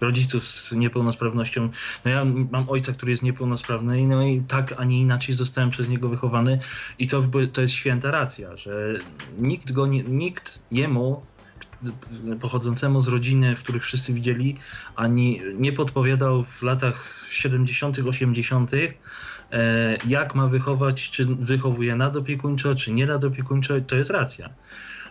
[0.00, 1.68] rodziców z niepełnosprawnością.
[2.04, 5.88] No ja mam ojca, który jest niepełnosprawny no i tak, a nie inaczej zostałem przez
[5.88, 6.58] niego wychowany
[6.98, 8.94] i to, to jest święta racja, że
[9.38, 11.22] nikt go nie, nikt jemu
[12.40, 14.56] pochodzącemu z rodziny, w których wszyscy widzieli,
[14.96, 22.92] ani nie podpowiadał w latach 70., 80., e, jak ma wychować, czy wychowuje nadopiekuńczo, czy
[22.92, 24.50] nie nadopiekuńczo, to jest racja.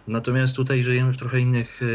[0.08, 1.86] Natomiast tutaj żyjemy w trochę innych e,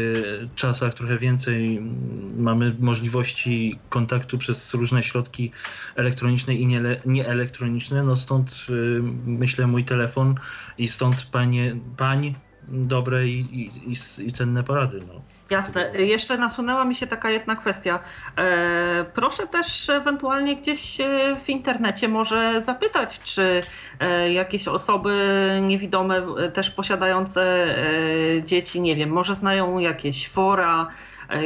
[0.55, 5.51] czasach, trochę więcej mm, mamy możliwości kontaktu przez różne środki
[5.95, 6.67] elektroniczne i
[7.05, 8.03] nieelektroniczne.
[8.03, 8.73] No stąd e,
[9.25, 10.35] myślę mój telefon
[10.77, 12.35] i stąd panie, pań
[12.67, 15.01] dobre i, i, i, i cenne porady.
[15.07, 15.21] No.
[15.49, 15.91] Jasne.
[15.93, 17.99] Jeszcze nasunęła mi się taka jedna kwestia.
[18.37, 23.63] E, proszę też ewentualnie gdzieś e, w internecie może zapytać, czy
[23.99, 25.19] e, jakieś osoby
[25.61, 30.87] niewidome, e, też posiadające e, dzieci, nie wiem, może znają jakieś fora,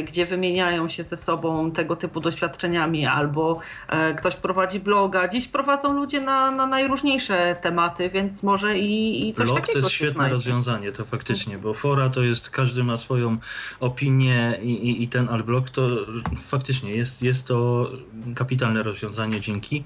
[0.07, 3.59] gdzie wymieniają się ze sobą tego typu doświadczeniami, albo
[3.89, 5.27] e, ktoś prowadzi bloga.
[5.27, 9.79] Dziś prowadzą ludzie na, na najróżniejsze tematy, więc może i, i coś Blog takiego to
[9.79, 10.33] jest świetne znajdzie.
[10.33, 13.37] rozwiązanie, to faktycznie, bo fora to jest, każdy ma swoją
[13.79, 15.87] opinię i, i, i ten blog to
[16.37, 17.89] faktycznie jest, jest to
[18.35, 19.83] kapitalne rozwiązanie, dzięki.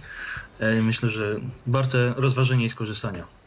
[0.60, 1.36] E, Myślę, że
[1.68, 3.41] warte rozważenia i skorzystania.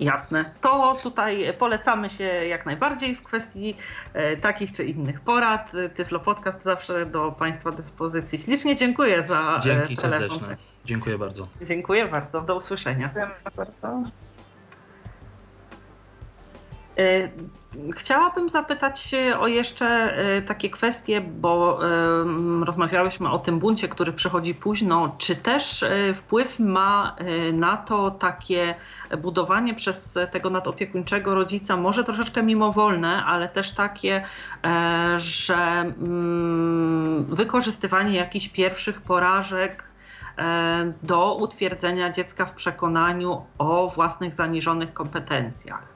[0.00, 0.44] Jasne.
[0.60, 3.76] To tutaj polecamy się jak najbardziej w kwestii
[4.14, 5.72] e, takich czy innych porad.
[5.94, 8.38] Tyflo Podcast zawsze do Państwa dyspozycji.
[8.38, 10.28] Ślicznie dziękuję za e, Dzięki telefon.
[10.30, 10.56] serdeczne.
[10.84, 11.44] Dziękuję bardzo.
[11.62, 12.40] Dziękuję bardzo.
[12.40, 13.06] Do usłyszenia.
[13.06, 14.10] Dziękujemy bardzo.
[16.98, 17.28] E,
[17.92, 21.78] Chciałabym zapytać o jeszcze e, takie kwestie, bo
[22.64, 25.14] rozmawiałyśmy o tym buncie, który przychodzi późno.
[25.18, 27.16] Czy też e, wpływ ma
[27.52, 28.74] na to takie
[29.18, 34.24] budowanie przez tego nadopiekuńczego rodzica, może troszeczkę mimowolne, ale też takie,
[35.16, 35.92] że
[37.28, 39.84] wykorzystywanie jakichś pierwszych porażek
[41.02, 45.94] do utwierdzenia dziecka w przekonaniu o własnych zaniżonych kompetencjach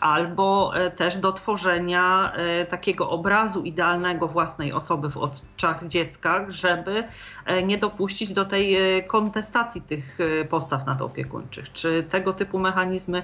[0.00, 7.04] albo e, też do tworzenia e, takiego obrazu idealnego własnej osoby w oczach dziecka, żeby
[7.46, 8.76] e, nie dopuścić do tej
[9.06, 10.18] kontestacji tych
[10.50, 11.72] postaw nadopiekuńczych.
[11.72, 13.22] Czy tego typu mechanizmy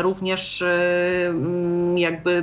[0.00, 0.64] również
[1.96, 2.42] jakby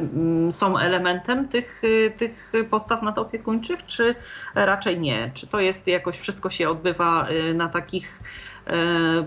[0.52, 1.82] są elementem tych,
[2.18, 4.16] tych postaw nadopiekuńczych, czy
[4.56, 5.32] raczej nie?
[5.34, 8.20] Czy to jest jakoś wszystko się odbywa na takich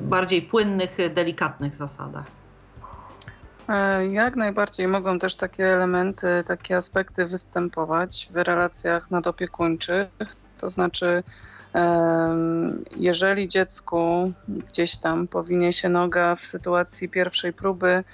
[0.00, 2.41] bardziej płynnych, delikatnych zasadach?
[3.68, 10.08] E, Jak najbardziej mogą też takie elementy, takie aspekty występować w relacjach nadopiekuńczych.
[10.58, 11.22] To znaczy,
[12.96, 18.04] jeżeli dziecku gdzieś tam powinie się noga w sytuacji pierwszej próby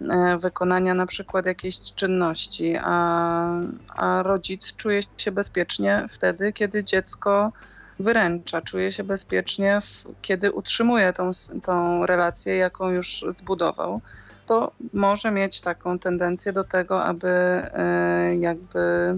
[0.00, 7.52] e, wykonania na przykład jakiejś czynności, a, a rodzic czuje się bezpiecznie wtedy, kiedy dziecko
[7.98, 9.80] wyręcza, czuje się bezpiecznie,
[10.22, 11.30] kiedy utrzymuje tą,
[11.62, 14.00] tą relację, jaką już zbudował
[14.48, 19.14] to może mieć taką tendencję do tego, aby e, jakby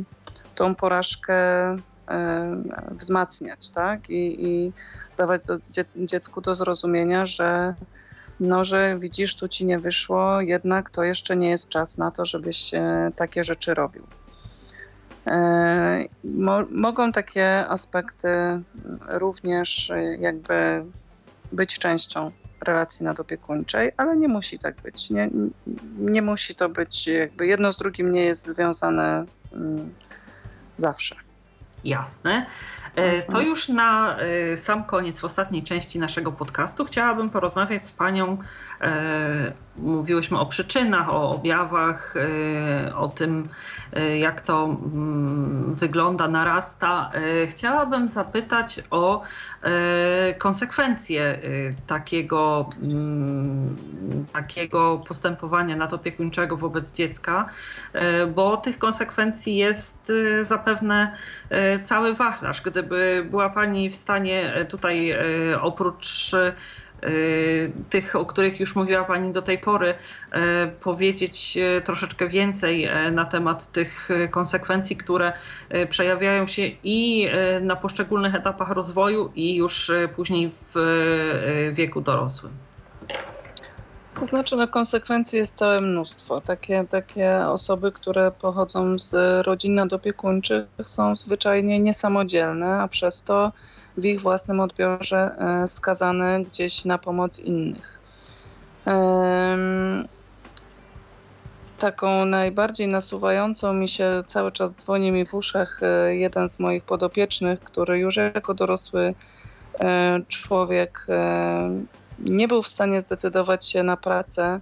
[0.54, 1.76] tą porażkę e,
[2.90, 4.10] wzmacniać, tak?
[4.10, 4.72] I, i
[5.16, 7.74] dawać do, dzie, dziecku do zrozumienia, że
[8.40, 12.24] no, że widzisz, tu ci nie wyszło, jednak to jeszcze nie jest czas na to,
[12.24, 14.06] żebyś e, takie rzeczy robił.
[16.24, 18.28] Mo, mogą takie aspekty
[19.08, 20.84] również jakby
[21.52, 22.30] być częścią
[22.60, 25.10] relacji nadopiekuńczej, ale nie musi tak być.
[25.10, 25.30] Nie,
[25.98, 29.94] nie musi to być jakby jedno z drugim nie jest związane mm,
[30.76, 31.16] zawsze.
[31.84, 32.46] Jasne.
[32.96, 33.46] E, To Mhm.
[33.46, 38.38] już na e, sam koniec, w ostatniej części naszego podcastu, chciałabym porozmawiać z Panią.
[38.80, 43.48] E, Mówiłyśmy o przyczynach, o objawach, e, o tym,
[43.92, 47.10] e, jak to mm, wygląda, narasta.
[47.50, 49.22] Chciałabym zapytać o
[50.38, 51.40] konsekwencje
[51.86, 53.76] takiego, mm,
[54.32, 57.48] takiego postępowania nadopiekuńczego wobec dziecka,
[58.34, 60.12] bo tych konsekwencji jest
[60.42, 61.16] zapewne
[61.82, 62.62] cały wachlarz.
[62.62, 65.14] Gdyby była Pani w stanie tutaj
[65.60, 66.32] oprócz
[67.90, 69.94] tych, o których już mówiła Pani do tej pory,
[70.80, 75.32] powiedzieć troszeczkę więcej na temat tych konsekwencji, które
[75.90, 77.28] przejawiają się i
[77.60, 80.74] na poszczególnych etapach rozwoju, i już później w
[81.72, 82.52] wieku dorosłym.
[84.20, 86.40] To znaczy, no konsekwencji jest całe mnóstwo.
[86.40, 89.12] Takie, takie osoby, które pochodzą z
[89.46, 93.52] rodzin nadopiekuńczych są zwyczajnie niesamodzielne, a przez to
[93.96, 98.00] w ich własnym odbiorze e, skazane gdzieś na pomoc innych.
[101.78, 106.84] Taką najbardziej nasuwającą mi się cały czas dzwoni mi w uszach e, jeden z moich
[106.84, 109.14] podopiecznych, który już jako dorosły
[109.80, 111.06] e, człowiek
[112.18, 114.60] nie był w stanie zdecydować się na pracę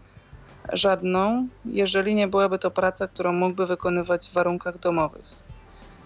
[0.73, 5.38] żadną, jeżeli nie byłaby to praca, którą mógłby wykonywać w warunkach domowych.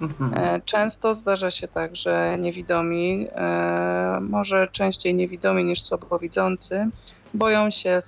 [0.03, 0.35] Mhm.
[0.35, 6.89] E, często zdarza się tak, że niewidomi, e, może częściej niewidomi niż słabowidzący,
[7.35, 7.99] boją się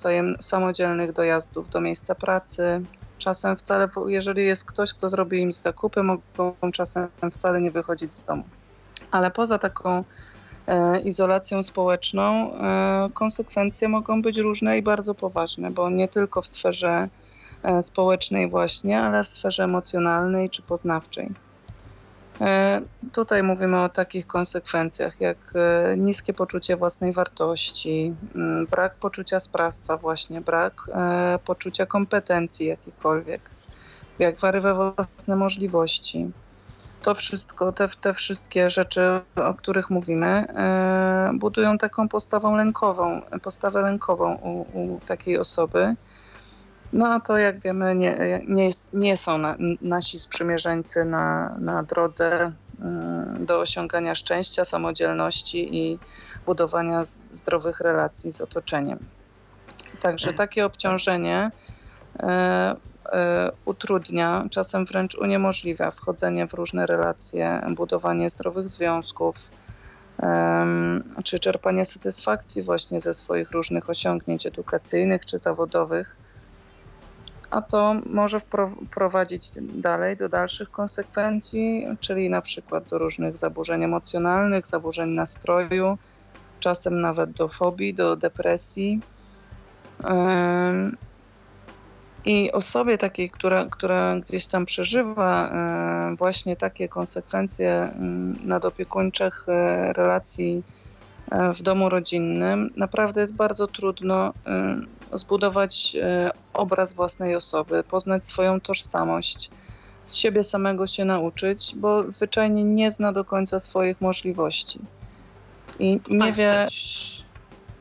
[0.40, 2.84] samodzielnych dojazdów do miejsca pracy.
[3.18, 8.24] Czasem wcale, jeżeli jest ktoś, kto zrobi im zakupy, mogą czasem wcale nie wychodzić z
[8.24, 8.44] domu.
[9.10, 10.04] Ale poza taką
[10.66, 12.50] E, izolacją społeczną,
[13.14, 17.08] konsekwencje mogą być różne i bardzo poważne, bo nie tylko w sferze
[17.80, 21.30] społecznej właśnie, ale w sferze emocjonalnej czy poznawczej.
[23.12, 25.36] Tutaj mówimy o takich konsekwencjach jak
[25.96, 28.14] niskie poczucie własnej wartości,
[28.70, 30.72] brak poczucia sprawstwa właśnie, brak
[31.44, 33.50] poczucia kompetencji jakichkolwiek,
[34.18, 36.30] jak wary we własne możliwości,
[37.04, 43.82] to wszystko, te, te wszystkie rzeczy, o których mówimy, e, budują taką postawą lękową, postawę
[43.82, 45.94] lękową u, u takiej osoby.
[46.94, 52.52] No a to jak wiemy nie, nie, nie są na, nasi sprzymierzeńcy na, na drodze
[52.80, 55.98] mm, do osiągania szczęścia, samodzielności i
[56.46, 58.98] budowania zdrowych relacji z otoczeniem.
[60.00, 61.50] Także takie obciążenie
[62.22, 62.76] e,
[63.12, 69.36] E, utrudnia, czasem wręcz uniemożliwia wchodzenie w różne relacje, budowanie zdrowych związków,
[71.24, 76.16] czy czerpanie satysfakcji właśnie ze swoich różnych osiągnięć edukacyjnych czy zawodowych.
[77.54, 78.38] A to może
[78.90, 85.98] prowadzić dalej do dalszych konsekwencji, czyli na przykład do różnych zaburzeń emocjonalnych, zaburzeń nastroju,
[86.60, 89.00] czasem nawet do fobii, do depresji.
[92.24, 95.52] I osobie takiej, która, która gdzieś tam przeżywa
[96.18, 97.92] właśnie takie konsekwencje
[98.44, 100.62] nadopiekuńczych e, relacji
[101.54, 104.32] w domu rodzinnym, naprawdę jest bardzo trudno
[105.12, 105.96] zbudować
[106.54, 109.50] obraz własnej osoby, poznać swoją tożsamość,
[110.04, 114.80] z siebie samego się nauczyć, bo zwyczajnie nie zna do końca swoich możliwości.
[115.78, 116.66] I nie tak, wie,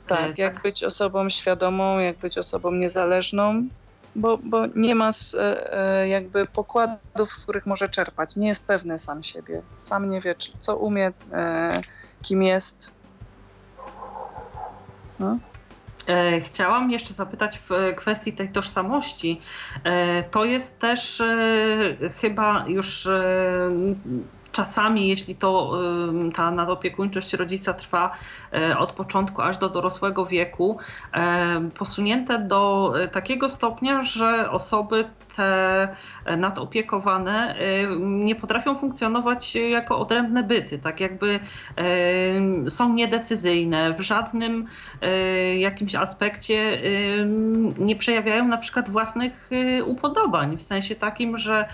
[0.08, 3.68] tak, tak, jak być osobą świadomą, jak być osobą niezależną,
[4.16, 8.36] bo, bo nie ma e, e, jakby pokładów, z których może czerpać.
[8.36, 9.62] Nie jest pewny sam siebie.
[9.80, 11.82] Sam nie wie, co umie, e,
[12.22, 12.92] kim jest.
[15.20, 15.38] No.
[16.42, 19.42] Chciałam jeszcze zapytać w kwestii tej tożsamości.
[20.32, 21.22] To jest też
[22.22, 23.08] chyba już
[24.54, 25.72] czasami, jeśli to
[26.36, 28.12] ta nadopiekuńczość rodzica trwa
[28.54, 30.78] e, od początku aż do dorosłego wieku,
[31.14, 35.88] e, posunięte do e, takiego stopnia, że osoby te
[36.38, 37.56] nadopiekowane
[38.00, 41.40] nie potrafią funkcjonować jako odrębne byty, tak jakby
[42.70, 44.66] są niedecyzyjne, w żadnym
[45.58, 46.82] jakimś aspekcie
[47.80, 49.50] nie przejawiają na przykład własnych
[49.86, 51.70] upodobań, w sensie takim, że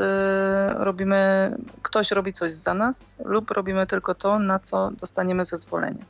[0.75, 6.05] robimy, ktoś robi coś za nas lub robimy tylko to, na co dostaniemy zezwolenie.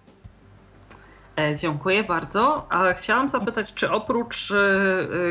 [1.41, 2.67] E, dziękuję bardzo.
[2.69, 4.57] A chciałam zapytać, czy oprócz e,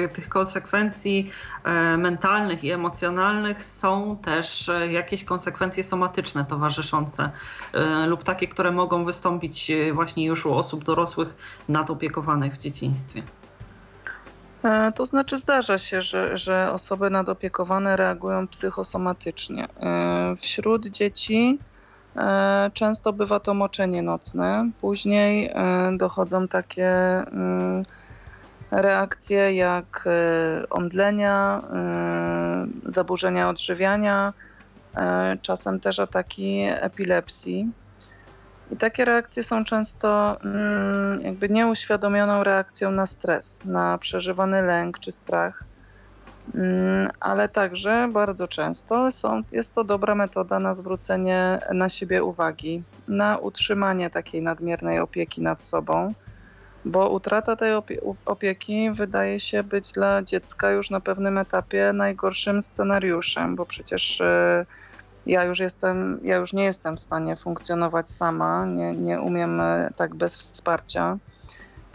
[0.03, 1.31] e, tych konsekwencji
[1.98, 7.31] mentalnych i emocjonalnych są też jakieś konsekwencje somatyczne towarzyszące
[8.07, 11.36] lub takie, które mogą wystąpić właśnie już u osób dorosłych
[11.69, 13.23] nadopiekowanych w dzieciństwie?
[14.95, 19.68] To znaczy zdarza się, że, że osoby nadopiekowane reagują psychosomatycznie.
[20.38, 21.60] Wśród dzieci
[22.74, 24.70] często bywa to moczenie nocne.
[24.82, 27.84] Później e, dochodzą takie mm,
[28.72, 31.62] reakcje jak e, omdlenia,
[32.86, 34.34] zaburzenia odżywiania,
[35.41, 37.72] czasem też ataki epilepsji.
[38.72, 45.12] I takie reakcje są często mm, jakby nieuświadomioną reakcją na stres, na przeżywany lęk czy
[45.12, 45.64] strach.
[46.55, 52.84] Mm, ale także bardzo często są, jest to dobra metoda na zwrócenie na siebie uwagi,
[53.07, 56.13] na utrzymanie takiej nadmiernej opieki nad sobą,
[56.85, 57.71] bo utrata tej
[58.26, 64.65] opieki wydaje się być dla dziecka już na pewnym etapie najgorszym scenariuszem, bo przecież e,
[65.26, 69.89] ja już jestem, ja już nie jestem w stanie funkcjonować sama, nie, nie umiem e,
[69.95, 71.17] tak bez wsparcia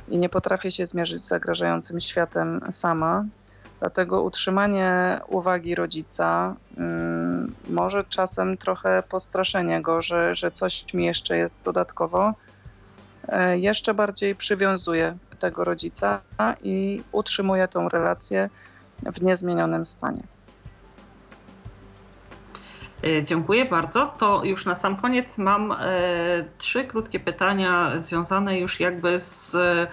[0.08, 3.24] i nie potrafię się zmierzyć z zagrażającym światem sama.
[3.80, 11.36] Dlatego utrzymanie uwagi rodzica um, może czasem trochę postraszenie go, że, że coś mi jeszcze
[11.36, 12.34] jest dodatkowo,
[13.28, 16.20] e, jeszcze bardziej przywiązuje tego rodzica
[16.62, 18.50] i utrzymuje tą relację
[19.02, 20.22] w niezmienionym stanie.
[23.04, 24.14] E, dziękuję bardzo.
[24.18, 25.76] To już na sam koniec mam e,
[26.58, 29.88] trzy krótkie pytania związane już jakby z e,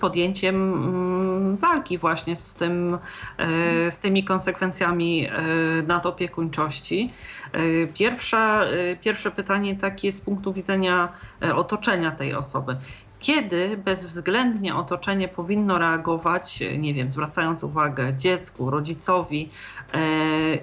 [0.00, 2.98] podjęciem mm, walki właśnie z, tym,
[3.90, 5.28] z tymi konsekwencjami
[5.86, 7.12] nadopiekuńczości.
[7.94, 8.60] Pierwsza,
[9.00, 11.08] pierwsze pytanie takie z punktu widzenia
[11.54, 12.76] otoczenia tej osoby
[13.18, 19.50] kiedy bezwzględnie otoczenie powinno reagować, nie wiem, zwracając uwagę dziecku, rodzicowi,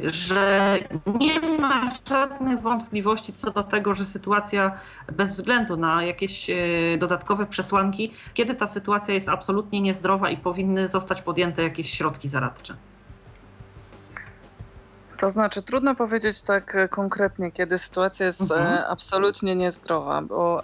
[0.05, 0.77] że
[1.19, 4.71] nie ma żadnych wątpliwości co do tego, że sytuacja
[5.13, 6.55] bez względu na jakieś e,
[6.97, 12.75] dodatkowe przesłanki, kiedy ta sytuacja jest absolutnie niezdrowa i powinny zostać podjęte jakieś środki zaradcze.
[15.17, 18.83] To znaczy, trudno powiedzieć tak e, konkretnie, kiedy sytuacja jest e, mhm.
[18.87, 20.63] absolutnie niezdrowa, bo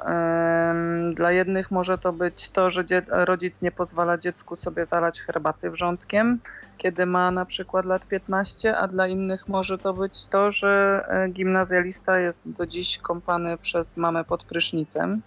[1.14, 6.40] dla jednych może to być to, że rodzic nie pozwala dziecku sobie zalać herbaty wrzątkiem,
[6.78, 11.30] kiedy ma na przykład lat 15, a dla innych może to być to, że e,
[11.30, 15.22] gimnazjalista jest do dziś kąpany przez mamę pod prysznicem.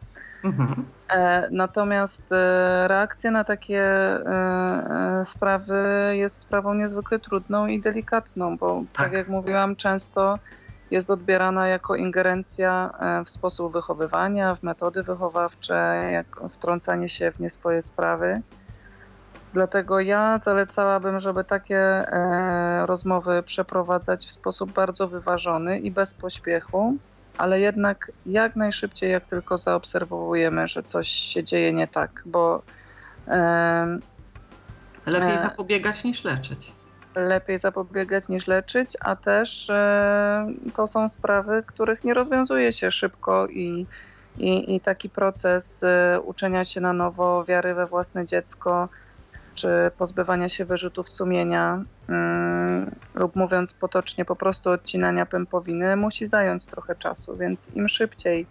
[0.45, 0.85] Mhm.
[1.09, 8.83] E, natomiast e, reakcja na takie e, sprawy jest sprawą niezwykle trudną i delikatną, bo
[8.93, 10.39] tak, tak jak mówiłam, często
[10.91, 12.91] jest odbierana jako ingerencja
[13.25, 18.41] w sposób wychowywania, w metody wychowawcze, jak wtrącanie się w nie swoje sprawy.
[19.53, 22.05] Dlatego ja zalecałabym, żeby takie
[22.87, 26.97] rozmowy przeprowadzać w sposób bardzo wyważony i bez pośpiechu
[27.39, 32.62] ale jednak jak najszybciej, jak tylko zaobserwujemy, że coś się dzieje nie tak, bo.
[33.28, 33.98] E,
[35.06, 36.73] lepiej zapobiegać niż leczyć.
[37.15, 43.47] Lepiej zapobiegać niż leczyć, a też e, to są sprawy, których nie rozwiązuje się szybko
[43.47, 43.86] i,
[44.39, 48.89] i, i taki proces e, uczenia się na nowo, wiary we własne dziecko,
[49.55, 56.64] czy pozbywania się wyrzutów sumienia, mm, lub mówiąc potocznie, po prostu odcinania pępowiny, musi zająć
[56.64, 58.47] trochę czasu, więc im szybciej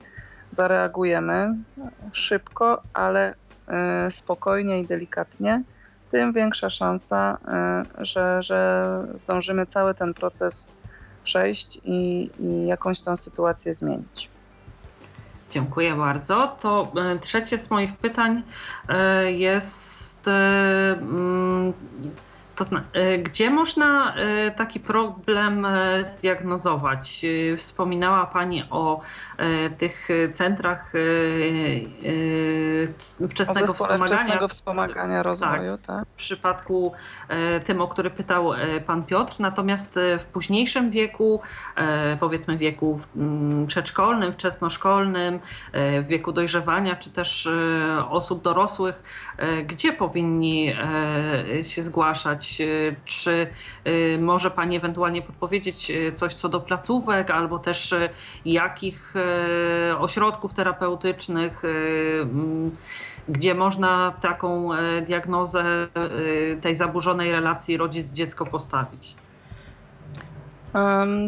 [0.51, 1.55] zareagujemy,
[2.11, 3.33] szybko, ale
[4.07, 5.63] y, spokojnie i delikatnie,
[6.11, 7.37] tym większa szansa,
[8.01, 10.75] y, że, że zdążymy cały ten proces
[11.23, 14.32] przejść i, i jakąś tą sytuację zmienić.
[15.49, 16.55] Dziękuję bardzo.
[16.61, 18.43] To y, trzecie z moich pytań
[19.27, 21.73] jest E, mm,
[22.55, 25.67] to zna, e, gdzie można e, taki problem
[26.03, 27.25] zdiagnozować?
[27.57, 29.01] Wspominała Pani o
[29.77, 30.93] tych centrach
[33.29, 34.05] wczesnego o wspomagania.
[34.05, 35.77] wczesnego wspomagania rozwoju.
[35.77, 36.05] Tak, tak.
[36.07, 36.91] W przypadku
[37.65, 38.51] tym, o który pytał
[38.87, 39.39] Pan Piotr.
[39.39, 41.41] Natomiast w późniejszym wieku,
[42.19, 45.39] powiedzmy wieku mm, przedszkolnym, wczesnoszkolnym,
[46.01, 47.49] w wieku dojrzewania, czy też
[48.09, 49.03] osób dorosłych,
[49.67, 50.75] gdzie powinni
[51.63, 52.97] się zgłaszać zrobić?
[53.05, 53.47] Czy
[54.19, 57.95] może Pani ewentualnie podpowiedzieć coś co do placówek, albo też
[58.45, 59.13] jakich
[59.99, 61.61] ośrodków terapeutycznych,
[63.29, 64.69] gdzie można taką
[65.05, 65.87] diagnozę
[66.61, 69.15] tej zaburzonej relacji rodzic-dziecko postawić?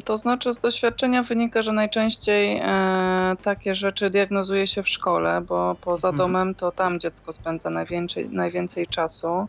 [0.05, 5.75] To znaczy, z doświadczenia wynika, że najczęściej e, takie rzeczy diagnozuje się w szkole, bo
[5.81, 6.17] poza mhm.
[6.17, 9.47] domem to tam dziecko spędza najwięcej, najwięcej czasu,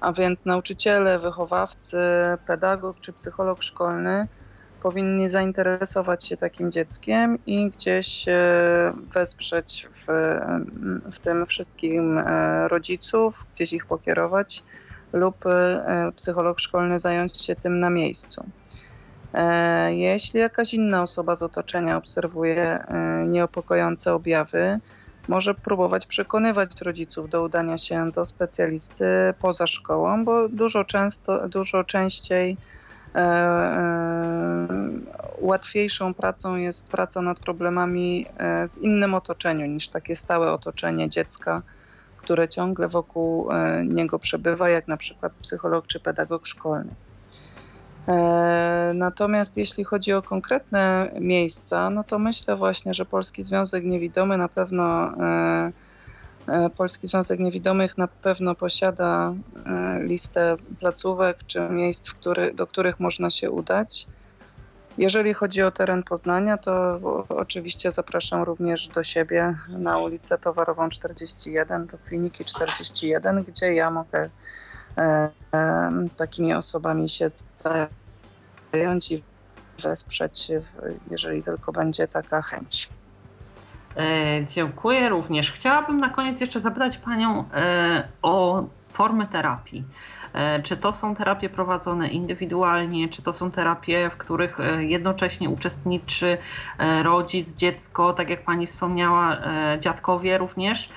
[0.00, 1.98] a więc nauczyciele, wychowawcy,
[2.46, 4.28] pedagog czy psycholog szkolny
[4.82, 10.38] powinni zainteresować się takim dzieckiem i gdzieś e, wesprzeć w,
[11.12, 14.62] w tym wszystkim e, rodziców, gdzieś ich pokierować
[15.12, 15.44] lub
[16.16, 18.44] psycholog szkolny zająć się tym na miejscu.
[19.36, 24.80] E, jeśli jakaś inna osoba z otoczenia obserwuje e, nieopokojące objawy,
[25.28, 29.04] może próbować przekonywać rodziców do udania się do specjalisty
[29.40, 32.56] poza szkołą, bo dużo często, dużo częściej
[33.14, 34.66] e, e,
[35.38, 38.26] łatwiejszą pracą jest praca nad problemami
[38.74, 41.62] w innym otoczeniu niż takie stałe otoczenie dziecka,
[42.16, 43.48] które ciągle wokół
[43.84, 46.90] niego przebywa, jak na przykład psycholog czy pedagog szkolny.
[48.08, 54.38] E, natomiast jeśli chodzi o konkretne miejsca, no to myślę właśnie, że Polski Związek Niewidomy
[54.38, 55.72] na pewno e,
[56.48, 59.34] e, Polski Związek Niewidomych na pewno posiada
[60.00, 64.06] listę placówek czy miejsc, który, do których można się udać.
[64.98, 71.86] Jeżeli chodzi o teren Poznania, to oczywiście zapraszam również do siebie na ulicę Towarową 41,
[71.86, 74.28] do kliniki 41, gdzie ja mogę
[76.16, 77.26] takimi osobami się
[78.72, 79.22] zająć i
[79.82, 80.52] wesprzeć,
[81.10, 82.88] jeżeli tylko będzie taka chęć.
[83.96, 85.52] E, dziękuję również.
[85.52, 89.84] Chciałabym na koniec jeszcze zapytać Panią e, o formy terapii.
[90.36, 96.38] E, czy to są terapie prowadzone indywidualnie, czy to są terapie, w których jednocześnie uczestniczy
[97.02, 99.36] rodzic, dziecko, tak jak Pani wspomniała,
[99.80, 100.88] dziadkowie również?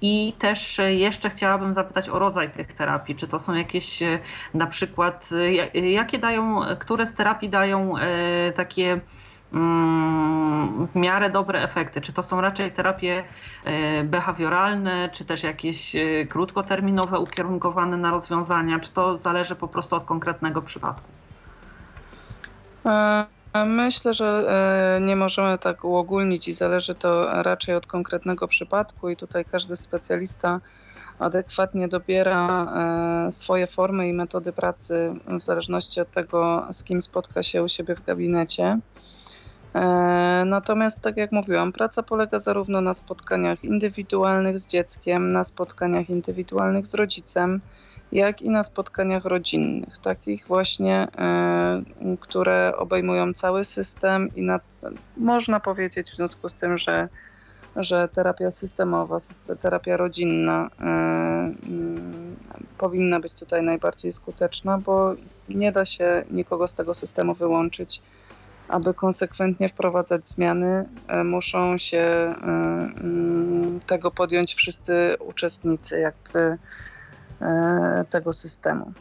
[0.00, 3.16] I też jeszcze chciałabym zapytać o rodzaj tych terapii.
[3.16, 4.18] Czy to są jakieś e,
[4.54, 5.30] na przykład,
[5.74, 9.00] e, jakie dają, które z terapii dają e, takie
[10.92, 12.00] w miarę dobre efekty?
[12.00, 13.24] Czy to są raczej terapie
[14.04, 15.96] behawioralne, czy też jakieś
[16.28, 18.80] krótkoterminowe, ukierunkowane na rozwiązania?
[18.80, 21.08] Czy to zależy po prostu od konkretnego przypadku?
[23.66, 24.44] Myślę, że
[24.96, 29.76] e, nie możemy tak uogólnić i zależy to raczej od konkretnego przypadku i tutaj każdy
[29.76, 30.60] specjalista
[31.18, 32.66] adekwatnie dobiera
[33.26, 37.68] e, swoje formy i metody pracy w zależności od tego, z kim spotka się u
[37.68, 38.78] siebie w gabinecie.
[39.74, 46.10] E, natomiast, tak jak mówiłam, praca polega zarówno na spotkaniach indywidualnych z dzieckiem, na spotkaniach
[46.10, 47.60] indywidualnych z rodzicem,
[48.12, 51.82] jak i na spotkaniach rodzinnych, takich właśnie, e,
[52.20, 54.62] które obejmują cały system i nad,
[55.16, 57.08] można powiedzieć w związku z tym, że,
[57.76, 59.18] że terapia systemowa,
[59.62, 62.36] terapia rodzinna e, mm,
[62.78, 65.14] powinna być tutaj najbardziej skuteczna, bo
[65.48, 68.00] nie da się nikogo z tego systemu wyłączyć.
[68.72, 76.58] Aby konsekwentnie wprowadzać zmiany, e, muszą się mm, tego podjąć wszyscy uczestnicy, jakby
[77.42, 78.92] E, tego systemu.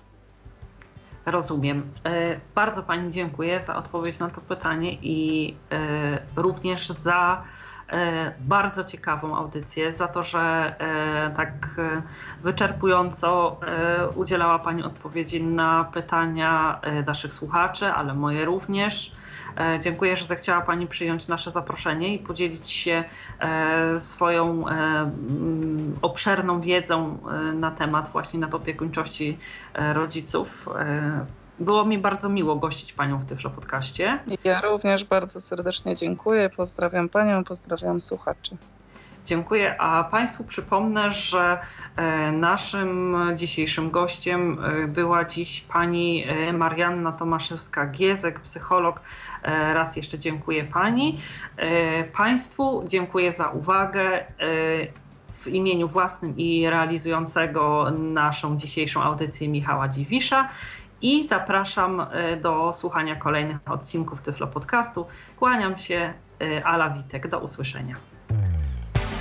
[1.25, 1.83] Rozumiem.
[2.05, 7.43] E, bardzo Pani dziękuję za odpowiedź na to pytanie i e, również za
[8.39, 10.75] bardzo ciekawą audycję, za to, że
[11.35, 11.51] tak
[12.43, 13.59] wyczerpująco
[14.15, 19.11] udzielała Pani odpowiedzi na pytania naszych słuchaczy, ale moje również.
[19.57, 23.03] E, dziękuję, że zechciała Pani przyjąć nasze zaproszenie i podzielić się
[23.39, 25.11] e, swoją e,
[26.01, 27.17] obszerną wiedzą
[27.53, 29.37] na temat właśnie nad opiekuńczości
[29.93, 30.69] rodziców.
[31.59, 34.19] Było mi bardzo miło gościć Panią w Tyflo Podcaście.
[34.43, 36.49] Ja również bardzo serdecznie dziękuję.
[36.49, 38.57] Pozdrawiam Panią, pozdrawiam słuchaczy.
[39.25, 39.81] Dziękuję.
[39.81, 41.59] A Państwu przypomnę, że
[41.95, 49.01] e, naszym dzisiejszym gościem e, była dziś pani e, Marianna Tomaszewska-Giezek, psycholog.
[49.73, 51.19] Raz jeszcze dziękuję Pani.
[52.17, 54.25] Państwu dziękuję za uwagę
[55.27, 60.49] w imieniu własnym i realizującego naszą dzisiejszą audycję Michała Dziwisza
[61.01, 62.05] i zapraszam
[62.41, 65.05] do słuchania kolejnych odcinków Tyflo Podcastu.
[65.39, 66.13] Kłaniam się,
[66.63, 67.27] Ala Witek.
[67.27, 67.95] Do usłyszenia.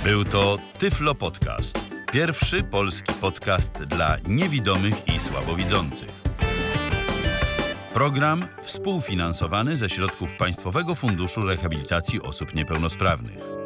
[0.03, 1.79] Był to Tyflo Podcast.
[2.11, 6.09] Pierwszy polski podcast dla niewidomych i słabowidzących.
[7.93, 13.60] Program współfinansowany ze środków Państwowego Funduszu Rehabilitacji Osób Niepełnosprawnych.